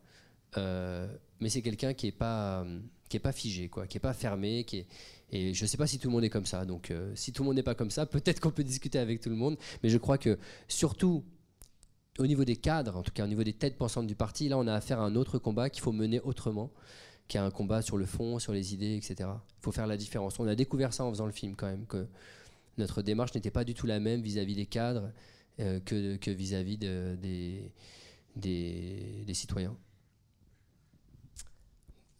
Euh, 0.58 1.08
mais 1.39 1.49
c'est 1.49 1.62
quelqu'un 1.62 1.93
qui 1.93 2.08
n'est 2.08 2.12
pas, 2.12 2.66
pas 3.22 3.32
figé, 3.32 3.70
quoi, 3.70 3.88
qui 3.88 3.97
n'est 3.97 4.01
pas 4.01 4.14
fermé. 4.14 4.64
Qui 4.64 4.80
est, 4.80 4.88
et 5.32 5.53
je 5.53 5.64
ne 5.64 5.68
sais 5.68 5.78
pas 5.78 5.88
si 5.88 5.99
tout 5.99 6.08
le 6.08 6.14
monde 6.14 6.24
est 6.24 6.30
comme 6.30 6.45
ça. 6.45 6.66
Donc, 6.66 6.91
euh, 6.91 7.12
si 7.16 7.32
tout 7.34 7.43
le 7.43 7.47
monde 7.47 7.56
n'est 7.56 7.64
pas 7.64 7.76
comme 7.76 7.91
ça, 7.91 8.06
peut-être 8.06 8.39
qu'on 8.39 8.51
peut 8.51 8.64
discuter 8.64 8.99
avec 8.99 9.22
tout 9.22 9.30
le 9.30 9.36
monde. 9.36 9.58
Mais 9.84 9.89
je 9.89 9.97
crois 9.97 10.18
que, 10.18 10.38
surtout, 10.68 11.24
au 12.20 12.28
niveau 12.28 12.45
des 12.45 12.56
cadres, 12.56 12.95
en 12.95 13.03
tout 13.03 13.12
cas 13.12 13.26
au 13.26 13.28
niveau 13.28 13.43
des 13.43 13.53
têtes 13.53 13.78
pensantes 13.78 14.08
du 14.08 14.16
parti, 14.16 14.47
là, 14.49 14.58
on 14.58 14.68
a 14.68 14.74
affaire 14.74 14.99
à 14.99 15.03
un 15.03 15.16
autre 15.16 15.38
combat 15.38 15.70
qu'il 15.70 15.84
faut 15.84 15.91
mener 15.91 16.20
autrement, 16.22 16.72
qui 17.28 17.38
est 17.38 17.41
un 17.41 17.51
combat 17.51 17.82
sur 17.82 17.97
le 17.97 18.06
fond, 18.06 18.39
sur 18.39 18.53
les 18.53 18.74
idées, 18.74 18.95
etc. 18.95 19.16
Il 19.60 19.62
faut 19.62 19.72
faire 19.72 19.88
la 19.88 19.97
différence. 19.97 20.39
On 20.39 20.47
a 20.47 20.56
découvert 20.56 20.93
ça 20.93 21.03
en 21.03 21.10
faisant 21.10 21.26
le 21.26 21.32
film, 21.32 21.56
quand 21.56 21.68
même, 21.68 21.86
notre 22.78 23.01
démarche 23.01 23.34
n'était 23.36 23.51
pas 23.51 23.63
du 23.63 23.73
tout 23.73 23.88
la 23.88 23.99
même 23.99 24.21
vis-à-vis 24.21 24.55
des 24.55 24.65
cadres 24.65 25.11
euh, 25.59 25.80
que 25.80 26.32
vis-à-vis 26.32 26.78
des, 26.78 27.71
des 28.36 29.34
citoyens. 29.34 29.78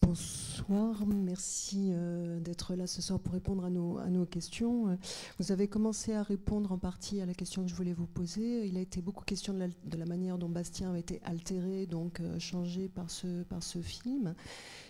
Bonsoir, 0.02 1.06
merci 1.08 1.90
euh, 1.92 2.40
d'être 2.40 2.76
là 2.76 2.86
ce 2.86 3.02
soir 3.02 3.20
pour 3.20 3.34
répondre 3.34 3.66
à 3.66 3.72
nos, 3.72 3.98
à 3.98 4.10
nos 4.10 4.26
questions. 4.26 4.98
Vous 5.40 5.52
avez 5.52 5.68
commencé 5.68 6.14
à 6.14 6.22
répondre 6.22 6.72
en 6.72 6.78
partie 6.78 7.22
à 7.22 7.26
la 7.26 7.34
question 7.34 7.64
que 7.64 7.70
je 7.70 7.76
voulais 7.76 7.92
vous 7.92 8.06
poser. 8.06 8.68
Il 8.68 8.78
a 8.78 8.82
été 8.82 9.02
beaucoup 9.02 9.26
question 9.26 9.54
de 9.54 9.60
la, 9.60 9.68
de 9.68 9.98
la 9.98 10.06
manière 10.06 10.38
dont 10.38 10.48
Bastien 10.48 10.94
a 10.94 11.00
été 11.00 11.20
altéré, 11.24 11.88
donc 11.88 12.20
euh, 12.20 12.38
changé 12.38 12.88
par 12.88 13.10
ce, 13.10 13.44
par 13.44 13.64
ce 13.64 13.82
film. 13.82 14.36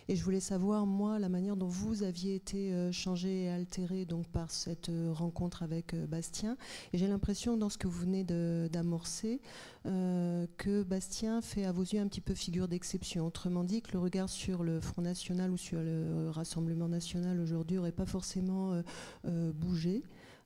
Et 0.08 0.16
je 0.16 0.24
voulais 0.24 0.40
savoir, 0.40 0.86
moi, 0.86 1.18
la 1.18 1.30
manière 1.30 1.56
dont 1.56 1.68
vous 1.68 2.04
aviez 2.04 2.36
été 2.36 2.72
euh, 2.72 2.92
changé 2.92 3.44
et 3.44 3.50
altéré 3.50 4.06
donc, 4.06 4.28
par 4.28 4.52
cette 4.52 4.90
euh, 4.90 5.12
rencontre 5.12 5.64
avec 5.64 5.96
euh, 5.96 6.06
Bastien. 6.06 6.58
Et 6.94 7.00
j'ai 7.00 7.08
l'impression, 7.08 7.58
dans 7.58 7.70
ce 7.70 7.80
que 7.80 7.88
vous 7.88 8.00
venez 8.02 8.24
d'amorcer, 8.24 9.40
que 9.84 10.84
Bastien 10.84 11.42
fait 11.42 11.64
à 11.64 11.72
vos 11.72 11.84
yeux 11.84 12.00
un 12.00 12.08
petit 12.08 12.22
peu 12.22 12.34
figure 12.34 12.68
d'exception. 12.68 13.28
Autrement 13.28 13.64
dit, 13.64 13.82
que 13.82 13.92
le 13.94 14.00
regard 14.00 14.30
sur 14.30 14.64
le 14.64 14.80
Front 14.80 15.04
National 15.04 15.52
ou 15.52 15.58
sur 15.58 15.80
le 15.80 16.30
Rassemblement 16.30 16.88
National 16.88 17.40
aujourd'hui 17.40 17.78
n'aurait 17.78 17.92
pas 17.92 18.06
forcément 18.06 18.82
bougé. 19.24 20.02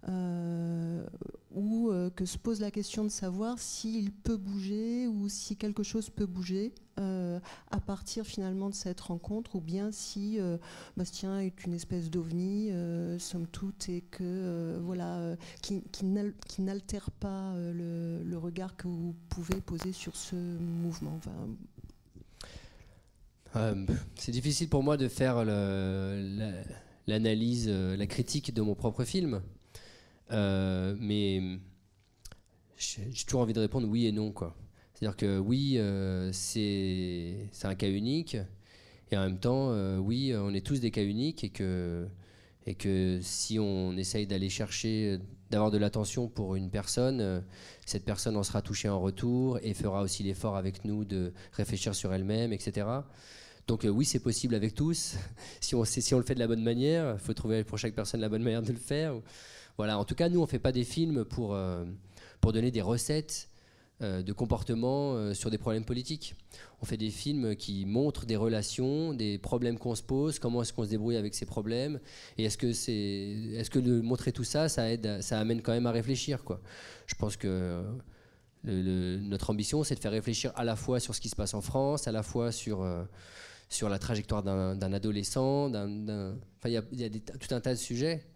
Euh, 0.08 1.04
ou 1.52 1.90
euh, 1.90 2.10
que 2.10 2.26
se 2.26 2.38
pose 2.38 2.62
la 2.62 2.72
question 2.72 3.04
de 3.04 3.10
savoir 3.10 3.60
s'il 3.60 4.14
peut 4.14 4.38
bouger 4.38 5.08
ou 5.08 5.28
si 5.28 5.58
quelque 5.58 5.84
chose 5.84 6.10
peut 6.10 6.26
bouger 6.26 6.74
euh, 7.02 7.38
à 7.70 7.82
partir 7.82 8.26
finalement 8.26 8.70
de 8.70 8.76
cette 8.76 9.02
rencontre, 9.02 9.58
ou 9.58 9.62
bien 9.62 9.92
si 9.92 10.40
Bastien 10.96 11.42
est 11.42 11.66
une 11.66 11.74
espèce 11.74 12.10
d'ovni, 12.10 12.72
somme 13.20 13.48
toute, 13.48 13.90
et 13.90 14.02
que 14.02 14.80
voilà, 14.82 15.36
qui, 15.62 15.84
qui 15.92 16.62
n'altère 16.62 17.12
pas 17.12 17.54
le, 17.58 18.38
regard 18.38 18.78
que 18.78 18.88
vous 18.88 19.16
pouvez 19.30 19.60
poser 19.60 19.92
sur 19.92 20.16
ce 20.16 20.36
mouvement. 20.36 21.20
c'est 24.16 24.32
difficile 24.32 24.70
pour 24.70 24.84
moi 24.84 24.98
de 24.98 25.08
faire 25.08 25.44
l'analyse, 27.08 27.70
la 27.70 28.08
critique 28.08 28.54
de 28.54 28.62
mon 28.62 28.76
propre 28.76 29.04
film. 29.04 29.42
Euh, 30.32 30.96
mais 31.00 31.42
j'ai 32.78 33.26
toujours 33.26 33.42
envie 33.42 33.54
de 33.54 33.60
répondre 33.60 33.88
oui 33.88 34.08
et 34.08 34.12
non. 34.12 34.34
C'est-à-dire 34.94 35.18
que 35.18 35.40
oui, 35.40 35.76
euh, 35.78 36.30
c'est 36.34 37.50
un 37.64 37.76
cas 37.76 37.90
unique, 37.90 38.38
et 39.12 39.18
en 39.18 39.26
même 39.26 39.40
temps, 39.40 39.72
euh, 39.72 39.98
oui, 39.98 40.34
on 40.36 40.54
est 40.54 40.66
tous 40.66 40.80
des 40.80 40.92
cas 40.92 41.04
uniques, 41.04 41.44
et 41.44 41.50
que, 41.50 42.08
et 42.66 42.76
que 42.76 43.20
si 43.22 43.60
on 43.60 43.96
essaye 43.98 44.28
d'aller 44.28 44.50
chercher, 44.50 45.20
d'avoir 45.50 45.72
de 45.72 45.78
l'attention 45.78 46.28
pour 46.28 46.56
une 46.56 46.70
personne, 46.70 47.44
cette 47.86 48.06
personne 48.06 48.36
en 48.38 48.44
sera 48.44 48.62
touchée 48.62 48.90
en 48.90 49.00
retour, 49.00 49.60
et 49.64 49.74
fera 49.74 50.02
aussi 50.02 50.24
l'effort 50.24 50.56
avec 50.58 50.86
nous 50.86 51.06
de 51.06 51.34
réfléchir 51.54 51.96
sur 51.96 52.14
elle-même, 52.14 52.54
etc. 52.54 52.88
Donc 53.68 53.86
oui, 53.90 54.04
c'est 54.04 54.20
possible 54.20 54.56
avec 54.56 54.74
tous, 54.74 55.16
si 55.62 55.76
on 55.76 55.82
le 56.18 56.24
fait 56.24 56.36
de 56.36 56.40
la 56.40 56.48
bonne 56.48 56.64
manière, 56.64 57.16
il 57.16 57.20
faut 57.20 57.34
trouver 57.34 57.64
pour 57.64 57.78
chaque 57.78 57.94
personne 57.94 58.20
la 58.20 58.30
bonne 58.30 58.44
manière 58.44 58.64
de 58.64 58.72
le 58.72 58.80
faire. 58.80 59.14
Voilà, 59.80 59.98
en 59.98 60.04
tout 60.04 60.14
cas, 60.14 60.28
nous, 60.28 60.40
on 60.40 60.44
ne 60.44 60.48
fait 60.50 60.60
pas 60.60 60.74
des 60.74 60.84
films 60.84 61.24
pour, 61.24 61.54
euh, 61.54 61.86
pour 62.42 62.52
donner 62.52 62.70
des 62.70 62.82
recettes 62.82 63.48
euh, 64.02 64.22
de 64.22 64.34
comportement 64.34 65.14
euh, 65.14 65.34
sur 65.34 65.50
des 65.50 65.58
problèmes 65.58 65.86
politiques. 65.86 66.36
On 66.82 66.86
fait 66.86 66.98
des 66.98 67.10
films 67.10 67.56
qui 67.56 67.86
montrent 67.86 68.26
des 68.26 68.36
relations, 68.36 69.14
des 69.14 69.38
problèmes 69.38 69.80
qu'on 69.80 69.96
se 69.96 70.04
pose, 70.04 70.38
comment 70.38 70.64
est-ce 70.64 70.74
qu'on 70.74 70.84
se 70.84 70.90
débrouille 70.90 71.16
avec 71.16 71.34
ces 71.34 71.46
problèmes, 71.46 72.02
et 72.38 72.44
est-ce 72.44 72.58
que, 72.58 72.74
c'est, 72.74 72.92
est-ce 72.92 73.70
que 73.70 73.80
de 73.80 74.02
montrer 74.02 74.34
tout 74.34 74.44
ça, 74.44 74.68
ça, 74.68 74.92
aide, 74.92 75.22
ça 75.22 75.40
amène 75.40 75.62
quand 75.62 75.72
même 75.72 75.88
à 75.88 75.92
réfléchir. 75.92 76.44
Quoi. 76.44 76.60
Je 77.06 77.16
pense 77.16 77.38
que 77.38 77.82
notre 78.66 79.50
ambition, 79.50 79.86
c'est 79.86 79.96
de 79.96 80.02
faire 80.02 80.12
réfléchir 80.12 80.52
à 80.58 80.66
la 80.66 80.76
fois 80.76 81.00
sur 81.00 81.16
ce 81.16 81.22
qui 81.22 81.30
se 81.30 81.38
passe 81.38 81.54
en 81.54 81.62
France, 81.62 82.06
à 82.06 82.12
la 82.12 82.22
fois 82.22 82.52
sur 82.52 82.86
sur 83.70 83.88
la 83.88 83.98
trajectoire 83.98 84.44
d'un, 84.44 84.92
adolescent. 84.92 85.70
Il 85.70 86.72
y 86.72 86.76
a, 86.76 86.84
y 86.92 87.06
a 87.06 87.10
tout 87.10 87.56
un 87.56 87.62
tas 87.62 87.72
de 87.72 87.80
sujets. 87.80 88.29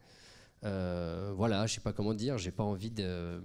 Euh, 0.66 1.34
voilà, 1.36 1.68
je 1.68 1.76
sais 1.76 1.82
pas 1.82 1.94
comment 1.94 2.14
dire, 2.14 2.38
j'ai 2.38 2.52
pas 2.52 2.64
envie 2.64 2.92
de, 2.92 3.42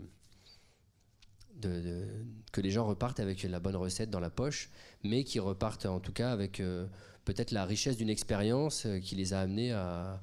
que 2.53 2.61
les 2.61 2.71
gens 2.71 2.87
repartent 2.87 3.21
avec 3.21 3.43
la 3.43 3.59
bonne 3.59 3.77
recette 3.77 4.11
dans 4.11 4.21
la 4.21 4.31
poche, 4.31 4.71
mais 5.03 5.25
qui 5.25 5.41
repartent 5.41 5.87
en 5.87 6.01
tout 6.01 6.13
cas 6.13 6.31
avec 6.31 6.61
euh, 6.61 6.87
peut-être 7.25 7.51
la 7.51 7.65
richesse 7.65 7.97
d'une 7.97 8.11
expérience 8.11 8.87
euh, 8.87 9.01
qui 9.01 9.17
les 9.17 9.33
a 9.33 9.41
amenés 9.41 9.73
à, 9.73 10.21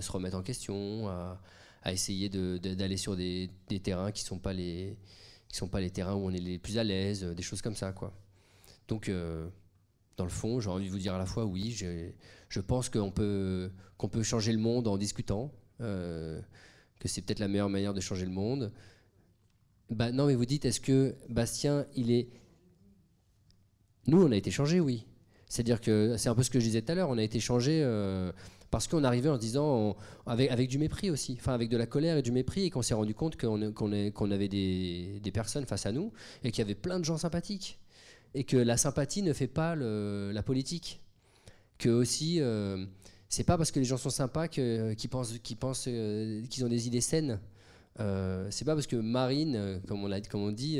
se 0.00 0.10
remettre 0.10 0.36
en 0.36 0.42
question, 0.42 1.08
à, 1.08 1.40
essayer 1.92 2.28
d'aller 2.28 2.96
sur 2.96 3.16
des, 3.16 3.50
terrains 3.82 4.12
qui 4.12 4.22
sont 4.22 4.38
pas 4.38 4.52
les 4.52 4.96
qui 5.48 5.58
sont 5.58 5.68
pas 5.68 5.80
les 5.80 5.90
terrains 5.90 6.14
où 6.14 6.26
on 6.26 6.30
est 6.30 6.38
les 6.38 6.58
plus 6.58 6.78
à 6.78 6.84
l'aise, 6.84 7.24
des 7.24 7.42
choses 7.42 7.60
comme 7.60 7.76
ça, 7.76 7.92
quoi. 7.92 8.12
Donc 8.88 9.10
dans 10.16 10.24
le 10.24 10.30
fond, 10.30 10.60
j'ai 10.60 10.70
envie 10.70 10.86
de 10.86 10.90
vous 10.90 10.98
dire 10.98 11.14
à 11.14 11.18
la 11.18 11.26
fois 11.26 11.44
oui, 11.44 11.72
je 12.48 12.60
pense 12.60 12.88
qu'on 12.88 13.10
peut, 13.10 13.70
qu'on 13.98 14.08
peut 14.08 14.22
changer 14.22 14.52
le 14.52 14.58
monde 14.58 14.88
en 14.88 14.96
discutant, 14.96 15.52
que 15.82 17.08
c'est 17.08 17.22
peut-être 17.22 17.40
la 17.40 17.48
meilleure 17.48 17.68
manière 17.68 17.94
de 17.94 18.00
changer 18.00 18.24
le 18.24 18.30
monde. 18.30 18.72
Bah, 19.90 20.10
non, 20.12 20.26
mais 20.26 20.34
vous 20.34 20.46
dites, 20.46 20.64
est-ce 20.64 20.80
que 20.80 21.14
Bastien, 21.28 21.86
il 21.94 22.10
est... 22.10 22.28
Nous, 24.06 24.22
on 24.22 24.32
a 24.32 24.36
été 24.36 24.50
changé, 24.50 24.80
oui. 24.80 25.06
C'est-à-dire 25.48 25.80
que 25.80 26.16
c'est 26.16 26.28
un 26.28 26.34
peu 26.34 26.42
ce 26.42 26.50
que 26.50 26.58
je 26.60 26.64
disais 26.64 26.80
tout 26.80 26.92
à 26.92 26.94
l'heure, 26.94 27.10
on 27.10 27.18
a 27.18 27.22
été 27.22 27.38
changé 27.38 27.82
euh, 27.84 28.32
parce 28.70 28.88
qu'on 28.88 29.04
arrivait 29.04 29.28
en 29.28 29.34
se 29.34 29.40
disant, 29.40 29.96
avec, 30.24 30.50
avec, 30.50 30.68
du 30.70 30.78
mépris 30.78 31.10
aussi, 31.10 31.36
enfin 31.38 31.52
avec 31.52 31.68
de 31.68 31.76
la 31.76 31.84
colère 31.86 32.16
et 32.16 32.22
du 32.22 32.32
mépris, 32.32 32.64
et 32.64 32.70
qu'on 32.70 32.80
s'est 32.80 32.94
rendu 32.94 33.14
compte 33.14 33.36
qu'on 33.36 34.30
avait 34.30 34.48
des, 34.48 35.20
des, 35.22 35.30
personnes 35.30 35.66
face 35.66 35.84
à 35.84 35.92
nous, 35.92 36.10
et 36.42 36.50
qu'il 36.50 36.60
y 36.60 36.64
avait 36.64 36.74
plein 36.74 36.98
de 36.98 37.04
gens 37.04 37.18
sympathiques, 37.18 37.78
et 38.32 38.44
que 38.44 38.56
la 38.56 38.78
sympathie 38.78 39.22
ne 39.22 39.34
fait 39.34 39.46
pas 39.46 39.76
la 39.76 40.42
politique. 40.42 41.02
Que 41.76 41.90
aussi, 41.90 42.40
euh, 42.40 42.86
c'est 43.32 43.44
pas 43.44 43.56
parce 43.56 43.70
que 43.70 43.78
les 43.78 43.86
gens 43.86 43.96
sont 43.96 44.10
sympas 44.10 44.46
qu'ils 44.46 45.08
pensent 45.10 45.38
qu'ils 45.38 45.56
pensent 45.56 45.86
euh, 45.88 46.44
qu'ils 46.50 46.66
ont 46.66 46.68
des 46.68 46.86
idées 46.86 47.00
saines. 47.00 47.40
Euh, 47.98 48.46
c'est 48.50 48.66
pas 48.66 48.74
parce 48.74 48.86
que 48.86 48.96
Marine, 48.96 49.56
euh, 49.56 49.78
comme 49.86 50.04
on 50.42 50.52
dit, 50.52 50.78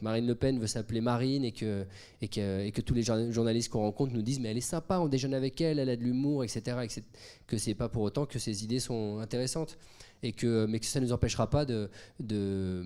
Marine 0.00 0.26
Le 0.26 0.34
Pen 0.34 0.58
veut 0.58 0.66
s'appeler 0.66 1.02
Marine 1.02 1.44
et 1.44 1.52
que 1.52 2.80
tous 2.80 2.94
les 2.94 3.02
journalistes 3.02 3.70
qu'on 3.70 3.82
rencontre 3.82 4.14
nous 4.14 4.22
disent 4.22 4.40
mais 4.40 4.48
elle 4.48 4.56
est 4.56 4.62
sympa, 4.62 4.98
on 4.98 5.08
déjeune 5.08 5.34
avec 5.34 5.60
elle, 5.60 5.78
elle 5.78 5.90
a 5.90 5.96
de 5.96 6.02
l'humour, 6.02 6.42
etc., 6.42 6.78
etc. 6.82 7.02
Que 7.46 7.58
c'est 7.58 7.74
pas 7.74 7.90
pour 7.90 8.02
autant 8.02 8.24
que 8.24 8.38
ses 8.38 8.64
idées 8.64 8.80
sont 8.80 9.18
intéressantes 9.18 9.76
et 10.22 10.32
que 10.32 10.64
mais 10.64 10.80
que 10.80 10.86
ça 10.86 11.00
nous 11.00 11.12
empêchera 11.12 11.50
pas 11.50 11.66
de, 11.66 11.90
de 12.18 12.82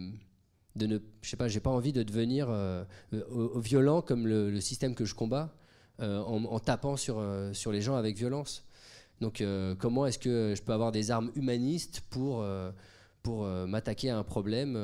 ne, 0.74 0.98
je 1.20 1.30
sais 1.30 1.36
pas, 1.36 1.46
j'ai 1.46 1.60
pas 1.60 1.70
envie 1.70 1.92
de 1.92 2.02
devenir 2.02 2.48
violent 3.54 4.02
comme 4.02 4.26
le, 4.26 4.60
système 4.60 4.96
que 4.96 5.04
je 5.04 5.14
combats 5.14 5.54
en, 6.00 6.58
tapant 6.58 6.96
sur 6.96 7.22
les 7.70 7.80
gens 7.80 7.94
avec 7.94 8.16
violence. 8.16 8.66
Donc 9.22 9.40
euh, 9.40 9.76
comment 9.76 10.04
est-ce 10.04 10.18
que 10.18 10.52
je 10.56 10.60
peux 10.62 10.72
avoir 10.72 10.90
des 10.90 11.12
armes 11.12 11.30
humanistes 11.36 12.02
pour, 12.10 12.42
euh, 12.42 12.72
pour 13.22 13.44
euh, 13.44 13.66
m'attaquer 13.68 14.10
à 14.10 14.18
un 14.18 14.24
problème, 14.24 14.76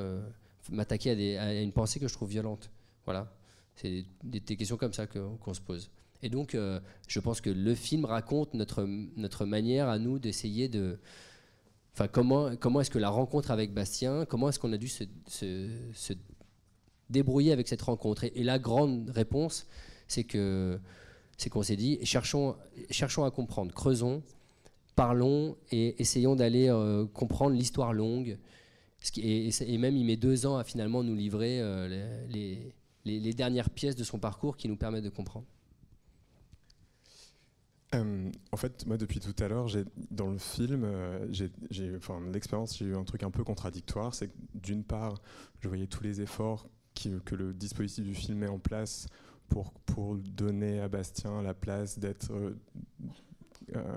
m'attaquer 0.70 1.36
à, 1.36 1.60
une 1.60 1.72
pensée 1.72 1.98
que 1.98 2.06
je 2.06 2.14
trouve 2.14 2.30
violente? 2.30 2.70
Voilà, 3.04 3.32
c'est 3.74 4.04
des, 4.22 4.40
questions 4.40 4.76
comme 4.76 4.92
ça 4.92 5.08
qu'on 5.08 5.54
se 5.54 5.60
pose. 5.60 5.90
Et 6.22 6.28
donc, 6.28 6.56
je 7.08 7.20
pense 7.20 7.40
que 7.40 7.50
le 7.50 7.74
film 7.74 8.04
raconte 8.04 8.54
notre, 8.54 8.84
notre 9.16 9.44
manière 9.44 9.88
à 9.88 9.98
nous 9.98 10.20
d'essayer 10.20 10.68
de. 10.68 10.98
Enfin, 11.94 12.06
comment, 12.06 12.54
comment 12.54 12.80
est-ce 12.80 12.90
que 12.90 12.98
la 12.98 13.10
rencontre 13.10 13.50
avec 13.50 13.74
Bastien, 13.74 14.24
comment 14.24 14.48
est-ce 14.50 14.60
qu'on 14.60 14.72
a 14.72 14.76
dû 14.76 14.86
se, 14.86 15.02
se, 15.26 16.12
débrouiller 17.10 17.52
avec 17.52 17.66
cette 17.66 17.82
rencontre? 17.82 18.22
Et, 18.22 18.44
la 18.44 18.60
grande 18.60 19.10
réponse, 19.10 19.66
c'est 20.06 20.22
que 20.22 20.78
c'est 21.38 21.48
qu'on 21.48 21.62
s'est 21.62 21.76
dit 21.76 21.98
cherchons, 22.04 22.56
cherchons 22.90 23.24
à 23.24 23.30
comprendre, 23.30 23.72
creusons, 23.72 24.22
parlons 24.96 25.56
et 25.70 26.00
essayons 26.02 26.34
d'aller 26.34 26.68
euh, 26.68 27.06
comprendre 27.06 27.56
l'histoire 27.56 27.92
longue. 27.92 28.36
Et, 29.16 29.50
et, 29.60 29.78
même 29.78 29.96
il 29.96 30.04
met 30.04 30.16
deux 30.16 30.44
ans 30.44 30.56
à 30.56 30.64
finalement 30.64 31.04
nous 31.04 31.14
livrer 31.14 31.60
euh, 31.60 32.26
les, 32.28 32.74
les, 33.04 33.32
dernières 33.32 33.70
pièces 33.70 33.94
de 33.94 34.02
son 34.02 34.18
parcours 34.18 34.56
qui 34.56 34.68
nous 34.68 34.74
permettent 34.74 35.04
de 35.04 35.08
comprendre. 35.08 35.46
Euh, 37.94 38.28
en 38.50 38.56
fait, 38.56 38.84
moi, 38.86 38.98
depuis 38.98 39.20
tout 39.20 39.36
à 39.38 39.46
l'heure, 39.46 39.68
dans 40.10 40.30
le 40.30 40.38
film, 40.38 40.84
j'ai, 41.30 41.52
enfin, 41.96 42.20
l'expérience, 42.32 42.76
j'ai 42.76 42.86
eu 42.86 42.96
un 42.96 43.04
truc 43.04 43.22
un 43.22 43.30
peu 43.30 43.44
contradictoire. 43.44 44.16
C'est 44.16 44.26
que 44.26 44.36
d'une 44.54 44.82
part, 44.82 45.22
je 45.60 45.68
voyais 45.68 45.86
tous 45.86 46.02
les 46.02 46.20
efforts 46.20 46.68
que 47.24 47.36
le 47.36 47.54
dispositif 47.54 48.04
du 48.04 48.14
film 48.14 48.38
met 48.38 48.48
en 48.48 48.58
place 48.58 49.06
pour, 49.48 49.72
pour 49.86 50.16
donner 50.16 50.80
à 50.80 50.88
Bastien 50.88 51.42
la 51.42 51.54
place 51.54 51.98
d'être 51.98 52.30
euh, 52.32 53.96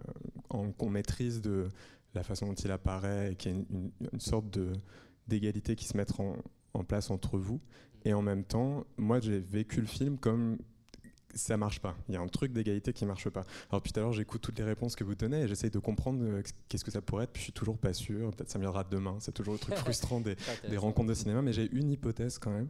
en, 0.49 0.89
maîtrise 0.89 1.41
de 1.41 1.69
la 2.13 2.23
façon 2.23 2.47
dont 2.47 2.53
il 2.53 2.71
apparaît 2.71 3.33
et 3.33 3.35
qu'il 3.35 3.51
y 3.51 3.55
a 3.55 3.57
une, 3.57 3.91
une, 4.11 4.19
sorte 4.19 4.49
de, 4.49 4.73
d'égalité 5.27 5.75
qui 5.75 5.85
se 5.85 5.95
met 5.95 6.05
en, 6.19 6.35
en 6.73 6.83
place 6.83 7.09
entre 7.11 7.37
vous. 7.37 7.61
Et 8.03 8.13
en 8.13 8.21
même 8.21 8.43
temps, 8.43 8.85
moi, 8.97 9.19
j'ai 9.19 9.39
vécu 9.39 9.79
le 9.79 9.87
film 9.87 10.17
comme 10.17 10.57
ça 11.35 11.57
marche 11.57 11.79
pas. 11.79 11.95
Il 12.07 12.13
y 12.15 12.17
a 12.17 12.21
un 12.21 12.27
truc 12.27 12.53
d'égalité 12.53 12.93
qui 12.93 13.05
marche 13.05 13.29
pas. 13.29 13.43
Alors 13.69 13.81
puis 13.81 13.91
tout 13.91 13.99
à 13.99 14.03
l'heure, 14.03 14.13
j'écoute 14.13 14.41
toutes 14.41 14.57
les 14.57 14.63
réponses 14.63 14.95
que 14.95 15.03
vous 15.03 15.15
donnez 15.15 15.41
et 15.41 15.47
j'essaye 15.47 15.69
de 15.69 15.79
comprendre 15.79 16.23
euh, 16.23 16.41
qu'est-ce 16.67 16.83
que 16.83 16.91
ça 16.91 17.01
pourrait 17.01 17.25
être. 17.25 17.31
Puis 17.31 17.41
je 17.41 17.43
suis 17.45 17.53
toujours 17.53 17.77
pas 17.77 17.93
sûr. 17.93 18.31
Peut-être 18.31 18.49
ça 18.49 18.59
viendra 18.59 18.83
demain. 18.83 19.17
C'est 19.19 19.31
toujours 19.31 19.53
le 19.53 19.59
truc 19.59 19.75
frustrant 19.77 20.21
des, 20.21 20.35
des, 20.69 20.77
rencontres 20.77 21.09
de 21.09 21.13
cinéma. 21.13 21.41
Mais 21.41 21.53
j'ai 21.53 21.69
une 21.71 21.91
hypothèse 21.91 22.37
quand 22.39 22.51
même 22.51 22.69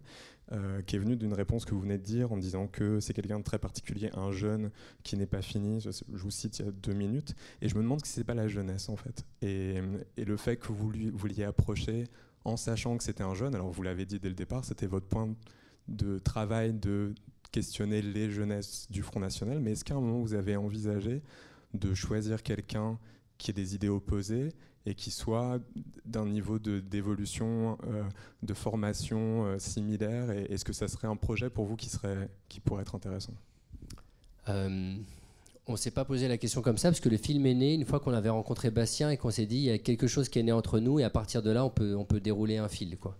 euh, 0.51 0.81
qui 0.81 0.95
est 0.95 0.99
venue 0.99 1.15
d'une 1.15 1.33
réponse 1.33 1.65
que 1.65 1.73
vous 1.73 1.81
venez 1.81 1.97
de 1.97 2.03
dire 2.03 2.31
en 2.31 2.37
disant 2.37 2.67
que 2.67 2.99
c'est 2.99 3.13
quelqu'un 3.13 3.39
de 3.39 3.43
très 3.43 3.59
particulier, 3.59 4.09
un 4.13 4.31
jeune 4.31 4.71
qui 5.03 5.17
n'est 5.17 5.25
pas 5.25 5.41
fini. 5.41 5.79
Je, 5.79 5.89
vous 6.09 6.31
cite 6.31 6.59
il 6.59 6.65
y 6.65 6.67
a 6.67 6.71
deux 6.71 6.93
minutes 6.93 7.35
et 7.61 7.69
je 7.69 7.75
me 7.75 7.81
demande 7.81 8.05
si 8.05 8.11
c'est 8.11 8.23
pas 8.23 8.33
la 8.33 8.47
jeunesse 8.47 8.89
en 8.89 8.95
fait. 8.95 9.25
Et, 9.41 9.81
et 10.17 10.25
le 10.25 10.37
fait 10.37 10.57
que 10.57 10.71
vous 10.71 10.89
lui, 10.91 11.09
vouliez 11.09 11.43
approcher 11.43 12.05
en 12.43 12.57
sachant 12.57 12.97
que 12.97 13.03
c'était 13.03 13.23
un 13.23 13.33
jeune. 13.33 13.55
Alors 13.55 13.71
vous 13.71 13.83
l'avez 13.83 14.05
dit 14.05 14.19
dès 14.19 14.29
le 14.29 14.35
départ, 14.35 14.65
c'était 14.65 14.87
votre 14.87 15.07
point 15.07 15.33
de 15.87 16.19
travail 16.19 16.73
de 16.73 17.13
questionner 17.51 18.01
les 18.01 18.29
jeunesses 18.31 18.87
du 18.89 19.03
Front 19.03 19.19
National, 19.19 19.59
mais 19.59 19.71
est-ce 19.71 19.83
qu'à 19.83 19.95
un 19.95 19.99
moment 19.99 20.19
vous 20.19 20.33
avez 20.33 20.55
envisagé 20.55 21.21
de 21.73 21.93
choisir 21.93 22.43
quelqu'un 22.43 22.97
qui 23.37 23.51
ait 23.51 23.53
des 23.53 23.75
idées 23.75 23.89
opposées 23.89 24.49
et 24.85 24.95
qui 24.95 25.11
soit 25.11 25.59
d'un 26.05 26.25
niveau 26.25 26.57
d'évolution, 26.59 27.77
euh, 27.87 28.03
de 28.41 28.53
formation 28.53 29.45
euh, 29.45 29.59
similaire? 29.59 30.31
Et 30.31 30.51
est-ce 30.51 30.65
que 30.65 30.73
ça 30.73 30.87
serait 30.87 31.07
un 31.07 31.15
projet 31.15 31.49
pour 31.49 31.65
vous 31.65 31.75
qui, 31.75 31.89
serait, 31.89 32.29
qui 32.49 32.59
pourrait 32.59 32.81
être 32.81 32.95
intéressant? 32.95 33.33
Euh, 34.49 34.95
On 35.67 35.73
ne 35.73 35.77
s'est 35.77 35.91
pas 35.91 36.05
posé 36.05 36.27
la 36.27 36.37
question 36.37 36.61
comme 36.61 36.77
ça, 36.77 36.89
parce 36.89 36.99
que 36.99 37.09
le 37.09 37.17
film 37.17 37.45
est 37.45 37.53
né 37.53 37.75
une 37.75 37.85
fois 37.85 37.99
qu'on 37.99 38.13
avait 38.13 38.29
rencontré 38.29 38.71
Bastien 38.71 39.11
et 39.11 39.17
qu'on 39.17 39.29
s'est 39.29 39.45
dit, 39.45 39.57
il 39.57 39.63
y 39.63 39.69
a 39.69 39.77
quelque 39.77 40.07
chose 40.07 40.29
qui 40.29 40.39
est 40.39 40.43
né 40.43 40.51
entre 40.51 40.79
nous, 40.79 40.99
et 40.99 41.03
à 41.03 41.09
partir 41.09 41.43
de 41.43 41.51
là, 41.51 41.63
on 41.63 41.69
peut, 41.69 41.95
on 41.95 42.05
peut 42.05 42.19
dérouler 42.19 42.57
un 42.57 42.67
fil. 42.67 42.97
Quoi. 42.97 43.17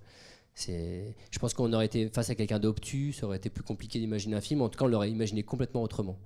Je 0.56 1.40
pense 1.40 1.54
qu'on 1.54 1.72
aurait 1.74 1.86
été 1.86 2.10
face 2.10 2.30
à 2.30 2.36
quelqu'un 2.36 2.60
d'obtus, 2.60 3.14
ça 3.14 3.26
aurait 3.26 3.38
été 3.38 3.50
plus 3.50 3.64
compliqué 3.64 4.00
d'imaginer 4.00 4.36
un 4.36 4.42
film. 4.42 4.62
En 4.62 4.70
tout 4.70 4.78
cas, 4.78 4.86
on 4.86 4.90
l'aurait 4.90 5.12
imaginé 5.12 5.44
complètement 5.44 5.82
autrement. 5.82 6.20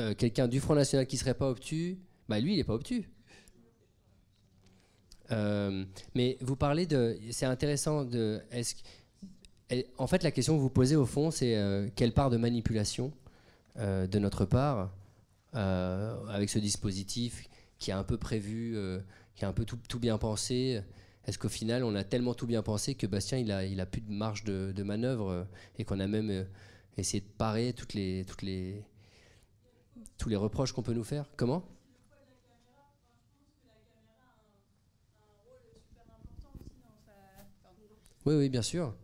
Euh, 0.00 0.14
quelqu'un 0.14 0.48
du 0.48 0.58
Front 0.58 0.74
National 0.74 1.06
qui 1.06 1.16
serait 1.16 1.34
pas 1.34 1.48
obtus, 1.48 1.98
bah 2.28 2.40
lui, 2.40 2.54
il 2.54 2.56
n'est 2.56 2.64
pas 2.64 2.74
obtus. 2.74 3.04
Euh, 5.30 5.84
mais 6.14 6.38
vous 6.40 6.56
parlez 6.56 6.86
de, 6.86 7.18
c'est 7.30 7.46
intéressant 7.46 8.04
de, 8.04 8.40
en 9.98 10.06
fait, 10.06 10.22
la 10.22 10.30
question 10.30 10.56
que 10.56 10.60
vous 10.60 10.70
posez 10.70 10.96
au 10.96 11.06
fond, 11.06 11.30
c'est 11.30 11.56
euh, 11.56 11.88
quelle 11.94 12.12
part 12.12 12.30
de 12.30 12.36
manipulation 12.36 13.12
de 13.76 14.18
notre 14.18 14.44
part 14.44 14.92
avec 15.54 16.50
ce 16.50 16.58
dispositif 16.58 17.48
qui 17.82 17.90
a 17.90 17.98
un 17.98 18.04
peu 18.04 18.16
prévu, 18.16 18.76
euh, 18.76 19.00
qui 19.34 19.44
a 19.44 19.48
un 19.48 19.52
peu 19.52 19.64
tout, 19.64 19.98
bien 19.98 20.16
pensé. 20.16 20.80
Est-ce 21.26 21.36
qu'au 21.36 21.48
final, 21.48 21.82
on 21.82 21.96
a 21.96 22.04
tellement 22.04 22.32
tout 22.32 22.46
bien 22.46 22.62
pensé 22.62 22.94
que 22.94 23.08
Bastien, 23.08 23.38
il 23.38 23.50
a, 23.50 23.64
il 23.64 23.80
a 23.80 23.86
plus 23.86 24.00
de 24.00 24.12
marge 24.12 24.44
de, 24.44 24.70
de 24.70 24.82
manœuvre 24.84 25.30
euh, 25.30 25.44
et 25.78 25.84
qu'on 25.84 25.98
a 25.98 26.06
même 26.06 26.30
euh, 26.30 26.44
essayé 26.96 27.20
de 27.20 27.26
parer 27.26 27.72
toutes 27.72 27.94
les, 27.94 28.24
toutes 28.24 28.42
les, 28.42 28.84
tous 30.16 30.28
les 30.28 30.36
reproches 30.36 30.70
qu'on 30.70 30.84
peut 30.84 30.94
nous 30.94 31.02
faire? 31.02 31.28
Comment? 31.36 31.64
Oui, 38.24 38.36
oui, 38.36 38.48
bien 38.48 38.62
sûr 38.62 38.94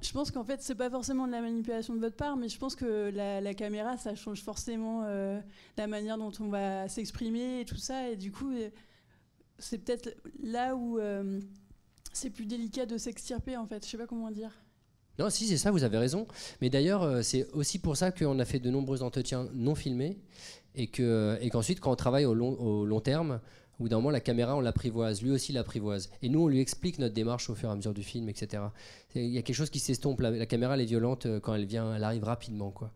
je 0.00 0.12
pense 0.12 0.30
qu'en 0.30 0.44
fait, 0.44 0.62
c'est 0.62 0.74
pas 0.74 0.90
forcément 0.90 1.26
de 1.26 1.32
la 1.32 1.40
manipulation 1.40 1.94
de 1.94 2.00
votre 2.00 2.16
part, 2.16 2.36
mais 2.36 2.48
je 2.48 2.58
pense 2.58 2.74
que 2.74 3.10
la, 3.10 3.54
caméra, 3.54 3.96
ça 3.96 4.14
change 4.14 4.42
forcément 4.42 5.02
euh, 5.04 5.40
la 5.76 5.86
manière 5.86 6.18
dont 6.18 6.32
on 6.40 6.48
va 6.48 6.88
s'exprimer 6.88 7.60
et 7.60 7.64
tout 7.64 7.76
ça. 7.76 8.10
Et 8.10 8.16
du 8.16 8.32
coup, 8.32 8.50
euh, 8.52 8.70
c'est 9.58 9.78
peut-être 9.78 10.16
là 10.42 10.74
où 10.74 10.98
euh, 10.98 11.40
c'est 12.12 12.30
plus 12.30 12.46
délicat 12.46 12.86
de 12.86 12.96
s'extirper, 12.98 13.56
en 13.56 13.66
fait. 13.66 13.84
Je 13.84 13.90
sais 13.90 13.98
pas 13.98 14.06
comment 14.06 14.30
dire. 14.30 14.50
Non, 15.18 15.28
si, 15.28 15.46
c'est 15.46 15.58
ça, 15.58 15.70
vous 15.70 15.84
avez 15.84 15.98
raison. 15.98 16.26
Mais 16.60 16.70
d'ailleurs, 16.70 17.22
c'est 17.22 17.50
aussi 17.52 17.78
pour 17.78 17.96
ça 17.96 18.12
qu'on 18.12 18.38
a 18.38 18.44
fait 18.44 18.60
de 18.60 18.70
nombreux 18.70 19.02
entretiens 19.02 19.48
non 19.52 19.74
filmés 19.74 20.18
et 20.74 20.88
qu'ensuite, 20.88 21.80
quand 21.80 21.92
on 21.92 21.96
travaille 21.96 22.24
au 22.24 22.34
long 22.34 23.00
terme, 23.00 23.40
où 23.82 23.88
d'un 23.88 23.96
moment 23.96 24.10
la 24.10 24.20
caméra 24.20 24.56
on 24.56 24.60
l'apprivoise, 24.60 25.22
lui 25.22 25.30
aussi 25.30 25.52
l'apprivoise. 25.52 26.10
Et 26.22 26.28
nous 26.28 26.40
on 26.40 26.48
lui 26.48 26.60
explique 26.60 26.98
notre 26.98 27.14
démarche 27.14 27.50
au 27.50 27.54
fur 27.54 27.68
et 27.68 27.72
à 27.72 27.74
mesure 27.74 27.92
du 27.92 28.02
film, 28.02 28.28
etc. 28.28 28.62
Il 29.14 29.26
y 29.26 29.38
a 29.38 29.42
quelque 29.42 29.56
chose 29.56 29.70
qui 29.70 29.80
s'estompe, 29.80 30.20
la, 30.20 30.46
caméra 30.46 30.74
elle 30.74 30.82
est 30.82 30.86
violente 30.86 31.26
euh, 31.26 31.40
quand 31.40 31.54
elle 31.54 31.66
vient, 31.66 31.94
elle 31.94 32.04
arrive 32.04 32.24
rapidement. 32.24 32.70
quoi. 32.70 32.92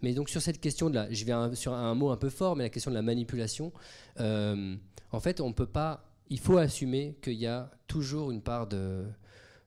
Mais 0.00 0.14
donc 0.14 0.30
sur 0.30 0.40
cette 0.40 0.60
question 0.60 0.88
de 0.88 0.94
la, 0.94 1.12
je 1.12 1.24
viens 1.24 1.54
sur 1.54 1.74
un 1.74 1.94
mot 1.94 2.10
un 2.10 2.16
peu 2.16 2.30
fort, 2.30 2.56
mais 2.56 2.64
la 2.64 2.70
question 2.70 2.90
de 2.90 2.96
la 2.96 3.02
manipulation, 3.02 3.72
euh, 4.20 4.74
en 5.12 5.20
fait 5.20 5.40
on 5.40 5.52
peut 5.52 5.66
pas, 5.66 6.10
il 6.30 6.40
faut 6.40 6.56
assumer 6.56 7.18
qu'il 7.22 7.34
y 7.34 7.46
a 7.46 7.70
toujours 7.86 8.30
une 8.30 8.40
part 8.40 8.66
de, 8.66 9.04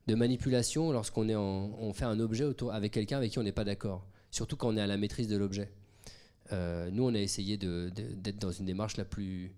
de 0.07 0.15
manipulation 0.15 0.91
lorsqu'on 0.91 1.29
est 1.29 1.35
on 1.35 1.93
fait 1.93 2.05
un 2.05 2.19
objet 2.19 2.43
autour, 2.43 2.73
avec 2.73 2.91
quelqu'un 2.91 3.17
avec 3.17 3.31
qui 3.31 3.39
on 3.39 3.43
n'est 3.43 3.51
pas 3.51 3.65
d'accord, 3.65 4.07
surtout 4.31 4.57
quand 4.57 4.69
on 4.69 4.77
est 4.77 4.81
à 4.81 4.87
la 4.87 4.97
maîtrise 4.97 5.27
de 5.27 5.37
l'objet. 5.37 5.69
Euh, 6.51 6.89
nous 6.91 7.03
on 7.03 7.13
a 7.15 7.19
essayé 7.19 7.57
d'être 7.57 8.37
dans 8.39 8.51
une 8.51 8.65
démarche 8.65 8.97
la 8.97 9.05
plus 9.05 9.51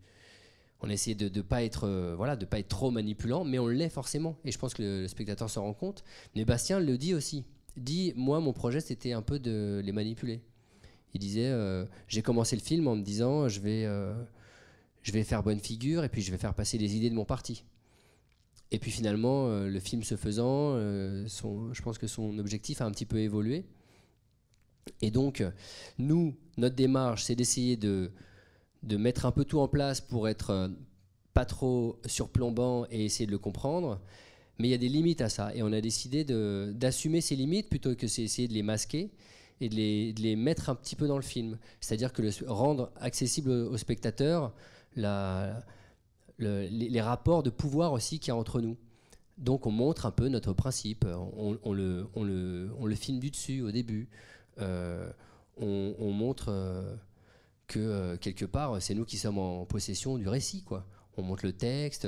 on 0.82 0.90
a 0.90 0.94
essayé 0.94 1.16
de 1.16 1.30
ne 1.36 1.42
pas 1.42 1.64
être 1.64 1.86
euh, 1.86 2.16
voilà 2.16 2.36
de 2.36 2.46
pas 2.46 2.60
être 2.60 2.68
trop 2.68 2.92
manipulant 2.92 3.44
mais 3.44 3.60
on 3.60 3.68
l'est 3.68 3.90
forcément. 3.90 4.38
Et 4.46 4.52
je 4.52 4.60
pense 4.60 4.74
que 4.74 4.84
le, 4.84 5.08
spectateur 5.08 5.50
s'en 5.50 5.64
rend 5.64 5.74
compte. 5.74 6.04
Mais 6.36 6.46
Bastien 6.46 6.80
le 6.80 6.98
dit 6.98 7.14
aussi. 7.14 7.46
Dit 7.76 8.14
moi 8.16 8.40
mon 8.40 8.54
projet 8.54 8.80
c'était 8.80 9.14
un 9.14 9.22
peu 9.22 9.40
de 9.40 9.82
les 9.84 9.92
manipuler. 9.92 10.42
Il 11.14 11.20
disait 11.20 11.48
euh, 11.48 11.86
j'ai 12.08 12.22
commencé 12.22 12.56
le 12.56 12.62
film 12.62 12.88
en 12.88 12.96
me 12.96 13.02
disant 13.02 13.48
je 13.48 13.60
vais 13.60 13.86
euh, 13.86 14.14
je 15.02 15.12
vais 15.12 15.24
faire 15.24 15.44
bonne 15.44 15.60
figure 15.60 16.04
et 16.04 16.10
puis 16.10 16.22
je 16.22 16.32
vais 16.32 16.38
faire 16.38 16.54
passer 16.54 16.78
les 16.78 16.96
idées 16.96 17.10
de 17.10 17.16
mon 17.16 17.26
parti. 17.26 17.64
Et 18.70 18.80
puis 18.80 18.92
finalement 18.92 19.48
le 19.48 19.80
film 19.80 20.04
se 20.04 20.18
faisant 20.18 20.76
je 20.78 21.82
pense 21.82 21.98
que 21.98 22.08
son 22.08 22.38
objectif 22.38 22.82
a 22.82 22.86
un 22.86 22.92
petit 22.92 23.06
peu 23.06 23.20
évolué. 23.20 23.66
Et 25.02 25.10
donc 25.10 25.44
nous 25.98 26.36
notre 26.58 26.76
démarche 26.76 27.24
c'est 27.24 27.36
d'essayer 27.36 27.78
de 27.78 28.12
de 28.88 28.98
mettre 28.98 29.26
un 29.26 29.32
peu 29.32 29.44
tout 29.44 29.60
en 29.60 29.68
place 29.68 30.02
pour 30.02 30.28
être 30.30 30.50
euh, 30.52 30.68
pas 31.34 31.46
trop 31.46 32.00
surplombant 32.06 32.86
et 32.90 33.06
essayer 33.06 33.28
de 33.28 33.32
le 33.32 33.38
comprendre. 33.38 34.00
Mais 34.58 34.70
il 34.70 34.72
y 34.72 34.74
a 34.74 34.80
des 34.80 34.90
limites 34.90 35.22
à 35.22 35.30
ça. 35.30 35.54
Et 35.54 35.62
on 35.62 35.72
a 35.72 35.82
décidé 35.82 36.24
d'assumer 36.24 37.22
ces 37.22 37.36
limites 37.36 37.70
plutôt 37.70 37.94
que 37.94 38.02
d'essayer 38.02 38.48
de 38.48 38.54
les 38.54 38.64
masquer 38.64 39.12
et 39.62 39.70
de 39.70 39.76
les, 39.76 40.36
mettre 40.36 40.70
un 40.70 40.76
petit 40.76 40.96
peu 40.96 41.08
dans 41.08 41.18
le 41.18 41.22
film. 41.24 41.60
C'est-à-dire 41.80 42.12
que 42.14 42.24
le, 42.24 42.32
rendre 42.48 42.92
accessible 43.00 43.52
aux 43.52 43.78
spectateurs 43.78 44.54
la, 44.96 45.60
les, 46.40 47.02
rapports 47.02 47.44
de 47.44 47.52
pouvoir 47.52 47.94
aussi 47.94 48.20
qu'il 48.20 48.30
y 48.30 48.32
a 48.32 48.36
entre 48.36 48.62
nous. 48.62 48.78
Donc 49.38 49.68
on 49.68 49.72
montre 49.72 50.08
un 50.08 50.12
peu 50.12 50.30
notre 50.30 50.54
principe. 50.54 51.06
On, 51.06 51.52
le, 51.74 52.08
on 52.16 52.24
le, 52.24 52.72
on 52.80 52.86
le, 52.88 52.96
filme 52.96 53.20
du 53.20 53.30
dessus 53.30 53.62
au 53.62 53.72
début. 53.72 54.10
Euh, 54.60 55.08
on, 55.58 56.12
montre... 56.12 56.48
Euh, 56.50 56.96
que 57.68 57.80
euh, 57.80 58.18
quelque 58.18 58.46
part, 58.46 58.82
c'est 58.82 58.96
nous 58.96 59.06
qui 59.06 59.18
sommes 59.18 59.38
en 59.38 59.66
possession 59.66 60.18
du 60.18 60.28
récit. 60.28 60.64
Quoi. 60.64 60.86
On 61.18 61.22
monte 61.22 61.44
le 61.44 61.54
texte. 61.54 62.08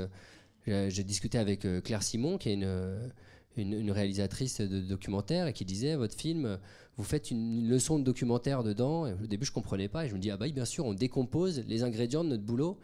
J'ai 0.65 1.03
discuté 1.03 1.37
avec 1.39 1.65
euh, 1.65 1.81
Claire 1.81 2.03
Simon, 2.03 2.37
qui 2.37 2.49
est 2.49 2.53
une, 2.53 3.11
une, 3.57 3.91
réalisatrice 3.91 4.61
de 4.61 4.81
documentaire, 4.81 5.47
et 5.47 5.53
qui 5.53 5.65
disait 5.65 5.95
Votre 5.95 6.15
film, 6.15 6.59
vous 6.97 7.03
faites 7.03 7.31
une, 7.31 7.67
leçon 7.67 7.99
de 7.99 8.03
documentaire 8.03 8.63
dedans. 8.63 9.11
Au 9.11 9.27
début, 9.27 9.45
je 9.45 9.51
ne 9.51 9.55
comprenais 9.55 9.87
pas. 9.87 10.05
Et 10.05 10.09
je 10.09 10.13
me 10.13 10.19
dis 10.19 10.31
Ah, 10.31 10.37
bah, 10.37 10.47
bien 10.47 10.65
sûr, 10.65 10.85
on 10.85 10.93
décompose 10.93 11.63
les 11.67 11.83
ingrédients 11.83 12.23
de 12.23 12.29
notre 12.29 12.43
boulot. 12.43 12.79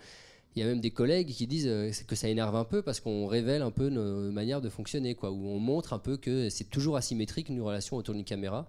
il 0.56 0.62
y 0.62 0.64
a 0.64 0.66
même 0.66 0.82
des 0.82 0.92
collègues 0.92 1.30
qui 1.30 1.48
disent 1.48 1.70
que 2.08 2.16
ça 2.16 2.28
énerve 2.28 2.56
un 2.56 2.66
peu 2.66 2.82
parce 2.82 3.00
qu'on 3.00 3.28
révèle 3.28 3.62
un 3.62 3.72
peu 3.72 3.90
nos 3.90 4.32
manières 4.32 4.62
de 4.62 4.70
fonctionner, 4.70 5.14
quoi, 5.14 5.32
où 5.32 5.48
on 5.48 5.60
montre 5.60 5.94
un 5.94 6.00
peu 6.00 6.18
que 6.18 6.50
c'est 6.50 6.70
toujours 6.70 6.98
asymétrique 6.98 7.50
une 7.50 7.62
relation 7.62 7.98
autour 7.98 8.16
d'une 8.16 8.26
caméra. 8.26 8.68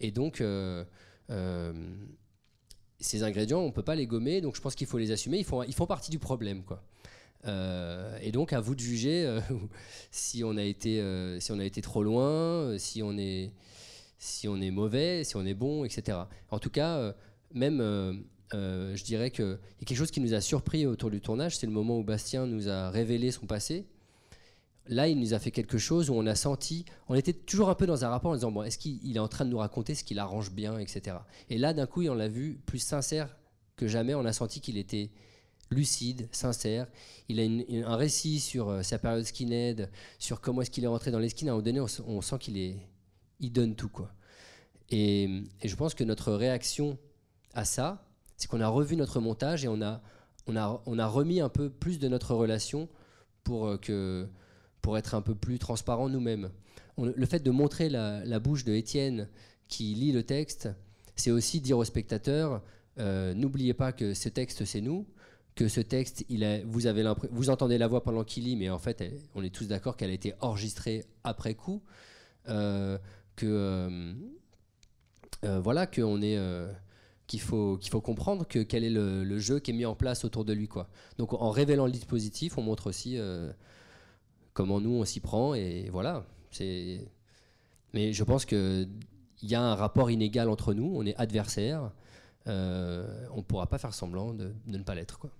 Et 0.00 0.10
donc, 0.10 0.42
ces 3.02 3.22
ingrédients, 3.22 3.60
on 3.60 3.66
ne 3.66 3.72
peut 3.72 3.82
pas 3.82 3.94
les 3.94 4.06
gommer, 4.06 4.40
donc 4.40 4.56
je 4.56 4.60
pense 4.60 4.74
qu'il 4.74 4.86
faut 4.86 4.98
les 4.98 5.10
assumer. 5.10 5.38
Ils 5.38 5.44
font, 5.44 5.62
ils 5.62 5.74
font 5.74 5.86
partie 5.86 6.10
du 6.10 6.18
problème, 6.18 6.62
quoi. 6.62 6.82
Euh, 7.44 8.16
et 8.22 8.30
donc 8.30 8.52
à 8.52 8.60
vous 8.60 8.76
de 8.76 8.80
juger 8.80 9.26
euh, 9.26 9.40
si 10.12 10.44
on 10.44 10.56
a 10.56 10.62
été 10.62 11.00
euh, 11.00 11.40
si 11.40 11.50
on 11.50 11.58
a 11.58 11.64
été 11.64 11.82
trop 11.82 12.04
loin, 12.04 12.78
si 12.78 13.02
on 13.02 13.18
est 13.18 13.50
si 14.18 14.46
on 14.46 14.60
est 14.60 14.70
mauvais, 14.70 15.24
si 15.24 15.36
on 15.36 15.44
est 15.44 15.54
bon, 15.54 15.84
etc. 15.84 16.18
En 16.50 16.60
tout 16.60 16.70
cas, 16.70 17.12
même 17.52 17.78
je 18.52 19.02
dirais 19.02 19.32
qu'il 19.32 19.44
y 19.44 19.82
a 19.82 19.84
quelque 19.84 19.96
chose 19.96 20.12
qui 20.12 20.20
nous 20.20 20.34
a 20.34 20.40
surpris 20.40 20.86
autour 20.86 21.10
du 21.10 21.20
tournage, 21.20 21.56
c'est 21.56 21.66
le 21.66 21.72
moment 21.72 21.98
où 21.98 22.04
Bastien 22.04 22.46
nous 22.46 22.68
a 22.68 22.90
révélé 22.90 23.32
son 23.32 23.46
passé. 23.46 23.84
Là, 24.88 25.06
il 25.08 25.18
nous 25.20 25.32
a 25.32 25.38
fait 25.38 25.52
quelque 25.52 25.78
chose 25.78 26.10
où 26.10 26.14
on 26.14 26.26
a 26.26 26.34
senti, 26.34 26.84
on 27.08 27.14
était 27.14 27.32
toujours 27.32 27.70
un 27.70 27.74
peu 27.74 27.86
dans 27.86 28.04
un 28.04 28.08
rapport 28.08 28.32
en 28.32 28.34
disant 28.34 28.50
bon, 28.50 28.64
est-ce 28.64 28.78
qu'il 28.78 29.16
est 29.16 29.20
en 29.20 29.28
train 29.28 29.44
de 29.44 29.50
nous 29.50 29.58
raconter 29.58 29.94
ce 29.94 30.02
qu'il 30.02 30.18
arrange 30.18 30.50
bien, 30.50 30.78
etc. 30.78 31.18
Et 31.50 31.58
là, 31.58 31.72
d'un 31.72 31.86
coup, 31.86 32.02
on 32.04 32.14
l'a 32.14 32.28
vu 32.28 32.60
plus 32.66 32.80
sincère 32.80 33.36
que 33.76 33.86
jamais. 33.86 34.14
On 34.14 34.24
a 34.24 34.32
senti 34.32 34.60
qu'il 34.60 34.76
était 34.78 35.10
lucide, 35.72 36.28
sincère. 36.32 36.86
Il 37.28 37.40
a 37.40 37.88
un 37.88 37.96
récit 37.96 38.40
sur 38.40 38.68
euh, 38.68 38.82
sa 38.82 38.98
période 38.98 39.24
skinhead, 39.24 39.90
sur 40.18 40.40
comment 40.40 40.62
est-ce 40.62 40.70
qu'il 40.70 40.84
est 40.84 40.88
rentré 40.88 41.10
dans 41.10 41.18
les 41.18 41.28
skins. 41.28 41.48
À 41.48 41.52
un 41.52 41.54
moment 41.54 41.64
donné, 41.64 41.80
on, 41.80 42.20
sent 42.20 42.38
qu'il 42.38 42.58
est, 42.58 42.76
il 43.40 43.52
donne 43.52 43.74
tout 43.74 43.88
quoi. 43.88 44.12
Et, 44.90 45.44
je 45.64 45.74
pense 45.74 45.94
que 45.94 46.04
notre 46.04 46.32
réaction 46.32 46.98
à 47.54 47.64
ça, 47.64 48.06
c'est 48.36 48.48
qu'on 48.48 48.60
a 48.60 48.68
revu 48.68 48.96
notre 48.96 49.20
montage 49.20 49.64
et 49.64 49.68
on 49.68 49.80
a, 49.80 50.02
on 50.46 50.56
a, 50.56 50.82
on 50.86 50.98
a 50.98 51.06
remis 51.06 51.40
un 51.40 51.48
peu 51.48 51.70
plus 51.70 51.98
de 51.98 52.08
notre 52.08 52.34
relation 52.34 52.88
pour 53.44 53.66
euh, 53.66 53.76
que, 53.78 54.28
pour 54.82 54.98
être 54.98 55.14
un 55.14 55.22
peu 55.22 55.34
plus 55.34 55.58
transparent 55.58 56.08
nous-mêmes. 56.08 56.50
Le 56.98 57.26
fait 57.26 57.40
de 57.40 57.50
montrer 57.50 57.88
la, 57.88 58.38
bouche 58.40 58.64
de 58.64 58.74
Étienne 58.74 59.28
qui 59.68 59.94
lit 59.94 60.12
le 60.12 60.24
texte, 60.24 60.68
c'est 61.16 61.30
aussi 61.30 61.60
dire 61.60 61.78
aux 61.78 61.84
spectateurs 61.84 62.62
euh, 62.98 63.32
n'oubliez 63.32 63.72
pas 63.72 63.92
que 63.92 64.12
ce 64.12 64.28
texte 64.28 64.66
c'est 64.66 64.82
nous 64.82 65.06
que 65.54 65.68
ce 65.68 65.80
texte, 65.80 66.24
il 66.28 66.62
vous, 66.66 66.86
avez 66.86 67.04
vous 67.30 67.50
entendez 67.50 67.76
la 67.76 67.86
voix 67.86 68.02
pendant 68.02 68.24
qu'il 68.24 68.44
lit, 68.44 68.56
mais 68.56 68.70
en 68.70 68.78
fait, 68.78 69.04
on 69.34 69.42
est 69.42 69.54
tous 69.54 69.68
d'accord 69.68 69.96
qu'elle 69.96 70.08
a 70.08 70.14
été 70.14 70.32
enregistrée 70.40 71.04
après 71.24 71.54
coup, 71.54 71.82
euh, 72.48 72.96
que 73.36 74.14
euh, 75.44 75.60
voilà, 75.60 75.86
qu'on 75.86 76.22
est 76.22 76.38
qu'il 77.26 77.40
faut, 77.40 77.76
qu'il 77.76 77.90
faut 77.90 78.00
comprendre 78.00 78.46
que 78.46 78.60
quel 78.60 78.82
est 78.82 78.90
le, 78.90 79.38
jeu 79.38 79.58
qui 79.58 79.72
est 79.72 79.74
mis 79.74 79.84
en 79.84 79.94
place 79.94 80.24
autour 80.24 80.46
de 80.46 80.54
lui. 80.54 80.68
Quoi. 80.68 80.88
Donc 81.18 81.34
en 81.34 81.50
révélant 81.50 81.84
le 81.84 81.92
dispositif, 81.92 82.56
on 82.56 82.62
montre 82.62 82.86
aussi 82.86 83.18
comment 84.52 84.80
nous 84.80 84.90
on 84.90 85.04
s'y 85.04 85.20
prend 85.20 85.54
et 85.54 85.88
voilà. 85.90 86.24
C'est... 86.50 87.08
Mais 87.94 88.12
je 88.12 88.24
pense 88.24 88.44
qu'il 88.44 88.88
y 89.42 89.54
a 89.54 89.62
un 89.62 89.74
rapport 89.74 90.10
inégal 90.10 90.48
entre 90.48 90.74
nous, 90.74 90.92
on 90.94 91.04
est 91.04 91.14
adversaires, 91.16 91.92
on 92.46 92.50
ne 92.50 93.42
pourra 93.42 93.66
pas 93.66 93.78
faire 93.78 93.94
semblant 93.94 94.32
de, 94.32 94.54
de 94.66 94.78
ne 94.78 94.82
pas 94.82 94.94
l'être. 94.94 95.18
Quoi. 95.18 95.30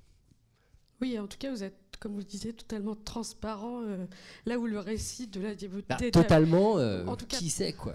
Oui, 1.00 1.18
en 1.18 1.26
tout 1.26 1.38
cas, 1.38 1.50
vous 1.50 1.64
êtes, 1.64 1.76
comme 2.02 2.14
vous 2.14 2.18
le 2.18 2.24
disiez, 2.24 2.52
totalement 2.52 2.96
transparent, 2.96 3.84
euh, 3.84 4.06
là 4.44 4.58
où 4.58 4.66
le 4.66 4.80
récit 4.80 5.28
de 5.28 5.40
la 5.40 5.54
dévoté... 5.54 5.86
Bah, 5.88 5.98
totalement, 6.10 6.76
euh, 6.78 7.04
qui 7.28 7.48
sait, 7.48 7.72
quoi. 7.72 7.92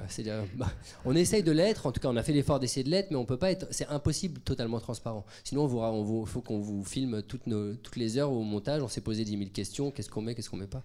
Bah, 0.56 0.72
on 1.06 1.14
essaye 1.14 1.44
de 1.44 1.52
l'être, 1.52 1.88
en 1.88 1.92
tout 1.92 2.00
cas, 2.00 2.08
on 2.08 2.16
a 2.16 2.24
fait 2.24 2.32
l'effort 2.32 2.62
d'essayer 2.62 2.86
de 2.86 2.90
l'être, 2.90 3.12
mais 3.12 3.18
on 3.18 3.26
peut 3.26 3.38
pas 3.38 3.52
être... 3.52 3.68
C'est 3.72 3.88
impossible 3.88 4.40
totalement 4.40 4.80
transparent. 4.80 5.26
Sinon, 5.44 5.68
il 5.68 6.26
faut 6.26 6.40
qu'on 6.40 6.60
vous 6.62 6.86
filme 6.86 7.22
toutes, 7.22 7.48
nos, 7.48 7.76
toutes 7.76 7.98
les 7.98 8.18
heures 8.18 8.32
au 8.32 8.44
montage, 8.44 8.82
on 8.82 8.88
s'est 8.88 9.02
posé 9.02 9.26
10 9.26 9.38
000 9.38 9.50
questions, 9.50 9.92
qu'est-ce 9.92 10.10
qu'on 10.10 10.22
met, 10.22 10.36
qu'est-ce 10.36 10.50
qu'on 10.50 10.56
met 10.56 10.68
pas. 10.68 10.84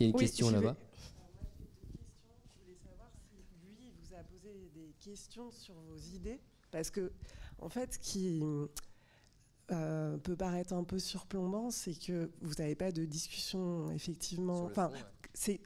Il 0.00 0.02
y 0.02 0.06
a 0.06 0.10
une 0.10 0.16
question 0.16 0.50
là-bas. 0.50 0.74
Lui, 2.66 3.92
vous 4.02 4.12
a 4.12 4.24
posé 4.24 4.48
des 4.74 4.92
questions 4.98 5.52
sur 5.52 5.74
vos 5.88 5.98
idées, 6.16 6.40
parce 6.72 6.90
que, 6.90 7.12
en 7.60 7.68
fait, 7.68 7.96
qui 8.02 8.42
euh, 9.72 10.16
peut 10.18 10.36
paraître 10.36 10.72
un 10.72 10.84
peu 10.84 10.98
surplombant, 10.98 11.70
c'est 11.70 11.94
que 11.94 12.30
vous 12.40 12.54
n'avez 12.58 12.76
pas 12.76 12.92
de 12.92 13.04
discussion 13.04 13.90
effectivement. 13.90 14.64
Enfin, 14.64 14.90
c'est. 15.34 15.60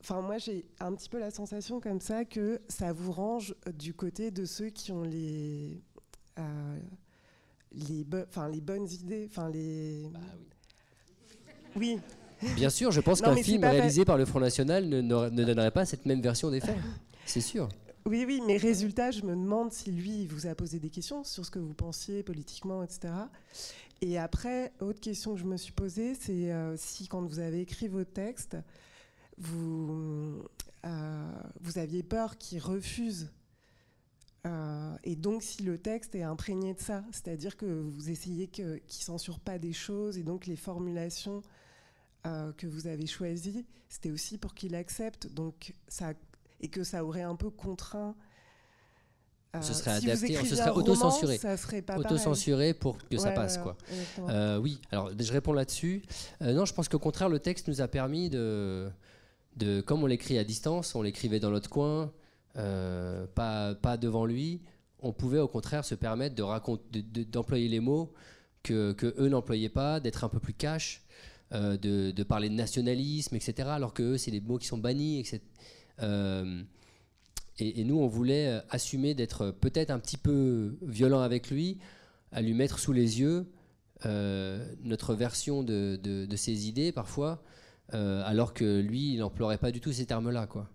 Enfin, 0.00 0.22
moi, 0.22 0.38
j'ai 0.38 0.64
un 0.78 0.94
petit 0.94 1.08
peu 1.08 1.18
la 1.18 1.30
sensation 1.30 1.80
comme 1.80 2.00
ça 2.00 2.24
que 2.24 2.60
ça 2.68 2.92
vous 2.92 3.12
range 3.12 3.54
du 3.74 3.92
côté 3.92 4.30
de 4.30 4.44
ceux 4.44 4.70
qui 4.70 4.92
ont 4.92 5.02
les, 5.02 5.82
euh, 6.38 6.78
les, 7.72 8.04
bonnes 8.04 8.88
idées, 8.88 9.26
enfin 9.28 9.50
les. 9.50 10.08
Bah 10.12 10.20
oui. 11.76 11.98
oui. 12.42 12.48
Bien 12.54 12.70
sûr, 12.70 12.90
je 12.92 13.00
pense 13.00 13.20
qu'un 13.20 13.36
film 13.36 13.64
réalisé 13.64 14.04
par 14.04 14.16
le 14.16 14.24
Front 14.24 14.40
National 14.40 14.88
ne, 14.88 15.02
ne 15.02 15.44
donnerait 15.44 15.70
pas 15.70 15.84
cette 15.84 16.06
même 16.06 16.22
version 16.22 16.50
des 16.50 16.60
faits. 16.60 16.78
C'est 17.26 17.42
sûr. 17.42 17.68
Oui, 18.10 18.24
oui, 18.26 18.42
mais 18.44 18.56
résultat, 18.56 19.12
je 19.12 19.22
me 19.22 19.36
demande 19.36 19.72
si 19.72 19.92
lui 19.92 20.26
vous 20.26 20.48
a 20.48 20.56
posé 20.56 20.80
des 20.80 20.90
questions 20.90 21.22
sur 21.22 21.46
ce 21.46 21.50
que 21.52 21.60
vous 21.60 21.74
pensiez 21.74 22.24
politiquement, 22.24 22.82
etc. 22.82 23.14
Et 24.00 24.18
après, 24.18 24.72
autre 24.80 24.98
question 24.98 25.34
que 25.34 25.38
je 25.38 25.44
me 25.44 25.56
suis 25.56 25.70
posée, 25.70 26.16
c'est 26.16 26.50
euh, 26.50 26.76
si 26.76 27.06
quand 27.06 27.22
vous 27.22 27.38
avez 27.38 27.60
écrit 27.60 27.86
vos 27.86 28.02
textes, 28.02 28.56
vous, 29.38 30.42
euh, 30.86 31.32
vous 31.60 31.78
aviez 31.78 32.02
peur 32.02 32.36
qu'il 32.36 32.58
refuse. 32.58 33.30
Euh, 34.44 34.96
et 35.04 35.14
donc, 35.14 35.44
si 35.44 35.62
le 35.62 35.78
texte 35.78 36.16
est 36.16 36.24
imprégné 36.24 36.74
de 36.74 36.80
ça, 36.80 37.04
c'est-à-dire 37.12 37.56
que 37.56 37.66
vous 37.66 38.10
essayez 38.10 38.48
qu'il 38.48 38.64
ne 38.64 38.78
censure 38.88 39.38
pas 39.38 39.60
des 39.60 39.72
choses, 39.72 40.18
et 40.18 40.24
donc 40.24 40.46
les 40.46 40.56
formulations 40.56 41.42
que 42.24 42.66
vous 42.66 42.86
avez 42.86 43.06
choisies, 43.06 43.64
c'était 43.88 44.10
aussi 44.10 44.36
pour 44.36 44.54
qu'il 44.54 44.74
accepte. 44.74 45.32
Donc, 45.32 45.74
ça 45.88 46.12
et 46.60 46.68
que 46.68 46.84
ça 46.84 47.04
aurait 47.04 47.22
un 47.22 47.36
peu 47.36 47.50
contraint. 47.50 48.14
Euh, 49.56 49.62
ce 49.62 49.74
serait 49.74 49.90
adapté, 49.90 50.36
ce 50.44 50.54
serait 50.54 50.70
auto-censuré. 50.70 51.40
Auto-censuré 51.96 52.72
pour 52.72 52.98
que 52.98 53.18
ça 53.18 53.32
passe. 53.32 53.58
quoi. 53.58 53.76
Euh, 54.28 54.58
oui, 54.58 54.80
alors 54.92 55.10
je 55.18 55.32
réponds 55.32 55.52
là-dessus. 55.52 56.02
Euh, 56.42 56.52
non, 56.52 56.64
je 56.64 56.72
pense 56.72 56.88
qu'au 56.88 57.00
contraire, 57.00 57.28
le 57.28 57.40
texte 57.40 57.66
nous 57.66 57.80
a 57.80 57.88
permis 57.88 58.30
de. 58.30 58.88
de 59.56 59.80
comme 59.80 60.04
on 60.04 60.06
l'écrit 60.06 60.38
à 60.38 60.44
distance, 60.44 60.94
on 60.94 61.02
l'écrivait 61.02 61.40
dans 61.40 61.50
notre 61.50 61.68
coin, 61.68 62.12
pas, 62.54 63.74
pas 63.74 63.96
devant 63.96 64.24
lui, 64.24 64.60
on 65.00 65.12
pouvait 65.12 65.40
au 65.40 65.48
contraire 65.48 65.84
se 65.84 65.96
permettre 65.96 66.36
d'employer 66.36 66.80
de, 66.92 67.22
d'employer 67.24 67.68
les 67.68 67.80
mots 67.80 68.12
que, 68.62 68.92
que 68.92 69.14
eux 69.18 69.28
n'employaient 69.28 69.68
pas, 69.68 69.98
d'être 69.98 70.22
un 70.22 70.28
peu 70.28 70.38
plus 70.38 70.54
cash, 70.54 71.02
de, 71.50 72.12
de, 72.12 72.22
parler 72.22 72.48
de 72.48 72.54
nationalisme, 72.54 73.34
etc. 73.34 73.70
Alors 73.70 73.94
que 73.94 74.04
eux, 74.04 74.16
c'est 74.16 74.30
des 74.30 74.40
mots 74.40 74.58
qui 74.58 74.68
sont 74.68 74.78
bannis, 74.78 75.18
etc. 75.18 75.40
Euh, 76.02 76.62
et, 77.58 77.84
nous, 77.84 77.98
on 77.98 78.06
voulait 78.06 78.48
euh, 78.48 78.60
assumer 78.70 79.14
d'être 79.14 79.50
peut-être 79.50 79.90
un 79.90 79.98
petit 79.98 80.16
peu 80.16 80.76
violent 80.82 81.20
avec 81.20 81.50
lui, 81.50 81.78
à 82.32 82.40
lui 82.40 82.54
mettre 82.54 82.78
sous 82.78 82.92
les 82.92 83.20
yeux 83.20 83.46
euh, 84.06 84.64
notre 84.82 85.14
version 85.14 85.62
de, 85.62 86.26
ses 86.36 86.68
idées 86.68 86.92
parfois, 86.92 87.42
alors 87.92 88.54
que 88.54 88.80
lui, 88.80 89.14
il 89.14 89.18
n'emploierait 89.18 89.58
pas 89.58 89.72
du 89.72 89.80
tout 89.80 89.92
ces 89.92 90.06
termes-là. 90.06 90.46
quoi. 90.46 90.70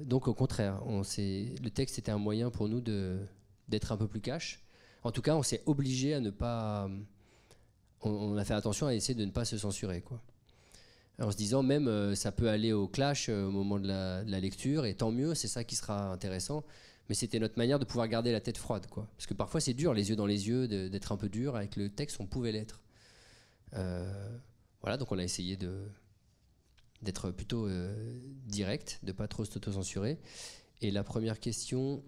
donc 0.00 0.28
au 0.28 0.34
contraire, 0.34 0.80
on 0.86 1.02
le 1.02 1.68
texte 1.68 1.98
était 1.98 2.10
un 2.10 2.18
moyen 2.18 2.50
pour 2.50 2.68
nous 2.68 2.80
d'être 3.68 3.92
un 3.92 3.96
peu 3.96 4.08
plus 4.08 4.20
cash. 4.20 4.60
En 5.02 5.12
tout 5.12 5.20
cas, 5.20 5.36
on 5.36 5.42
s'est 5.42 5.62
obligé 5.66 6.14
à 6.14 6.20
ne 6.20 6.30
pas... 6.30 6.88
On, 8.00 8.10
on, 8.10 8.36
a 8.38 8.44
fait 8.44 8.54
attention 8.54 8.86
à 8.86 8.94
essayer 8.94 9.14
de 9.14 9.24
ne 9.24 9.30
pas 9.30 9.44
se 9.44 9.58
censurer. 9.58 10.00
quoi 10.00 10.20
en 11.20 11.30
se 11.30 11.36
disant 11.36 11.62
même 11.62 11.88
euh, 11.88 12.14
ça 12.14 12.32
peut 12.32 12.48
aller 12.48 12.72
au 12.72 12.88
clash 12.88 13.28
euh, 13.28 13.46
au 13.46 13.50
moment 13.50 13.78
de 13.78 13.86
la, 13.86 14.40
lecture 14.40 14.84
et 14.84 14.94
tant 14.94 15.12
mieux, 15.12 15.34
c'est 15.34 15.48
ça 15.48 15.64
qui 15.64 15.76
sera 15.76 16.10
intéressant. 16.10 16.64
Mais 17.08 17.14
c'était 17.14 17.38
notre 17.38 17.58
manière 17.58 17.78
de 17.78 17.84
pouvoir 17.84 18.08
garder 18.08 18.32
la 18.32 18.40
tête 18.40 18.56
froide, 18.56 18.86
quoi. 18.88 19.06
Parce 19.16 19.26
que 19.26 19.34
parfois 19.34 19.60
c'est 19.60 19.74
dur, 19.74 19.92
les 19.92 20.08
yeux 20.08 20.16
dans 20.16 20.26
les 20.26 20.48
yeux, 20.48 20.66
d'être 20.66 21.12
un 21.12 21.18
peu 21.18 21.28
dur. 21.28 21.54
Avec 21.54 21.76
le 21.76 21.90
texte, 21.90 22.16
on 22.18 22.26
pouvait 22.26 22.50
l'être. 22.50 22.80
Euh, 23.74 24.38
voilà, 24.80 24.96
donc 24.96 25.12
on 25.12 25.18
a 25.18 25.22
essayé 25.22 25.56
de 25.56 25.82
d'être 27.02 27.30
plutôt 27.30 27.68
direct, 28.46 28.98
de 29.02 29.12
pas 29.12 29.28
trop 29.28 29.44
s'auto-censurer. 29.44 30.18
Et 30.80 30.90
la 30.90 31.04
première 31.04 31.38
question, 31.38 32.02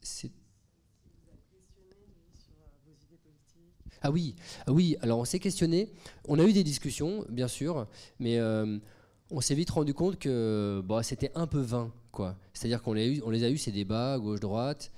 c'est 0.00 0.32
Ah 4.02 4.10
oui, 4.10 4.34
ah 4.66 4.72
oui. 4.72 4.96
Alors 5.00 5.18
on 5.18 5.24
s'est 5.24 5.38
questionné. 5.38 5.90
On 6.26 6.38
a 6.38 6.44
eu 6.44 6.52
des 6.52 6.64
discussions, 6.64 7.24
bien 7.28 7.48
sûr, 7.48 7.86
mais 8.18 8.38
euh, 8.38 8.78
on 9.30 9.40
s'est 9.40 9.54
vite 9.54 9.70
rendu 9.70 9.94
compte 9.94 10.18
que 10.18 10.82
bah, 10.84 11.02
c'était 11.02 11.32
un 11.34 11.46
peu 11.46 11.60
vain, 11.60 11.92
quoi. 12.12 12.36
C'est-à-dire 12.52 12.82
qu'on 12.82 12.92
les, 12.92 13.44
a 13.44 13.50
eu 13.50 13.58
ces 13.58 13.72
débats 13.72 14.18
gauche 14.18 14.40
droite. 14.40 14.92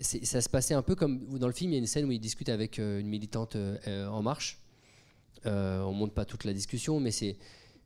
Ça 0.00 0.40
se 0.40 0.48
passait 0.48 0.74
un 0.74 0.82
peu 0.82 0.96
comme 0.96 1.38
dans 1.38 1.46
le 1.46 1.52
film. 1.52 1.70
Il 1.70 1.74
y 1.74 1.76
a 1.76 1.78
une 1.78 1.86
scène 1.86 2.06
où 2.06 2.12
il 2.12 2.18
discute 2.18 2.48
avec 2.48 2.78
euh, 2.78 2.98
une 2.98 3.06
militante 3.06 3.54
euh, 3.56 4.06
en 4.08 4.22
marche. 4.22 4.58
on 5.44 5.92
montre 5.92 6.14
pas 6.14 6.24
toute 6.24 6.44
la 6.44 6.52
discussion, 6.52 6.98
mais 6.98 7.12
c'est 7.12 7.36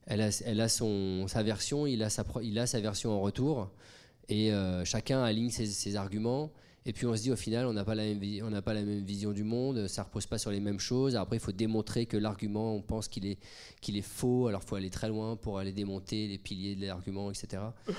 elle 0.06 0.22
a, 0.22 0.30
elle 0.44 0.60
a 0.60 0.68
son, 0.68 1.26
sa 1.26 1.42
version, 1.42 1.86
il 1.86 2.02
a 2.02 2.10
sa, 2.10 2.24
il 2.40 2.58
a 2.58 2.66
sa 2.66 2.80
version 2.80 3.10
en 3.10 3.20
retour, 3.20 3.70
et 4.28 4.52
chacun 4.84 5.20
aligne 5.22 5.50
ses 5.50 5.96
arguments. 5.96 6.52
Et 6.88 6.92
puis 6.92 7.04
on 7.04 7.16
se 7.16 7.22
dit 7.22 7.32
au 7.32 7.36
final, 7.36 7.66
on 7.66 7.72
n'a 7.72 7.84
pas, 7.84 7.96
la 7.96 8.04
même 8.04 8.20
on 8.44 8.50
n'a 8.50 8.62
pas 8.62 8.72
la 8.72 8.82
même 8.82 9.04
vision 9.04 9.32
du 9.32 9.42
monde, 9.42 9.88
ça 9.88 10.04
repose 10.04 10.26
pas 10.26 10.38
sur 10.38 10.52
les 10.52 10.60
mêmes 10.60 10.78
choses. 10.78 11.16
Après, 11.16 11.36
il 11.36 11.40
faut 11.40 11.50
démontrer 11.50 12.06
que 12.06 12.16
l'argument, 12.16 12.76
on 12.76 12.80
pense 12.80 13.08
qu'il 13.08 13.26
est, 13.26 13.38
qu'il 13.80 13.96
est 13.96 14.02
faux, 14.02 14.46
alors 14.46 14.62
il 14.64 14.68
faut 14.68 14.76
aller 14.76 14.88
très 14.88 15.08
loin 15.08 15.34
pour 15.34 15.58
aller 15.58 15.72
démonter 15.72 16.28
les 16.28 16.38
piliers 16.38 16.76
de 16.76 16.86
l'argument, 16.86 17.30
etc. 17.30 17.62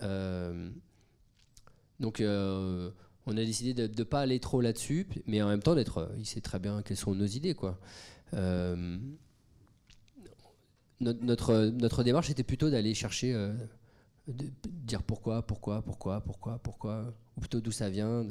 Euh, 0.00 0.68
donc 2.00 2.20
euh, 2.20 2.90
on 3.26 3.36
a 3.36 3.44
décidé 3.44 3.72
de 3.72 3.86
ne 3.86 4.04
pas 4.04 4.22
aller 4.22 4.40
trop 4.40 4.60
là-dessus, 4.60 5.06
mais 5.28 5.40
en 5.40 5.46
même 5.46 5.62
temps 5.62 5.76
d'être, 5.76 6.10
il 6.18 6.26
sait 6.26 6.40
très 6.40 6.58
bien 6.58 6.82
quelles 6.82 6.96
sont 6.96 7.14
nos 7.14 7.26
idées, 7.26 7.54
quoi. 7.54 7.78
Euh, 8.34 8.98
notre, 10.98 11.66
notre, 11.66 12.02
démarche 12.02 12.30
était 12.30 12.42
plutôt 12.42 12.68
d'aller 12.68 12.94
chercher, 12.94 13.32
de 14.26 14.50
dire 14.64 15.04
pourquoi, 15.04 15.46
pourquoi, 15.46 15.82
pourquoi, 15.82 16.20
pourquoi, 16.20 16.58
pourquoi, 16.58 17.14
ou 17.36 17.40
plutôt 17.40 17.60
d'où 17.60 17.72
ça 17.72 17.88
vient. 17.88 18.26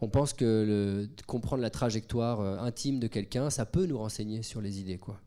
On 0.00 0.08
pense 0.08 0.32
que 0.32 1.08
comprendre 1.26 1.62
la 1.62 1.70
trajectoire 1.70 2.40
euh, 2.40 2.58
intime 2.58 3.00
de 3.00 3.08
quelqu'un, 3.08 3.50
ça 3.50 3.66
peut 3.66 3.86
nous 3.86 3.98
renseigner 3.98 4.42
sur 4.42 4.60
les 4.60 4.80
idées. 4.80 4.98
Quoi. 4.98 5.20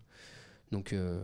Donc 0.71 0.93
euh, 0.93 1.21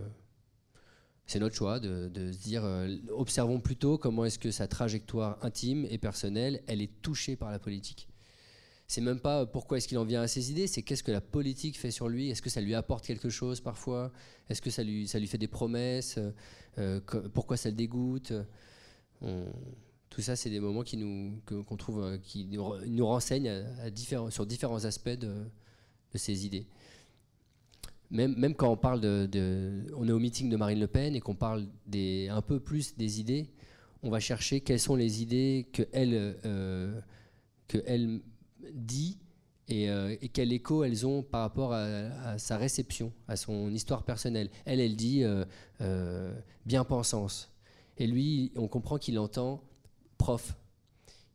c'est 1.26 1.40
notre 1.40 1.56
choix 1.56 1.80
de, 1.80 2.10
se 2.32 2.38
dire, 2.40 2.66
euh, 2.66 2.98
observons 3.10 3.62
plutôt 3.62 3.98
comment 3.98 4.26
est-ce 4.26 4.40
que 4.40 4.52
sa 4.52 4.68
trajectoire 4.68 5.38
intime 5.44 5.86
et 5.90 5.98
personnelle, 5.98 6.62
elle 6.68 6.82
est 6.82 7.02
touchée 7.02 7.38
par 7.38 7.52
la 7.52 7.60
politique. 7.60 8.10
C'est 8.90 9.02
même 9.02 9.20
pas 9.20 9.46
pourquoi 9.46 9.78
est-ce 9.78 9.88
qu'il 9.88 9.98
en 9.98 10.06
vient 10.06 10.22
à 10.22 10.28
ses 10.28 10.52
idées, 10.52 10.68
c'est 10.68 10.82
qu'est-ce 10.82 11.04
que 11.04 11.12
la 11.12 11.22
politique 11.22 11.78
fait 11.78 11.92
sur 11.92 12.08
lui. 12.08 12.30
Est-ce 12.30 12.42
que 12.42 12.50
ça 12.50 12.62
lui 12.62 12.74
apporte 12.74 13.06
quelque 13.06 13.30
chose 13.30 13.60
parfois 13.60 14.14
Est-ce 14.50 14.62
que 14.62 14.70
ça 14.70 14.82
lui, 14.84 15.08
ça 15.08 15.20
lui 15.20 15.28
fait 15.28 15.38
des 15.38 15.50
promesses 15.50 16.18
Pourquoi 17.34 17.58
ça 17.58 17.68
le 17.68 17.76
dégoûte 17.76 18.32
tout 20.10 20.22
ça, 20.22 20.36
c'est 20.36 20.50
des 20.50 20.60
moments 20.60 20.84
qui 20.84 20.98
nous, 20.98 21.42
qu'on 21.46 21.78
trouve, 21.78 22.04
euh, 22.04 22.18
qui 22.18 22.46
nous, 22.46 23.06
renseignent 23.06 23.50
à, 23.50 23.90
différents, 23.90 24.30
sur 24.30 24.46
différents 24.46 24.86
aspects 24.86 25.10
de, 25.10 25.46
ces 26.16 26.46
idées. 26.46 26.66
Même, 28.10 28.36
même, 28.38 28.56
quand 28.56 28.72
on 28.72 28.78
parle 28.78 29.02
de, 29.02 29.86
on 29.96 30.08
est 30.08 30.12
au 30.12 30.20
meeting 30.20 30.50
de 30.50 30.56
Marine 30.56 30.80
Le 30.80 30.88
Pen 30.88 31.16
et 31.16 31.20
qu'on 31.20 31.36
parle 31.36 31.68
des, 31.86 32.30
un 32.30 32.42
peu 32.42 32.60
plus 32.60 32.96
des 32.96 33.20
idées, 33.20 33.50
on 34.02 34.10
va 34.10 34.20
chercher 34.20 34.62
quelles 34.62 34.80
sont 34.80 34.96
les 34.96 35.22
idées 35.22 35.68
que 35.74 35.84
elle, 35.92 36.40
euh, 36.46 37.00
dit 38.74 39.20
et, 39.68 39.90
euh, 39.90 40.16
et, 40.22 40.30
quel 40.30 40.54
écho 40.54 40.84
elles 40.84 41.06
ont 41.06 41.22
par 41.22 41.42
rapport 41.42 41.74
à, 41.74 42.40
sa 42.40 42.58
réception, 42.58 43.12
à 43.28 43.36
son 43.36 43.70
histoire 43.70 44.04
personnelle. 44.04 44.50
Elle, 44.66 44.80
elle 44.80 44.96
dit 44.96 45.24
bien-pensance. 46.66 47.52
Et 47.98 48.08
lui, 48.08 48.52
on 48.56 48.68
comprend 48.68 48.98
qu'il 48.98 49.20
entend 49.20 49.62
prof. 50.18 50.56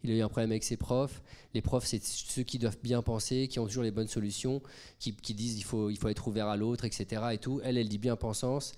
Il 0.05 0.11
a 0.11 0.15
eu 0.15 0.23
un 0.23 0.29
problème 0.29 0.51
avec 0.51 0.65
ses 0.65 0.77
profs. 0.77 1.23
Les 1.55 1.63
profs, 1.63 1.87
c'est 1.87 2.03
ceux 2.03 2.43
qui 2.43 2.59
doivent 2.59 2.79
bien 2.83 3.03
penser, 3.03 3.47
qui 3.49 3.59
ont 3.59 3.67
toujours 3.67 3.85
les 3.85 3.91
bonnes 3.91 4.09
solutions, 4.09 4.61
qui, 4.99 5.13
disent 5.13 5.59
il 5.59 5.65
faut, 5.65 5.91
être 6.09 6.29
ouvert 6.29 6.49
à 6.49 6.57
l'autre, 6.57 6.85
etc. 6.85 7.23
Et 7.33 7.39
tout. 7.39 7.61
Elle, 7.63 7.79
elle 7.79 7.89
dit 7.89 7.99
bien 7.99 8.17
pensance. 8.17 8.75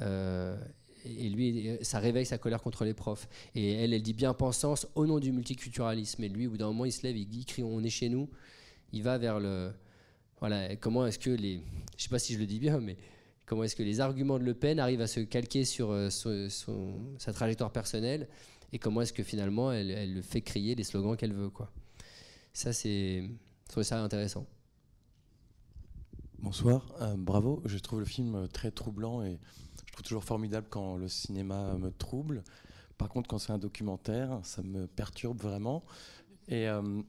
Euh, 0.00 0.56
et 1.04 1.28
lui, 1.28 1.78
ça 1.82 1.98
réveille 1.98 2.24
sa 2.24 2.38
colère 2.38 2.62
contre 2.62 2.84
les 2.84 2.94
profs. 2.94 3.28
Et 3.54 3.72
elle, 3.72 3.92
elle 3.92 4.02
dit 4.02 4.14
bien 4.14 4.34
pensance 4.34 4.86
au 4.94 5.06
nom 5.06 5.18
du 5.18 5.32
multiculturalisme. 5.32 6.22
Et 6.24 6.28
lui, 6.28 6.46
au 6.46 6.50
bout 6.50 6.58
d'un 6.58 6.68
moment, 6.68 6.84
il 6.84 6.92
se 6.92 7.02
lève, 7.02 7.16
il 7.16 7.44
crie 7.44 7.62
on 7.62 7.82
est 7.82 7.90
chez 7.90 8.08
nous. 8.08 8.28
Il 8.92 9.02
va 9.02 9.18
vers 9.18 9.40
le. 9.40 9.72
Voilà, 10.40 10.74
comment 10.76 11.06
est-ce 11.06 11.18
que 11.18 11.30
les. 11.30 11.60
Je 11.96 12.04
sais 12.04 12.08
pas 12.08 12.18
si 12.18 12.34
je 12.34 12.38
le 12.38 12.46
dis 12.46 12.58
bien, 12.58 12.80
mais 12.80 12.96
comment 13.46 13.64
est-ce 13.64 13.76
que 13.76 13.82
les 13.82 14.00
arguments 14.00 14.38
de 14.38 14.44
Le 14.44 14.54
Pen 14.54 14.80
arrivent 14.80 15.02
à 15.02 15.06
se 15.06 15.20
calquer 15.20 15.64
sur, 15.64 15.90
euh, 15.90 16.08
sa 16.10 17.32
trajectoire 17.32 17.70
personnelle 17.70 18.28
et 18.72 18.78
comment 18.78 19.02
est-ce 19.02 19.12
que 19.12 19.22
finalement 19.22 19.72
elle, 19.72 19.90
elle, 19.90 20.22
fait 20.22 20.40
crier 20.40 20.74
les 20.74 20.84
slogans 20.84 21.16
qu'elle 21.16 21.34
veut. 21.34 21.50
Quoi. 21.50 21.70
Ça, 22.52 22.72
c'est, 22.72 23.28
je 23.74 23.82
ça 23.82 24.02
intéressant. 24.02 24.46
Bonsoir, 26.38 26.92
euh, 27.00 27.14
bravo. 27.16 27.62
Je 27.64 27.78
trouve 27.78 28.00
le 28.00 28.04
film 28.04 28.48
très 28.52 28.70
troublant 28.70 29.22
et 29.22 29.38
je 29.86 29.92
trouve 29.92 30.02
toujours 30.02 30.24
formidable 30.24 30.66
quand 30.70 30.96
le 30.96 31.08
cinéma 31.08 31.74
me 31.74 31.90
trouble. 31.90 32.42
Par 32.98 33.08
contre, 33.08 33.28
quand 33.28 33.38
c'est 33.38 33.52
un 33.52 33.58
documentaire, 33.58 34.40
ça 34.42 34.62
me 34.62 34.86
perturbe 34.86 35.40
vraiment. 35.40 35.84
Et 36.48 36.68
euh, 36.68 37.02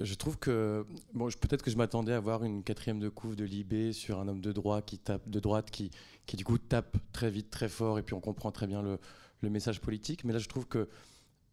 je 0.00 0.14
trouve 0.14 0.38
que 0.38 0.86
bon, 1.14 1.28
peut-être 1.40 1.62
que 1.62 1.70
je 1.70 1.76
m'attendais 1.76 2.12
à 2.12 2.20
voir 2.20 2.44
une 2.44 2.62
quatrième 2.62 2.98
de 2.98 3.08
couve 3.08 3.36
de 3.36 3.44
Libé 3.44 3.92
sur 3.92 4.20
un 4.20 4.28
homme 4.28 4.40
de 4.40 4.52
droite 4.52 4.86
qui 4.86 4.98
tape 4.98 5.28
de 5.28 5.40
droite 5.40 5.70
qui, 5.70 5.90
qui 6.26 6.36
du 6.36 6.44
coup 6.44 6.58
tape 6.58 6.96
très 7.12 7.30
vite, 7.30 7.50
très 7.50 7.68
fort, 7.68 7.98
et 7.98 8.02
puis 8.02 8.14
on 8.14 8.20
comprend 8.20 8.50
très 8.52 8.66
bien 8.66 8.82
le, 8.82 8.98
le 9.40 9.50
message 9.50 9.80
politique. 9.80 10.24
Mais 10.24 10.32
là, 10.32 10.38
je 10.38 10.48
trouve 10.48 10.66
que 10.66 10.88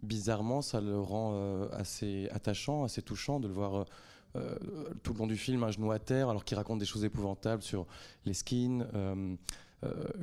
bizarrement, 0.05 0.61
ça 0.61 0.81
le 0.81 0.99
rend 0.99 1.33
euh, 1.33 1.67
assez 1.71 2.29
attachant, 2.31 2.83
assez 2.83 3.01
touchant 3.01 3.39
de 3.39 3.47
le 3.47 3.53
voir 3.53 3.75
euh, 3.75 3.85
euh, 4.35 4.57
tout 5.03 5.13
le 5.13 5.19
long 5.19 5.27
du 5.27 5.37
film, 5.37 5.63
un 5.63 5.71
genou 5.71 5.91
à 5.91 5.99
terre, 5.99 6.29
alors 6.29 6.45
qu'il 6.45 6.57
raconte 6.57 6.79
des 6.79 6.85
choses 6.85 7.03
épouvantables 7.03 7.61
sur 7.61 7.85
les 8.25 8.33
skins, 8.33 8.87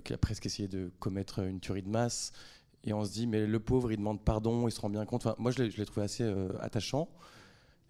qu'il 0.04 0.14
a 0.14 0.18
presque 0.18 0.46
essayé 0.46 0.68
de 0.68 0.90
commettre 0.98 1.40
une 1.40 1.60
tuerie 1.60 1.82
de 1.82 1.88
masse. 1.88 2.32
Et 2.84 2.92
on 2.92 3.04
se 3.04 3.12
dit, 3.12 3.26
mais 3.26 3.46
le 3.46 3.60
pauvre, 3.60 3.92
il 3.92 3.96
demande 3.96 4.20
pardon, 4.20 4.66
il 4.66 4.72
se 4.72 4.80
rend 4.80 4.90
bien 4.90 5.04
compte. 5.06 5.24
Enfin, 5.24 5.36
moi, 5.38 5.52
je 5.52 5.62
l'ai 5.62 5.86
trouvé 5.86 6.04
assez 6.04 6.24
attachant. 6.60 7.08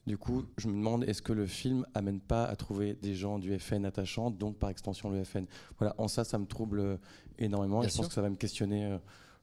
Du 0.07 0.19
coup, 0.19 0.45
je 0.59 0.69
me 0.69 0.75
demande, 0.75 1.05
est-ce 1.05 1.23
que 1.23 1.33
le 1.33 1.47
film 1.47 1.87
amène 1.95 2.21
pas 2.21 2.45
à 2.45 2.57
trouver 2.57 2.95
des 2.95 3.15
gens 3.15 3.39
du 3.39 3.59
FN 3.59 3.85
attachants, 3.87 4.31
donc 4.31 4.59
par 4.59 4.69
extension 4.69 5.11
le 5.11 5.25
FN 5.25 5.47
Voilà, 5.79 5.95
en 5.97 6.09
ça, 6.09 6.25
ça 6.25 6.39
me 6.39 6.47
trouble 6.47 6.99
énormément 7.39 7.83
et 7.83 7.89
je 7.89 7.97
pense 7.97 8.09
que 8.09 8.15
ça 8.15 8.23
va 8.23 8.29
me 8.29 8.37
questionner 8.37 8.99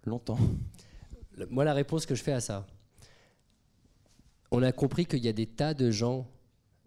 longtemps 0.06 0.38
moi, 1.50 1.64
la 1.64 1.74
réponse 1.74 2.06
que 2.06 2.16
je 2.16 2.24
fais 2.24 2.32
à 2.34 2.40
ça, 2.40 2.68
on 4.52 4.64
a 4.64 4.72
compris 4.72 5.06
qu'il 5.06 5.24
y 5.24 5.28
a 5.28 5.34
des 5.34 5.46
tas 5.46 5.74
de 5.74 5.92
gens 5.92 6.28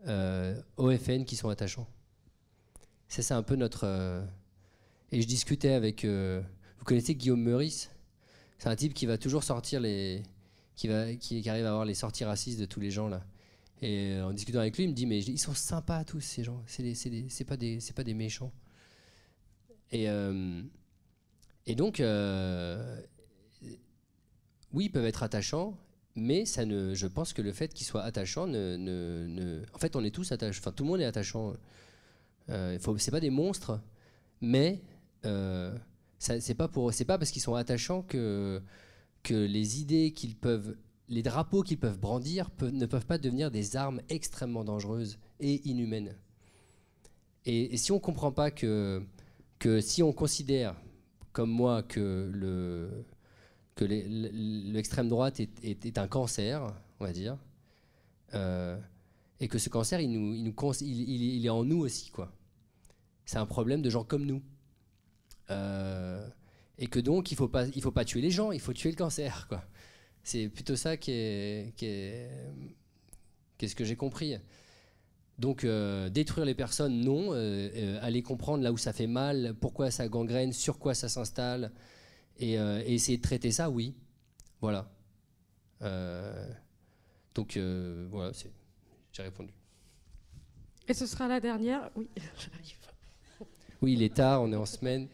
euh, 0.09 0.61
au 0.77 0.91
FN 0.97 1.25
qui 1.25 1.37
sont 1.37 1.49
attachants. 1.49 1.89
C'est 3.09 3.23
ça 3.23 3.37
un 3.37 3.43
peu 3.43 3.57
notre. 3.57 3.85
Euh, 3.85 4.25
et 5.13 5.23
je 5.23 5.27
discutais 5.27 5.73
avec. 5.73 6.05
Euh, 6.05 6.43
vous 6.79 6.85
connaissez 6.85 7.15
Guillaume 7.15 7.43
Meurice? 7.43 7.91
C'est 8.59 8.69
un 8.69 8.77
type 8.77 8.95
qui 8.95 9.07
va 9.07 9.19
toujours 9.19 9.45
sortir 9.45 9.81
les. 9.81 10.23
Qui, 10.75 10.89
va, 10.89 11.15
qui, 11.15 11.49
arrive 11.49 11.67
à 11.67 11.69
avoir 11.69 11.85
les 11.85 11.95
sorties 11.95 12.25
racistes 12.25 12.59
de 12.59 12.65
tous 12.65 12.81
les 12.81 12.91
gens 12.91 13.07
là. 13.07 13.23
Et 13.83 14.19
en 14.21 14.33
discutant 14.33 14.61
avec 14.61 14.77
lui, 14.77 14.85
il 14.85 14.91
me 14.91 14.95
dit 14.95 15.07
Mais 15.07 15.21
ils 15.21 15.39
sont 15.39 15.55
sympas 15.55 16.05
tous 16.05 16.21
ces 16.21 16.43
gens. 16.43 16.63
C'est 16.67 17.45
pas, 17.45 17.57
des, 17.57 17.79
pas 17.95 18.05
des 18.05 18.15
méchants. 18.15 18.53
Et, 19.91 20.07
et 21.67 21.75
donc, 21.75 22.01
oui, 24.73 24.87
ils 24.87 24.91
peuvent 24.91 25.05
être 25.05 25.23
attachants, 25.23 25.77
mais 26.15 26.45
ça 26.45 26.65
ne, 26.65 26.95
je 26.95 27.07
pense 27.07 27.33
que 27.33 27.43
le 27.43 27.53
fait 27.53 27.73
qu'ils 27.73 27.87
soient 27.87 28.03
attachants 28.03 28.47
ne, 28.47 28.77
ne, 28.77 29.63
En 29.75 29.79
fait, 29.79 29.97
on 29.97 30.05
est 30.05 30.11
tous 30.11 30.33
attachants. 30.33 30.61
Enfin, 30.61 30.73
tout 30.73 30.85
le 30.85 30.91
monde 30.91 31.01
est 31.01 31.07
attachant. 31.07 31.55
Euh, 32.51 32.79
c'est 32.99 33.11
pas 33.11 33.21
des 33.21 33.31
monstres, 33.31 33.81
mais 34.41 34.83
euh, 35.25 35.77
c'est 36.19 36.55
pas 36.55 36.69
pour, 36.69 36.93
pas 37.07 37.19
parce 37.19 37.31
qu'ils 37.31 37.43
sont 37.43 37.55
attachants 37.55 38.03
que 38.03 38.61
que 39.23 39.35
les 39.35 39.81
idées 39.81 40.13
qu'ils 40.13 40.35
peuvent, 40.35 40.77
les 41.09 41.23
drapeaux 41.23 41.63
qu'ils 41.63 41.79
peuvent 41.79 41.99
brandir 41.99 42.51
ne 42.61 42.87
peuvent 42.87 43.07
pas 43.07 43.19
devenir 43.19 43.53
des 43.53 43.77
armes 43.77 44.01
extrêmement 44.09 44.65
dangereuses 44.65 45.19
et 45.39 45.69
inhumaines. 45.69 46.17
Et, 47.45 47.75
et 47.75 47.77
si 47.77 47.93
on 47.93 48.01
comprend 48.01 48.33
pas 48.33 48.51
que 48.51 49.03
que 49.61 49.81
si 49.81 50.03
on 50.03 50.13
considère 50.13 50.75
comme 51.33 51.51
moi 51.51 51.85
que 51.85 52.29
le 52.33 53.05
que 53.83 54.71
l'extrême 54.73 55.09
droite 55.09 55.41
est, 55.41 55.99
un 55.99 56.09
cancer, 56.09 56.63
on 57.01 57.05
va 57.05 57.13
dire, 57.13 57.37
euh, 58.35 58.79
et 59.41 59.49
que 59.49 59.59
ce 59.59 59.69
cancer, 59.69 60.01
il, 60.01 60.11
nous, 60.11 60.53
il, 60.81 61.45
est 61.47 61.49
en 61.49 61.65
nous 61.65 61.79
aussi, 61.79 62.11
quoi. 62.11 62.33
C'est 63.25 63.39
un 63.39 63.47
problème 63.47 63.83
de 63.83 63.91
gens 63.91 64.05
comme 64.05 64.25
nous. 64.25 64.43
Euh, 65.51 66.27
et 66.79 66.87
que 66.87 67.01
donc, 67.01 67.31
il 67.31 67.35
ne 67.35 67.39
faut, 67.39 67.49
pas, 67.49 67.67
faut 67.67 67.91
pas 67.91 68.05
tuer 68.05 68.21
les 68.21 68.31
gens, 68.31 68.53
il 68.53 68.61
faut 68.61 68.73
tuer 68.73 68.91
le 68.91 68.97
cancer, 68.97 69.47
quoi. 69.49 69.65
C'est 70.23 70.49
plutôt 70.49 70.77
ça 70.77 70.97
qui 70.97 71.11
est, 71.11 71.75
qui 71.77 71.87
est, 71.87 72.31
ce 73.67 73.75
que 73.75 73.85
j'ai 73.85 73.97
compris. 73.97 74.37
Donc, 75.39 75.65
euh, 75.65 76.09
détruire 76.09 76.45
les 76.45 76.55
personnes, 76.55 77.01
non. 77.01 77.33
aller 78.01 78.23
comprendre 78.23 78.63
là 78.63 78.73
où 78.73 78.77
ça 78.77 78.93
fait 78.93 79.09
mal, 79.09 79.55
pourquoi 79.61 79.91
ça 79.91 80.07
gangrène, 80.07 80.53
sur 80.53 80.79
quoi 80.79 80.95
ça 80.95 81.09
s'installe, 81.09 81.73
euh, 82.41 82.83
et, 82.85 82.95
essayer 82.95 83.19
de 83.19 83.23
traiter 83.23 83.53
ça, 83.53 83.71
oui. 83.71 83.95
Voilà. 84.61 84.89
Euh, 85.83 86.49
donc 87.35 87.57
euh, 87.57 88.07
voilà, 88.11 88.33
j'ai 89.13 89.23
répondu. 89.23 89.53
Et 90.89 90.95
ce 90.95 91.07
sera 91.07 91.29
la 91.29 91.41
dernière 91.41 91.91
Oui, 91.97 92.09
j'arrive. 92.17 92.77
Oui, 93.81 93.95
il 93.95 94.03
est 94.03 94.15
tard, 94.15 94.43
on 94.43 94.53
est 94.53 94.57
en 94.57 94.67
semaine. 94.67 95.09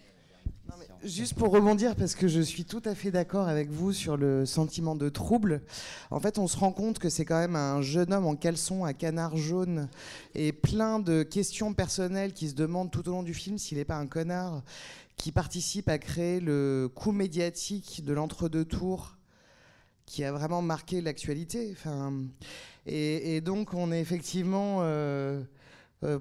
juste 1.03 1.35
pour 1.35 1.51
rebondir, 1.51 1.97
parce 1.97 2.15
que 2.15 2.29
je 2.29 2.41
suis 2.43 2.67
tout 2.67 2.83
à 2.85 2.95
fait 2.95 3.11
d'accord 3.11 3.49
avec 3.49 3.71
vous 3.71 3.95
sur 3.95 4.19
le 4.19 4.45
sentiment 4.45 4.95
de 4.95 5.09
trouble. 5.09 5.63
En 6.11 6.21
fait, 6.21 6.39
on 6.39 6.47
se 6.47 6.59
rend 6.59 6.73
compte 6.73 6.99
que 6.99 7.09
c'est 7.09 7.25
quand 7.25 7.39
même 7.39 7.57
un 7.57 7.81
jeune 7.81 8.13
homme 8.13 8.27
en 8.27 8.37
caleçon 8.37 8.85
à 8.85 8.93
canard 8.93 9.39
jaune 9.39 9.89
et 10.35 10.53
plein 10.53 10.99
de 10.99 11.23
questions 11.23 11.73
personnelles 11.73 12.35
qui 12.35 12.51
se 12.51 12.55
demandent 12.55 12.91
tout 12.91 13.09
au 13.09 13.13
long 13.13 13.23
du 13.23 13.33
film 13.33 13.57
s'il 13.57 13.79
n'est 13.79 13.87
pas 13.87 13.97
un 13.97 14.07
connard 14.07 14.63
qui 15.19 15.33
participe 15.33 15.89
à 15.89 15.99
créer 15.99 16.41
le 16.41 16.91
coup 16.95 17.13
médiatique 17.13 18.03
de 18.05 18.13
l'entre-deux 18.13 18.65
tours 18.65 19.17
qui 20.07 20.25
a 20.25 20.33
vraiment 20.33 20.63
marqué 20.63 21.03
l'actualité. 21.03 21.71
Enfin, 21.73 22.15
Et, 22.87 23.43
donc, 23.43 23.75
on 23.75 23.93
est 23.93 24.01
effectivement 24.01 24.83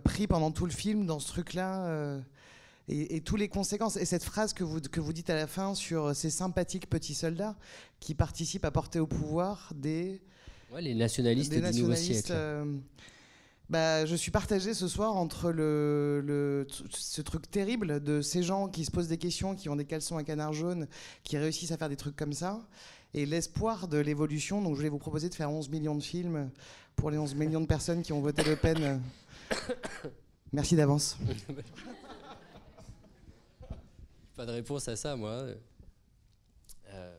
pris 0.04 0.28
pendant 0.28 0.52
tout 0.52 0.66
le 0.66 0.72
film 0.72 1.06
dans 1.06 1.20
ce 1.20 1.28
truc-là. 1.30 2.20
Et, 2.90 3.16
et 3.18 3.22
tous 3.22 3.36
les 3.36 3.48
conséquences. 3.48 3.98
Et 3.98 4.06
cette 4.06 4.24
phrase 4.24 4.54
que 4.54 4.64
vous, 4.64 4.82
que 4.82 5.00
vous 5.00 5.14
dites 5.14 5.30
à 5.30 5.36
la 5.36 5.48
fin 5.48 5.76
sur 5.76 6.16
ces 6.16 6.30
sympathiques 6.30 6.90
petits 6.90 7.16
soldats 7.16 7.56
qui 8.00 8.16
participent 8.16 8.66
à 8.66 8.72
porter 8.72 9.00
au 9.00 9.08
pouvoir 9.08 9.72
des. 9.76 10.22
les 10.82 10.96
nationalistes 10.96 11.54
du 11.54 11.82
nouveau 11.82 11.96
siècle. 11.96 12.34
Bah, 13.70 14.06
je 14.06 14.16
suis 14.16 14.32
partagé 14.32 14.74
ce 14.74 14.88
soir 14.88 15.18
entre 15.18 15.52
le, 15.52 16.66
ce 16.90 17.22
truc 17.22 17.52
terrible 17.52 18.02
de 18.02 18.22
ces 18.22 18.42
gens 18.42 18.70
qui 18.70 18.86
se 18.86 18.92
posent 18.92 19.10
des 19.10 19.18
questions, 19.18 19.56
qui 19.56 19.68
ont 19.68 19.76
des 19.76 19.84
caleçons 19.84 20.16
à 20.18 20.24
canard 20.24 20.54
jaune, 20.54 20.88
qui 21.24 21.38
réussissent 21.38 21.74
à 21.74 21.78
faire 21.78 21.90
des 21.90 21.98
trucs 21.98 22.16
comme 22.16 22.32
ça, 22.32 22.66
et 23.14 23.26
l'espoir 23.26 23.90
de 23.90 23.98
l'évolution. 23.98 24.62
Donc 24.62 24.78
je 24.78 24.82
vais 24.82 24.88
vous 24.90 25.00
proposer 25.00 25.28
de 25.28 25.36
faire 25.36 25.52
11 25.52 25.68
millions 25.70 25.96
de 25.96 26.04
films 26.04 26.50
pour 26.96 27.12
les 27.12 27.18
11 27.18 27.36
millions 27.36 27.60
de 27.60 27.66
personnes 27.66 28.04
qui 28.04 28.14
ont 28.14 28.22
voté 28.22 28.42
Le 28.44 28.56
Pen. 28.56 29.02
Merci 30.54 30.78
d'avance. 30.78 31.18
Pas 34.38 34.46
de 34.46 34.52
réponse 34.52 34.88
à 34.88 34.96
ça, 34.96 35.18
moi. 35.18 35.46
Euh, 36.94 37.18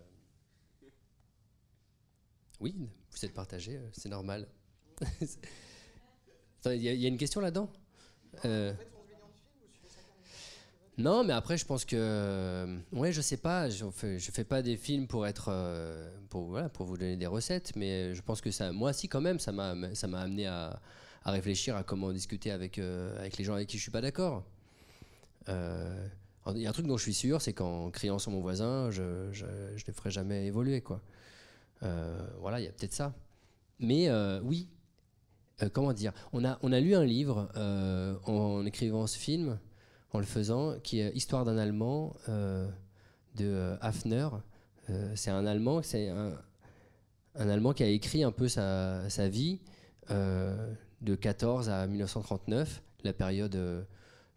oui, 2.61 2.75
vous 3.11 3.25
êtes 3.25 3.35
partagé, 3.35 3.77
euh, 3.77 3.89
c'est 3.93 4.09
normal. 4.09 4.49
Il 6.67 6.83
y, 6.83 7.05
a 7.05 7.09
une 7.09 7.17
question 7.17 7.41
là-dedans 7.41 7.71
euh, 8.45 8.73
Non, 10.99 11.23
mais 11.25 11.33
après, 11.33 11.57
je 11.57 11.65
pense 11.65 11.85
que. 11.85 11.97
Euh, 11.97 12.79
ouais, 12.93 13.13
je 13.13 13.21
sais 13.21 13.37
pas. 13.37 13.71
Je 13.71 13.89
fais, 13.91 14.19
je 14.19 14.31
fais 14.33 14.45
pas 14.45 14.61
des 14.61 14.77
films 14.77 15.07
pour 15.07 15.27
être. 15.27 15.49
Euh, 15.51 16.11
pour, 16.29 16.49
voilà, 16.49 16.69
pour 16.69 16.85
vous 16.85 16.97
donner 16.97 17.17
des 17.17 17.27
recettes, 17.27 17.73
mais 17.77 18.15
je 18.15 18.23
pense 18.23 18.41
que 18.41 18.51
ça. 18.51 18.73
Moi, 18.73 18.93
si, 18.93 19.09
quand 19.09 19.21
même, 19.21 19.39
ça 19.39 19.53
m'a 19.53 19.71
amené 19.71 20.47
à, 20.47 20.81
à, 21.25 21.31
réfléchir 21.31 21.77
à 21.77 21.85
comment 21.85 22.13
discuter 22.13 22.51
avec, 22.51 22.79
avec 22.79 23.39
les 23.39 23.45
gens 23.45 23.55
avec 23.55 23.69
qui 23.69 23.77
je 23.79 23.83
suis 23.83 23.93
pas 23.93 24.01
d'accord. 24.01 24.45
Il 25.47 26.63
y 26.63 26.67
a 26.67 26.71
un 26.71 26.73
truc 26.73 26.87
dont 26.87 26.97
je 26.97 27.03
suis 27.03 27.15
sûr, 27.15 27.41
c'est 27.41 27.53
qu'en 27.53 27.91
criant 27.91 28.19
sur 28.19 28.31
mon 28.31 28.41
voisin, 28.41 28.91
je, 28.91 29.29
je, 29.33 29.47
je 29.77 29.85
ne 29.87 29.93
ferai 29.93 30.11
jamais 30.11 30.47
évoluer. 30.47 30.81
Quoi. 30.81 31.01
voilà, 32.41 32.59
il 32.61 32.65
y 32.65 32.69
a 32.69 32.73
peut-être 32.73 32.95
ça. 32.95 33.15
Mais 33.79 34.11
oui, 34.43 34.69
euh, 35.63 35.69
comment 35.73 35.93
dire? 35.93 36.13
On 36.33 36.45
a, 36.45 36.59
on 36.63 36.73
a 36.73 36.81
lu 36.81 36.95
un 36.95 37.05
livre 37.05 37.49
euh, 37.57 38.17
en, 38.27 38.65
écrivant 38.65 39.07
ce 39.07 39.19
film, 39.19 39.59
en 40.13 40.19
le 40.19 40.25
faisant, 40.25 40.79
qui 40.83 41.01
est 41.01 41.13
Histoire 41.15 41.45
d'un 41.45 41.59
Allemand 41.59 42.15
euh, 42.29 42.69
de 43.37 43.77
Hafner. 43.81 44.29
c'est 45.15 45.31
un 45.31 45.47
Allemand, 45.47 45.83
c'est 45.83 46.11
Allemand 47.35 47.73
qui 47.73 47.83
a 47.83 47.89
écrit 47.89 48.25
un 48.25 48.33
peu 48.33 48.49
sa, 48.49 49.29
vie 49.29 49.61
de 50.11 51.15
14 51.15 51.69
à 51.69 51.87
1939. 51.87 52.83
La 53.05 53.13
période 53.13 53.87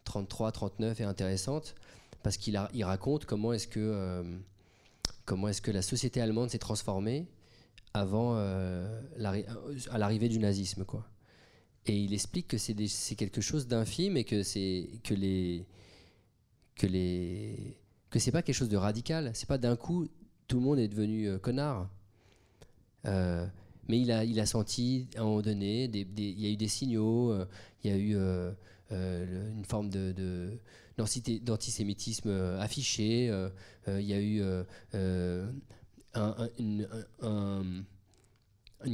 33-39 0.05 1.01
est 1.01 1.03
intéressante 1.03 1.75
parce 2.21 2.37
qu'il 2.37 2.61
il 2.73 2.83
raconte 2.83 3.25
comment 3.25 3.53
est-ce 3.53 3.67
comment 5.25 5.47
est-ce 5.47 5.61
que 5.61 5.71
la 5.71 5.81
société 5.81 6.21
allemande 6.21 6.49
s'est 6.49 6.59
transformée 6.59 7.27
avant 7.93 8.35
à 8.35 9.97
l'arrivée 9.97 10.29
du 10.29 10.39
nazisme 10.39 10.85
quoi. 10.85 11.05
Et 11.87 11.97
il 11.97 12.13
explique 12.13 12.47
que 12.47 12.57
c'est 12.57 13.15
quelque 13.15 13.41
chose 13.41 13.67
d'infime 13.67 14.17
et 14.17 14.23
que 14.23 14.43
c'est 14.43 14.89
que 15.03 15.13
les 15.13 15.65
que 18.09 18.19
c'est 18.19 18.31
pas 18.31 18.41
quelque 18.41 18.55
chose 18.55 18.69
de 18.69 18.77
radical. 18.77 19.31
C'est 19.33 19.47
pas 19.47 19.57
d'un 19.57 19.75
coup 19.75 20.07
tout 20.47 20.57
le 20.57 20.63
monde 20.63 20.79
est 20.79 20.87
devenu 20.87 21.27
euh, 21.27 21.39
connard. 21.39 21.89
Euh, 23.05 23.47
mais 23.87 23.99
il 23.99 24.11
a, 24.11 24.23
il 24.23 24.39
a 24.39 24.45
senti 24.45 25.07
à 25.15 25.21
un 25.21 25.23
moment 25.23 25.41
donné, 25.41 25.85
il 25.85 26.41
y 26.41 26.45
a 26.45 26.49
eu 26.49 26.55
des 26.55 26.67
signaux, 26.67 27.31
euh, 27.31 27.45
il 27.83 27.89
y 27.89 27.93
a 27.93 27.97
eu 27.97 28.15
une 28.91 29.65
forme 29.65 29.89
de, 29.89 30.59
d'antisémitisme 30.97 32.29
affiché, 32.59 33.25
il 33.87 34.01
y 34.01 34.13
a 34.13 34.21
eu 34.21 34.43
une, 36.15 36.87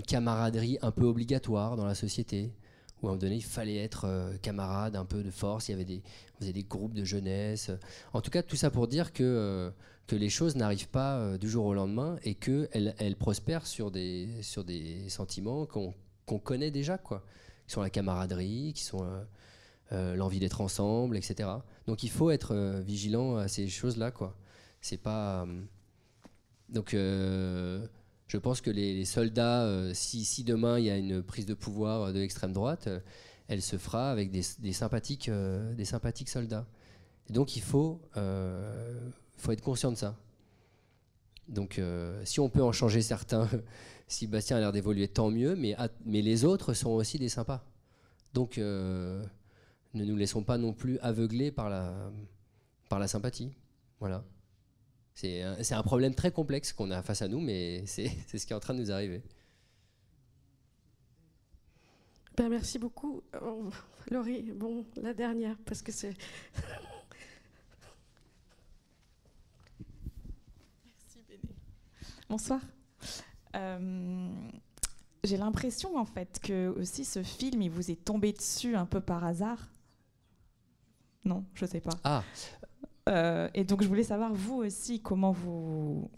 camaraderie 0.05 0.78
un 0.82 0.91
peu 0.91 1.05
obligatoire 1.05 1.76
dans 1.76 1.86
la 1.86 1.95
société 1.95 2.51
où 3.01 3.07
à 3.07 3.09
un 3.09 3.13
moment 3.13 3.22
donné, 3.22 3.36
il 3.36 3.43
fallait 3.43 3.78
être 3.78 4.05
euh, 4.05 4.38
camarade, 4.38 4.95
un 4.95 5.05
peu 5.05 5.24
de 5.24 5.30
force. 5.30 5.70
Il 5.70 5.72
y 5.72 5.76
avait 5.76 5.86
des, 5.86 6.01
on 6.36 6.39
faisait 6.39 6.53
des 6.53 6.63
groupes 6.63 6.93
de 6.93 7.03
jeunesse. 7.03 7.72
En 8.13 8.22
tout 8.22 8.32
cas, 8.32 8.41
tout 8.41 8.55
ça 8.55 8.72
pour 8.72 8.88
dire 8.88 9.13
que, 9.13 9.24
euh, 9.24 9.72
que 10.07 10.15
les 10.15 10.30
choses 10.30 10.55
n'arrivent 10.55 10.89
pas 10.89 11.18
euh, 11.18 11.38
du 11.38 11.49
jour 11.49 11.65
au 11.65 11.74
lendemain 11.74 12.18
et 12.24 12.34
qu'elles 12.34 12.95
elles 12.97 13.15
prospèrent 13.15 13.68
sur 13.68 13.91
des, 13.91 14.30
sur 14.41 14.63
des 14.63 15.09
sentiments 15.09 15.65
qu'on 15.65 16.39
connaît 16.39 16.72
déjà, 16.72 16.97
quoi. 16.97 17.24
Qui 17.68 17.74
sont 17.74 17.82
la 17.82 17.89
camaraderie, 17.89 18.74
qui 18.74 18.84
sont 18.84 19.05
l'envie 19.91 20.39
d'être 20.39 20.61
ensemble, 20.61 21.18
etc. 21.18 21.49
Donc 21.86 22.03
il 22.03 22.09
faut 22.09 22.32
être 22.32 22.80
vigilant 22.80 23.36
à 23.36 23.49
ces 23.49 23.68
choses-là, 23.68 24.11
quoi. 24.11 24.38
C'est 24.80 24.97
pas. 24.97 25.45
Donc 26.70 26.93
je 28.28 28.38
pense 28.38 28.59
que 28.59 28.70
les, 28.70 29.05
soldats, 29.05 29.63
euh, 29.63 29.91
si, 29.93 30.43
demain 30.43 30.80
il 30.80 30.86
y 30.86 30.89
a 30.89 30.97
une 30.97 31.24
prise 31.24 31.45
de 31.45 31.53
pouvoir 31.53 32.01
euh, 32.01 32.11
de 32.11 32.20
l'extrême 32.20 32.51
droite, 32.51 32.88
euh, 32.88 32.99
elle 33.47 33.61
se 33.61 33.78
fera 33.78 34.11
avec 34.11 34.32
des, 34.32 34.41
sympathiques, 34.74 35.30
des 35.30 35.86
sympathiques 35.86 36.28
soldats. 36.28 36.68
donc 37.30 37.55
il 37.55 37.61
faut, 37.61 38.01
faut 39.38 39.51
être 39.53 39.61
conscient 39.61 39.89
de 39.89 39.95
ça. 39.95 40.18
Donc 41.47 41.80
si 42.26 42.41
on 42.41 42.49
peut 42.49 42.61
en 42.61 42.74
changer 42.74 43.01
certains, 43.01 43.47
si 44.09 44.28
Bastien 44.28 44.57
a 44.57 44.59
l'air 44.59 44.74
d'évoluer, 44.74 45.07
tant 45.07 45.32
mieux, 45.32 45.55
mais, 45.55 45.78
mais 46.03 46.22
les 46.22 46.43
autres 46.43 46.74
sont 46.74 46.89
aussi 46.89 47.20
des 47.20 47.30
sympas. 47.30 47.63
Donc 48.34 48.57
ne 48.57 49.24
nous 49.93 50.18
laissons 50.18 50.43
pas 50.43 50.57
non 50.57 50.74
plus 50.74 50.99
aveugler 50.99 51.49
par 51.49 51.70
la, 51.70 52.11
par 52.89 52.99
la 52.99 53.07
sympathie. 53.07 53.53
Voilà. 54.01 54.26
C'est 55.18 55.74
un, 55.74 55.82
problème 55.82 56.13
très 56.13 56.32
complexe 56.32 56.72
qu'on 56.72 56.91
a 56.91 57.01
face 57.01 57.24
à 57.24 57.28
nous, 57.28 57.39
mais 57.39 57.84
c'est 57.88 58.07
ce 58.28 58.45
qui 58.45 58.53
est 58.53 58.55
en 58.55 58.59
train 58.59 58.76
de 58.76 58.80
nous 58.82 58.91
arriver. 58.91 59.24
Ben, 62.36 62.49
merci 62.49 62.78
beaucoup. 62.78 63.24
Oh, 63.41 63.72
Laurie, 64.11 64.43
bon, 64.51 64.86
la 64.95 65.15
dernière, 65.15 65.57
parce 65.65 65.82
que 65.82 65.91
c'est... 65.91 66.13
Merci 70.86 71.24
Béné. 71.28 71.55
Bonsoir. 72.30 72.61
Euh, 73.55 74.30
j'ai 75.24 75.38
l'impression 75.38 75.97
en 75.97 76.05
fait 76.05 76.39
que 76.43 76.68
aussi 76.78 77.05
ce 77.05 77.24
film, 77.24 77.63
il 77.63 77.72
vous 77.72 77.89
est 77.89 78.05
tombé 78.05 78.34
dessus 78.34 78.76
un 78.76 78.86
peu 78.86 79.01
par 79.01 79.26
hasard? 79.26 79.68
Non, 81.26 81.43
je 81.55 81.65
sais 81.65 81.82
pas. 81.82 81.97
Ah, 82.03 82.24
euh, 83.08 83.49
et 83.53 83.64
donc, 83.64 83.82
je 83.82 83.88
voulais 83.88 84.03
savoir, 84.03 84.34
vous 84.34 84.55
aussi, 84.55 84.99
comment 84.99 85.32
vous, 85.32 86.10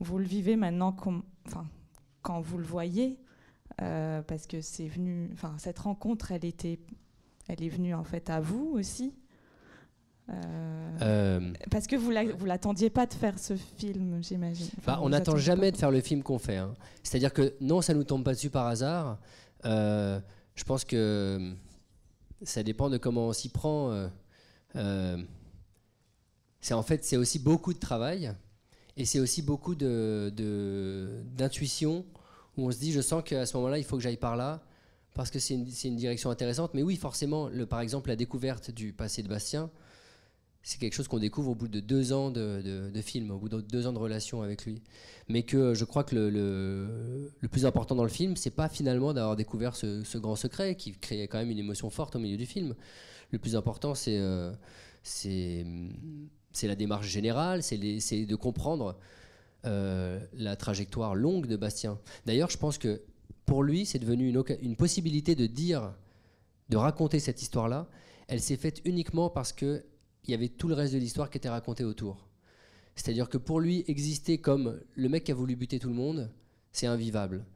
vous 0.00 0.18
le 0.18 0.24
vivez 0.24 0.56
maintenant, 0.56 0.94
quand 2.22 2.40
vous 2.40 2.58
le 2.58 2.64
voyez, 2.64 3.18
euh, 3.82 4.22
parce 4.22 4.46
que 4.46 4.60
c'est 4.60 4.88
venu, 4.88 5.30
enfin, 5.34 5.54
cette 5.58 5.78
rencontre, 5.78 6.32
elle, 6.32 6.44
était, 6.44 6.78
elle 7.48 7.62
est 7.62 7.68
venue 7.68 7.94
en 7.94 8.04
fait 8.04 8.30
à 8.30 8.40
vous 8.40 8.72
aussi. 8.74 9.14
Euh, 10.30 11.52
parce 11.70 11.86
que 11.86 11.96
vous 11.96 12.12
ne 12.12 12.44
l'attendiez 12.46 12.90
pas 12.90 13.06
de 13.06 13.14
faire 13.14 13.38
ce 13.38 13.54
film, 13.56 14.22
j'imagine. 14.22 14.68
Bah, 14.84 14.98
on 15.02 15.08
n'attend 15.08 15.36
jamais 15.36 15.72
de 15.72 15.76
faire 15.76 15.90
le 15.90 16.00
film 16.00 16.22
qu'on 16.22 16.38
fait. 16.38 16.58
Hein. 16.58 16.74
C'est-à-dire 17.02 17.32
que 17.32 17.54
non, 17.60 17.80
ça 17.80 17.94
nous 17.94 18.04
tombe 18.04 18.24
pas 18.24 18.34
dessus 18.34 18.50
par 18.50 18.66
hasard. 18.66 19.18
je 19.64 20.64
pense 20.66 20.84
que 20.84 21.54
ça 22.42 22.62
dépend 22.62 22.90
de 22.90 22.98
comment 22.98 23.28
on 23.28 23.32
s'y 23.32 23.48
prend 23.48 24.08
c'est 26.60 26.74
en 26.74 26.82
fait 26.82 27.04
c'est 27.04 27.16
aussi 27.16 27.38
beaucoup 27.38 27.72
de 27.72 27.78
travail 27.78 28.32
et 28.96 29.04
c'est 29.04 29.20
aussi 29.20 29.42
beaucoup 29.42 29.74
de, 29.74 30.32
d'intuition 31.36 32.04
où 32.56 32.66
on 32.66 32.70
se 32.70 32.78
dit 32.78 32.92
je 32.92 33.00
sens 33.00 33.22
qu'à 33.24 33.46
ce 33.46 33.56
moment-là 33.56 33.78
il 33.78 33.84
faut 33.84 33.96
que 33.96 34.02
j'aille 34.02 34.16
par 34.16 34.36
là 34.36 34.62
parce 35.18 35.32
que 35.32 35.40
c'est 35.40 35.54
une, 35.54 35.66
une, 35.84 35.96
direction 35.96 36.30
intéressante. 36.30 36.74
Mais 36.74 36.82
oui, 36.82 36.94
forcément, 36.94 37.48
le, 37.48 37.66
par 37.66 37.80
exemple, 37.80 38.08
la 38.08 38.14
découverte 38.14 38.70
du 38.70 38.92
passé 38.92 39.24
de 39.24 39.28
Bastien, 39.28 39.68
c'est 40.62 40.78
quelque 40.78 40.92
chose 40.94 41.08
qu'on 41.08 41.18
découvre 41.18 41.50
au 41.50 41.54
bout 41.56 41.66
de 41.66 41.80
deux 41.80 42.12
ans 42.12 42.30
de, 42.30 42.90
de, 42.92 43.00
film, 43.00 43.32
au 43.32 43.38
bout 43.38 43.48
de 43.48 43.60
deux 43.60 43.88
ans 43.88 43.92
de 43.92 43.98
relation 43.98 44.42
avec 44.42 44.64
lui. 44.64 44.80
Mais 45.28 45.42
que 45.42 45.74
je 45.74 45.84
crois 45.84 46.04
que 46.04 46.14
le, 46.14 46.30
le, 46.30 47.48
plus 47.48 47.66
important 47.66 47.96
dans 47.96 48.04
le 48.04 48.10
film, 48.10 48.36
c'est 48.36 48.50
pas 48.50 48.68
finalement 48.68 49.12
d'avoir 49.12 49.34
découvert 49.34 49.74
ce, 49.74 50.18
grand 50.18 50.36
secret 50.36 50.76
qui 50.76 50.92
crée 50.92 51.26
quand 51.26 51.38
même 51.38 51.50
une 51.50 51.58
émotion 51.58 51.90
forte 51.90 52.14
au 52.14 52.20
milieu 52.20 52.36
du 52.36 52.46
film. 52.46 52.76
Le 53.32 53.38
plus 53.40 53.56
important, 53.56 53.96
c'est 53.96 54.18
euh, 54.18 54.52
c'est 56.58 56.66
la 56.66 56.74
démarche 56.74 57.06
générale, 57.06 57.62
c'est 57.62 57.76
de 57.78 58.36
comprendre 58.36 58.98
euh, 59.64 60.18
la 60.34 60.56
trajectoire 60.56 61.14
longue 61.14 61.46
de 61.46 61.56
Bastien. 61.56 62.00
D'ailleurs, 62.26 62.50
je 62.50 62.58
pense 62.58 62.78
que 62.78 63.00
pour 63.46 63.62
lui, 63.62 63.86
c'est 63.86 64.00
devenu 64.00 64.28
une, 64.60 64.76
possibilité 64.76 65.36
de 65.36 65.46
dire, 65.46 65.94
de 66.68 66.76
raconter 66.76 67.20
cette 67.20 67.42
histoire-là. 67.42 67.88
Elle 68.26 68.40
s'est 68.40 68.56
faite 68.56 68.80
uniquement 68.84 69.30
parce 69.30 69.52
qu'il 69.52 69.84
y 70.26 70.34
avait 70.34 70.48
tout 70.48 70.66
le 70.66 70.74
reste 70.74 70.94
de 70.94 70.98
l'histoire 70.98 71.30
qui 71.30 71.38
était 71.38 71.48
raconté 71.48 71.84
autour. 71.84 72.28
C'est-à-dire 72.96 73.28
que 73.28 73.38
pour 73.38 73.60
lui, 73.60 73.84
exister 73.86 74.38
comme 74.38 74.80
le 74.96 75.08
mec 75.08 75.24
qui 75.24 75.32
a 75.32 75.36
voulu 75.36 75.54
buter 75.54 75.78
tout 75.78 75.88
le 75.88 75.94
monde, 75.94 76.28
c'est 76.72 76.88
invivable. 76.88 77.46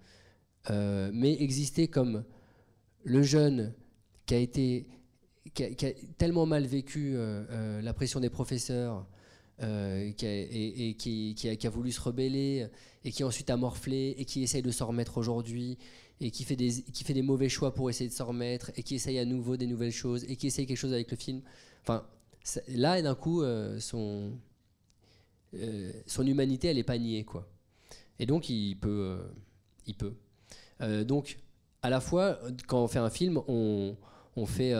mais 0.71 1.43
exister 1.43 1.89
comme 1.89 2.25
le 3.03 3.23
jeune 3.23 3.75
qui 4.27 4.35
a 4.35 4.39
été 4.39 4.87
qui 5.55 5.65
a, 5.65 5.93
tellement 6.19 6.47
mal 6.47 6.65
vécu 6.65 7.17
la 7.83 7.93
pression 7.93 8.21
des 8.21 8.31
professeurs 8.31 9.07
qui 9.59 10.27
et, 10.27 10.95
qui, 10.97 11.67
a, 11.67 11.71
voulu 11.71 11.93
se 11.93 12.01
rebeller 12.01 12.69
et 13.05 13.11
qui 13.11 13.25
ensuite 13.25 13.51
a 13.51 13.57
morflé 13.57 14.15
et 14.19 14.25
qui 14.25 14.43
essaye 14.43 14.63
de 14.63 14.71
s'en 14.71 14.87
remettre 14.87 15.19
aujourd'hui 15.19 15.79
et 16.21 16.31
qui 16.31 16.45
fait, 16.45 16.57
des, 16.57 16.83
qui 16.83 17.05
fait 17.05 17.15
des 17.15 17.23
mauvais 17.23 17.49
choix 17.49 17.75
pour 17.75 17.91
essayer 17.91 18.09
de 18.09 18.15
s'en 18.15 18.27
remettre 18.27 18.71
et 18.77 18.83
qui 18.83 18.95
essaye 18.95 19.19
à 19.19 19.25
nouveau 19.25 19.57
des 19.57 19.67
nouvelles 19.67 19.93
choses 19.93 20.25
et 20.25 20.37
qui 20.37 20.47
essaye 20.47 20.67
quelque 20.67 20.77
chose 20.77 20.93
avec 20.93 21.11
le 21.11 21.17
film. 21.17 21.43
Enfin, 21.83 22.07
là, 22.69 23.01
d'un 23.03 23.15
coup, 23.15 23.43
euh, 23.43 23.79
son, 23.81 24.33
euh, 25.55 25.93
son 26.07 26.27
humanité, 26.27 26.69
elle 26.69 26.79
est 26.79 26.85
pas 26.85 26.99
niée, 26.99 27.25
quoi. 27.25 27.49
Et 28.19 28.27
donc, 28.27 28.49
il 28.49 28.77
peut. 28.77 29.19
Euh, 29.19 29.29
il 29.87 29.97
peut. 29.97 30.15
donc, 31.05 31.39
à 31.83 31.91
la 31.91 32.01
fois, 32.01 32.39
quand 32.69 32.85
on 32.85 32.89
fait 32.89 33.01
un 33.01 33.11
film, 33.11 33.43
on, 33.49 33.97
on 34.37 34.47
fait. 34.47 34.75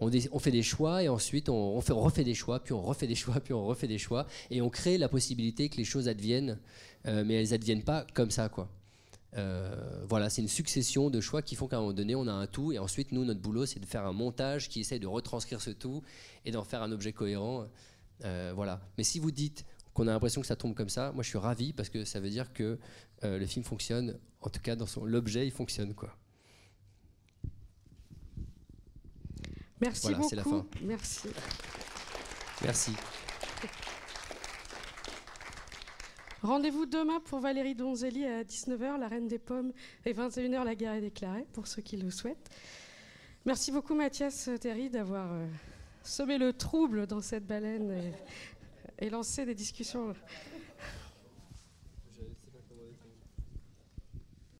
On, 0.00 0.10
on, 0.32 0.38
fait 0.38 0.50
des 0.50 0.62
choix 0.62 1.02
et 1.02 1.08
ensuite 1.08 1.48
on, 1.48 1.76
on, 1.76 1.80
fait, 1.80 1.92
on, 1.92 2.00
refait 2.00 2.24
des 2.24 2.34
choix, 2.34 2.60
puis 2.60 2.74
on 2.74 2.82
refait 2.82 3.06
des 3.06 3.14
choix, 3.14 3.40
puis 3.44 3.54
on 3.54 3.64
refait 3.64 3.86
des 3.86 3.98
choix, 3.98 4.26
et 4.50 4.60
on 4.60 4.68
crée 4.68 4.98
la 4.98 5.08
possibilité 5.08 5.68
que 5.68 5.76
les 5.76 5.84
choses 5.84 6.08
adviennent, 6.08 6.58
mais 7.04 7.34
elles 7.34 7.54
adviennent 7.54 7.84
pas 7.84 8.04
comme 8.12 8.30
ça, 8.30 8.48
quoi. 8.48 8.68
Euh, 9.36 10.04
voilà, 10.08 10.30
c'est 10.30 10.42
une 10.42 10.48
succession 10.48 11.10
de 11.10 11.20
choix 11.20 11.42
qui 11.42 11.56
font 11.56 11.66
qu'à 11.66 11.76
un 11.76 11.80
moment 11.80 11.92
donné, 11.92 12.14
on 12.14 12.26
a 12.26 12.32
un 12.32 12.46
tout, 12.46 12.72
et 12.72 12.78
ensuite, 12.78 13.12
nous, 13.12 13.24
notre 13.24 13.40
boulot, 13.40 13.66
c'est 13.66 13.80
de 13.80 13.86
faire 13.86 14.06
un 14.06 14.12
montage 14.12 14.68
qui 14.68 14.80
essaye 14.80 15.00
de 15.00 15.06
retranscrire 15.06 15.60
ce 15.60 15.70
tout 15.70 16.02
et 16.44 16.50
d'en 16.50 16.64
faire 16.64 16.82
un 16.82 16.92
objet 16.92 17.12
cohérent. 17.12 17.66
Euh, 18.24 18.52
voilà. 18.54 18.80
Mais 18.96 19.04
si 19.04 19.18
vous 19.18 19.30
dites 19.30 19.64
qu'on 19.92 20.06
a 20.06 20.12
l'impression 20.12 20.40
que 20.40 20.46
ça 20.46 20.56
tombe 20.56 20.74
comme 20.74 20.88
ça, 20.88 21.12
moi, 21.12 21.22
je 21.22 21.28
suis 21.28 21.38
ravi 21.38 21.72
parce 21.72 21.88
que 21.88 22.04
ça 22.04 22.20
veut 22.20 22.30
dire 22.30 22.52
que 22.52 22.78
euh, 23.24 23.38
le 23.38 23.46
film 23.46 23.64
fonctionne. 23.64 24.18
En 24.40 24.50
tout 24.50 24.60
cas, 24.60 24.76
dans 24.76 24.86
son 24.86 25.04
l'objet, 25.04 25.46
il 25.46 25.52
fonctionne, 25.52 25.94
quoi. 25.94 26.16
Merci 29.84 30.00
voilà, 30.02 30.18
beaucoup. 30.18 30.34
La 30.34 30.42
fin. 30.44 30.66
Merci. 30.80 31.28
Merci. 32.62 32.92
Rendez-vous 36.42 36.86
demain 36.86 37.20
pour 37.20 37.40
Valérie 37.40 37.74
Donzelli 37.74 38.24
à 38.24 38.44
19h, 38.44 38.98
La 38.98 39.08
Reine 39.08 39.28
des 39.28 39.38
Pommes, 39.38 39.72
et 40.06 40.14
21h, 40.14 40.64
La 40.64 40.74
guerre 40.74 40.94
est 40.94 41.02
déclarée, 41.02 41.46
pour 41.52 41.66
ceux 41.66 41.82
qui 41.82 41.98
le 41.98 42.10
souhaitent. 42.10 42.48
Merci 43.44 43.72
beaucoup 43.72 43.94
Mathias 43.94 44.48
Terry 44.58 44.88
d'avoir 44.88 45.30
euh, 45.30 45.46
semé 46.02 46.38
le 46.38 46.54
trouble 46.54 47.06
dans 47.06 47.20
cette 47.20 47.46
baleine 47.46 47.90
et, 48.98 49.06
et 49.06 49.10
lancé 49.10 49.44
des 49.44 49.54
discussions 49.54 50.14